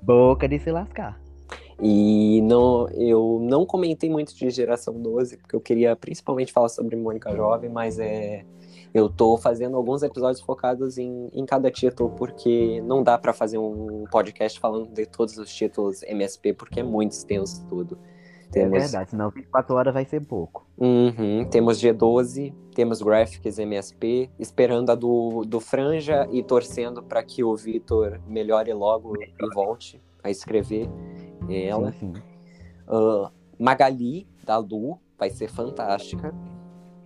[0.02, 1.20] Boca de se lascar.
[1.80, 6.96] E não, eu não comentei muito de Geração 12, porque eu queria principalmente falar sobre
[6.96, 8.44] Mônica Jovem, mas é,
[8.92, 13.58] eu tô fazendo alguns episódios focados em, em cada título, porque não dá para fazer
[13.58, 17.98] um podcast falando de todos os títulos MSP, porque é muito extenso tudo.
[18.50, 18.76] Temos...
[18.78, 20.66] É verdade, senão 24 horas vai ser pouco.
[20.78, 27.44] Uhum, temos G12, temos Graphics MSP, esperando a do, do Franja e torcendo para que
[27.44, 30.88] o Vitor melhore logo e volte a escrever
[31.50, 31.92] ela.
[31.92, 32.22] Sim, sim.
[32.88, 33.28] Uh,
[33.58, 36.34] Magali, da Lu, vai ser fantástica.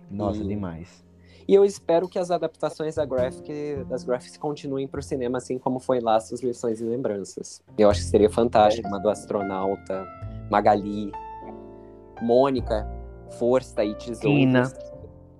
[0.09, 1.03] Nossa, E- demais.
[1.47, 5.57] E eu espero que as adaptações da graphic, das graphics continuem para o cinema, assim
[5.57, 7.61] como foi Laços, Lições e Lembranças.
[7.77, 10.07] Eu acho que seria fantástico, uma do astronauta,
[10.49, 11.11] Magali,
[12.21, 12.87] Mônica,
[13.37, 14.21] Força e Tesouros.
[14.21, 14.73] Tina.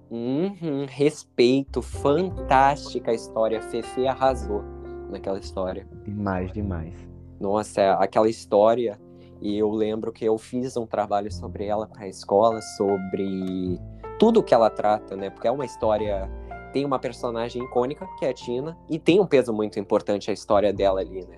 [0.10, 3.62] Uhum, respeito, fantástica a história.
[3.62, 4.64] Fefe arrasou
[5.10, 5.88] naquela história.
[6.04, 6.94] Demais, demais.
[7.40, 9.00] Nossa, é aquela história.
[9.42, 13.80] E eu lembro que eu fiz um trabalho sobre ela para a escola, sobre
[14.20, 15.30] tudo que ela trata, né?
[15.30, 16.30] Porque é uma história.
[16.72, 20.34] Tem uma personagem icônica, que é a Tina, e tem um peso muito importante a
[20.34, 21.38] história dela ali, né?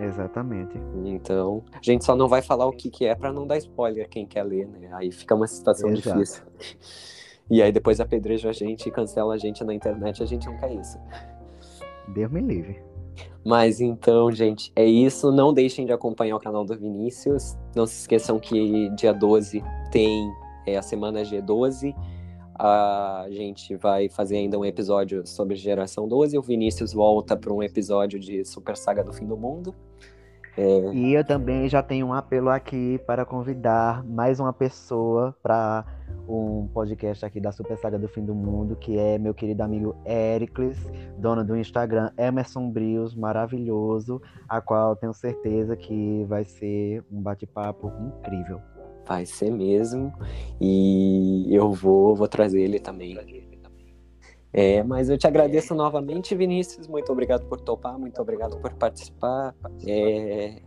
[0.00, 0.76] Exatamente.
[1.04, 4.08] Então, a gente só não vai falar o que, que é para não dar spoiler
[4.08, 4.88] quem quer ler, né?
[4.92, 6.18] Aí fica uma situação Exato.
[6.18, 6.42] difícil.
[7.50, 10.56] E aí depois apedreja a gente e cancela a gente na internet, a gente não
[10.56, 10.98] quer isso.
[12.08, 12.82] Deus me livre.
[13.44, 15.30] Mas então, gente, é isso.
[15.30, 17.56] Não deixem de acompanhar o canal do Vinícius.
[17.74, 20.32] Não se esqueçam que dia 12 tem
[20.66, 21.94] é, a semana G12.
[22.58, 26.36] A gente vai fazer ainda um episódio sobre Geração 12.
[26.38, 29.74] O Vinícius volta para um episódio de Super Saga do Fim do Mundo.
[30.56, 35.84] É, E eu também já tenho um apelo aqui para convidar mais uma pessoa para
[36.28, 39.96] um podcast aqui da Super Saga do Fim do Mundo, que é meu querido amigo
[40.04, 40.78] Ericles,
[41.18, 47.90] dono do Instagram Emerson Brios, maravilhoso, a qual tenho certeza que vai ser um bate-papo
[47.98, 48.60] incrível.
[49.06, 50.12] Vai ser mesmo.
[50.60, 53.18] E eu vou, vou trazer ele também.
[54.52, 56.86] É, mas eu te agradeço novamente, Vinícius.
[56.86, 59.54] Muito obrigado por topar, muito obrigado por participar.
[59.86, 60.60] É,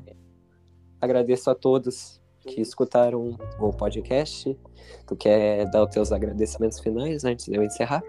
[1.00, 4.58] agradeço a todos que escutaram o podcast.
[5.06, 8.04] Tu quer dar os teus agradecimentos finais antes de eu encerrar?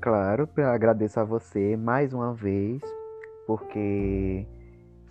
[0.00, 2.82] Claro, agradeço a você mais uma vez,
[3.46, 4.46] porque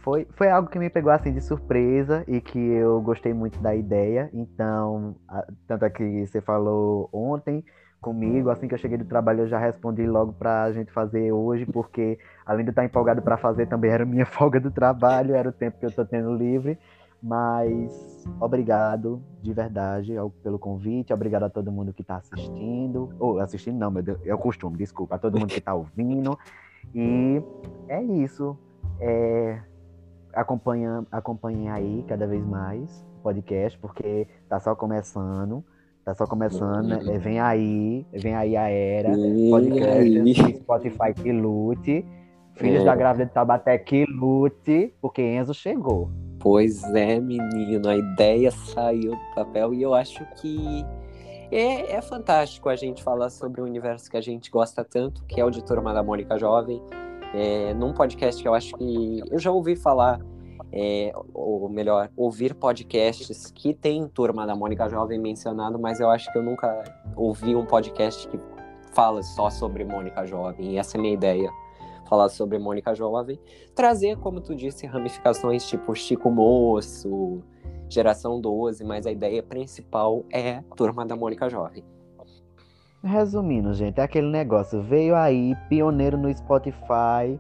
[0.03, 3.73] foi, foi algo que me pegou assim de surpresa e que eu gostei muito da
[3.73, 4.29] ideia.
[4.33, 7.63] Então, a- tanto é que você falou ontem
[8.01, 11.65] comigo, assim que eu cheguei do trabalho, eu já respondi logo pra gente fazer hoje,
[11.65, 15.53] porque além de estar empolgado para fazer, também era minha folga do trabalho, era o
[15.53, 16.77] tempo que eu tô tendo livre.
[17.21, 20.13] Mas obrigado de verdade
[20.43, 23.09] pelo convite, obrigado a todo mundo que está assistindo.
[23.17, 26.37] Ou assistindo, não, meu Deus, é o costume, desculpa, a todo mundo que está ouvindo.
[26.93, 27.41] E
[27.87, 28.57] é isso.
[28.99, 29.61] É,
[30.33, 35.63] acompanha, acompanhem aí cada vez mais o podcast, porque tá só começando.
[36.03, 36.99] Tá só começando, né?
[37.15, 39.09] É, vem aí, vem aí a era.
[39.49, 40.57] Podcast?
[40.57, 42.05] Spotify que lute.
[42.55, 42.85] Filhos É.
[42.85, 46.09] da grávida de Tabaté que lute, porque Enzo chegou.
[46.39, 50.85] Pois é, menino, a ideia saiu do papel e eu acho que
[51.49, 55.39] é, é fantástico a gente falar sobre o universo que a gente gosta tanto, que
[55.39, 56.81] é o de Turma da Mônica Jovem.
[57.33, 60.19] É, num podcast que eu acho que eu já ouvi falar,
[60.71, 66.31] é, ou melhor, ouvir podcasts que tem Turma da Mônica Jovem mencionado, mas eu acho
[66.31, 66.83] que eu nunca
[67.15, 68.39] ouvi um podcast que
[68.93, 71.49] fala só sobre Mônica Jovem, e essa é a minha ideia.
[72.07, 73.39] Falar sobre Mônica Jovem,
[73.73, 77.41] trazer, como tu disse, ramificações tipo Chico Moço,
[77.89, 81.83] Geração 12, mas a ideia principal é Turma da Mônica Jovem.
[83.03, 84.81] Resumindo, gente, é aquele negócio.
[84.81, 87.37] Veio aí, pioneiro no Spotify.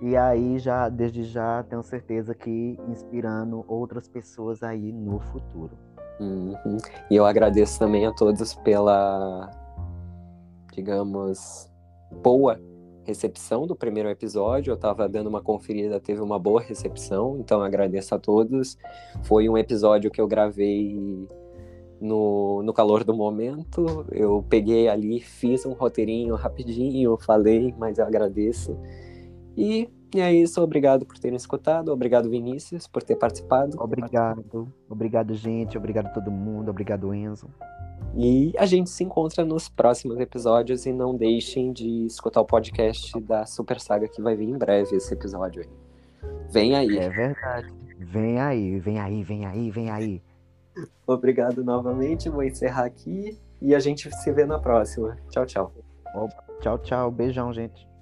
[0.00, 5.78] E aí, já, desde já, tenho certeza que inspirando outras pessoas aí no futuro.
[6.18, 6.78] Uhum.
[7.08, 9.50] E eu agradeço também a todos pela,
[10.72, 11.70] digamos,
[12.22, 12.60] boa
[13.04, 14.72] recepção do primeiro episódio.
[14.72, 18.76] Eu estava dando uma conferida, teve uma boa recepção, então agradeço a todos.
[19.22, 20.98] Foi um episódio que eu gravei
[22.00, 24.06] no, no calor do momento.
[24.10, 28.76] Eu peguei ali, fiz um roteirinho rapidinho, falei, mas eu agradeço.
[29.56, 33.76] E, e é isso, obrigado por terem escutado, obrigado Vinícius por ter participado.
[33.80, 37.48] Obrigado, obrigado gente, obrigado todo mundo, obrigado Enzo.
[38.16, 43.18] E a gente se encontra nos próximos episódios e não deixem de escutar o podcast
[43.20, 45.68] da Super Saga que vai vir em breve esse episódio aí.
[46.50, 46.96] Vem aí.
[46.96, 47.72] É verdade.
[47.98, 50.22] Vem aí, vem aí, vem aí, vem aí.
[51.06, 55.16] Obrigado novamente, vou encerrar aqui e a gente se vê na próxima.
[55.30, 55.72] Tchau, tchau.
[56.60, 57.10] Tchau, tchau.
[57.10, 57.93] Beijão, gente.